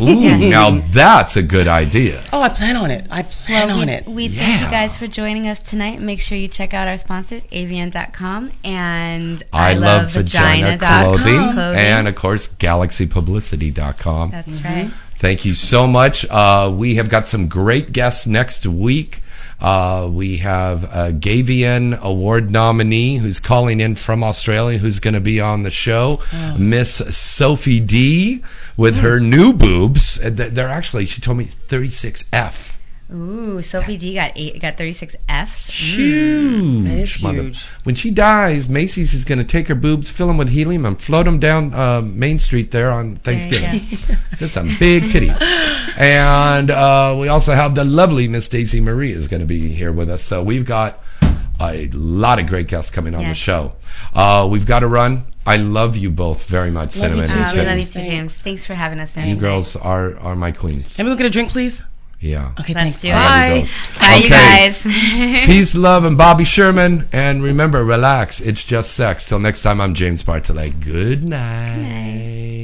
Ooh, 0.00 0.20
now 0.48 0.80
that's 0.90 1.36
a 1.36 1.42
good 1.42 1.68
idea. 1.68 2.22
Oh, 2.32 2.40
I 2.42 2.48
plan 2.48 2.76
on 2.76 2.90
it. 2.90 3.06
I 3.10 3.22
plan 3.22 3.68
Well, 3.68 3.80
on 3.80 3.86
we, 3.86 3.92
it. 3.92 4.06
we 4.08 4.28
thank 4.28 4.62
you 4.62 4.70
guys 4.70 4.96
for 4.96 5.06
joining 5.06 5.46
us 5.48 5.60
tonight. 5.60 6.00
Make 6.00 6.20
sure 6.20 6.36
you 6.38 6.46
check 6.48 6.72
out 6.74 6.86
our 6.88 6.96
sponsors, 6.96 7.44
avn.com 7.44 8.50
and 8.64 9.42
I, 9.52 9.74
love 9.74 10.10
vagina 10.12 10.76
vagina.com. 10.76 11.04
clothing, 11.16 11.52
Clothing. 11.52 11.78
and 11.80 12.08
of 12.08 12.14
course 12.16 12.52
galaxypublicity.com. 12.54 14.30
That's 14.30 14.62
right. 14.62 14.90
Thank 15.22 15.44
you 15.44 15.54
so 15.54 15.86
much. 15.86 16.26
Uh, 16.28 16.68
we 16.74 16.96
have 16.96 17.08
got 17.08 17.28
some 17.28 17.46
great 17.46 17.92
guests 17.92 18.26
next 18.26 18.66
week. 18.66 19.20
Uh, 19.60 20.10
we 20.12 20.38
have 20.38 20.82
a 20.82 21.12
AVN 21.12 22.00
Award 22.00 22.50
nominee 22.50 23.18
who's 23.18 23.38
calling 23.38 23.78
in 23.78 23.94
from 23.94 24.24
Australia 24.24 24.78
who's 24.78 24.98
going 24.98 25.14
to 25.14 25.20
be 25.20 25.40
on 25.40 25.62
the 25.62 25.70
show. 25.70 26.20
Miss 26.58 26.96
Sophie 27.16 27.78
Dee 27.78 28.42
with 28.76 28.96
her 28.96 29.20
new 29.20 29.52
boobs. 29.52 30.18
Uh, 30.20 30.30
They're 30.32 30.68
actually, 30.68 31.06
she 31.06 31.20
told 31.20 31.38
me 31.38 31.44
36F. 31.44 32.71
Ooh, 33.14 33.60
Sophie 33.60 33.96
Dee 33.98 34.14
got 34.14 34.32
eight, 34.36 34.60
got 34.60 34.78
36 34.78 35.16
Fs. 35.28 35.68
Huge. 35.96 36.84
That 36.88 36.98
is 36.98 37.22
mother- 37.22 37.42
huge. 37.42 37.64
When 37.84 37.94
she 37.94 38.10
dies, 38.10 38.68
Macy's 38.68 39.12
is 39.12 39.24
going 39.24 39.38
to 39.38 39.44
take 39.44 39.68
her 39.68 39.74
boobs, 39.74 40.08
fill 40.10 40.28
them 40.28 40.38
with 40.38 40.48
helium, 40.48 40.86
and 40.86 41.00
float 41.00 41.26
them 41.26 41.38
down 41.38 41.74
uh, 41.74 42.00
Main 42.00 42.38
Street 42.38 42.70
there 42.70 42.90
on 42.90 43.16
Thanksgiving. 43.16 43.80
There's 44.38 44.52
some 44.52 44.76
big 44.78 45.04
titties. 45.04 45.38
And 45.98 46.70
uh, 46.70 47.16
we 47.20 47.28
also 47.28 47.52
have 47.52 47.74
the 47.74 47.84
lovely 47.84 48.28
Miss 48.28 48.48
Daisy 48.48 48.80
Marie 48.80 49.12
is 49.12 49.28
going 49.28 49.40
to 49.40 49.46
be 49.46 49.68
here 49.68 49.92
with 49.92 50.08
us. 50.08 50.22
So 50.22 50.42
we've 50.42 50.64
got 50.64 50.98
a 51.60 51.88
lot 51.92 52.38
of 52.38 52.46
great 52.46 52.68
guests 52.68 52.90
coming 52.90 53.14
on 53.14 53.24
the 53.24 53.34
show. 53.34 53.74
Uh, 54.14 54.48
we've 54.50 54.66
got 54.66 54.80
to 54.80 54.86
run. 54.88 55.24
I 55.44 55.56
love 55.56 55.96
you 55.96 56.08
both 56.10 56.46
very 56.48 56.70
much, 56.70 56.96
Love 56.96 57.16
you 57.16 57.16
too, 57.16 57.22
and 57.22 57.30
Uh, 57.32 57.44
we 57.44 57.50
Kitten. 57.50 57.66
love 57.66 57.78
you 57.78 57.84
too, 57.84 58.00
James. 58.00 58.34
Thanks 58.38 58.64
for 58.64 58.74
having 58.74 59.00
us 59.00 59.16
in. 59.16 59.26
You 59.28 59.36
girls 59.36 59.74
are, 59.76 60.16
are 60.18 60.36
my 60.36 60.52
queens. 60.52 60.94
Can 60.94 61.04
we 61.04 61.10
look 61.10 61.18
at 61.20 61.26
a 61.26 61.30
drink, 61.30 61.50
please? 61.50 61.82
Yeah. 62.22 62.52
Okay, 62.60 62.72
Let's 62.72 63.00
thanks. 63.00 63.00
do 63.02 63.08
it. 63.08 63.10
You 63.10 63.16
Bye. 63.16 63.60
both. 63.62 63.98
Bye, 63.98 64.20
you 64.22 64.30
guys. 64.30 64.82
Peace, 65.46 65.74
love, 65.74 66.04
and 66.04 66.16
Bobby 66.16 66.44
Sherman. 66.44 67.08
And 67.12 67.42
remember, 67.42 67.84
relax. 67.84 68.40
It's 68.40 68.62
just 68.64 68.94
sex. 68.94 69.26
Till 69.28 69.40
next 69.40 69.62
time, 69.62 69.80
I'm 69.80 69.92
James 69.92 70.22
Bartholet. 70.22 70.80
Good 70.84 71.24
night. 71.24 72.62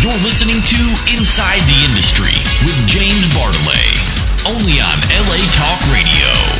You're 0.00 0.14
listening 0.22 0.62
to 0.62 0.80
Inside 1.18 1.60
the 1.66 1.78
Industry 1.90 2.32
with 2.64 2.76
James 2.86 3.26
Bartholet, 3.34 3.98
only 4.46 4.78
on 4.80 4.96
LA 5.26 5.42
Talk 5.50 5.80
Radio. 5.92 6.57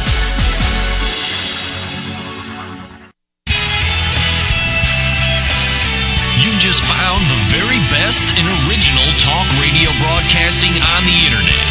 You 6.39 6.55
just 6.59 6.84
found 6.84 7.26
the 7.26 7.41
very 7.51 7.78
best 7.91 8.39
in 8.39 8.47
original 8.64 9.05
talk 9.18 9.51
radio 9.59 9.91
broadcasting 9.99 10.70
on 10.70 11.03
the 11.03 11.18
internet. 11.26 11.67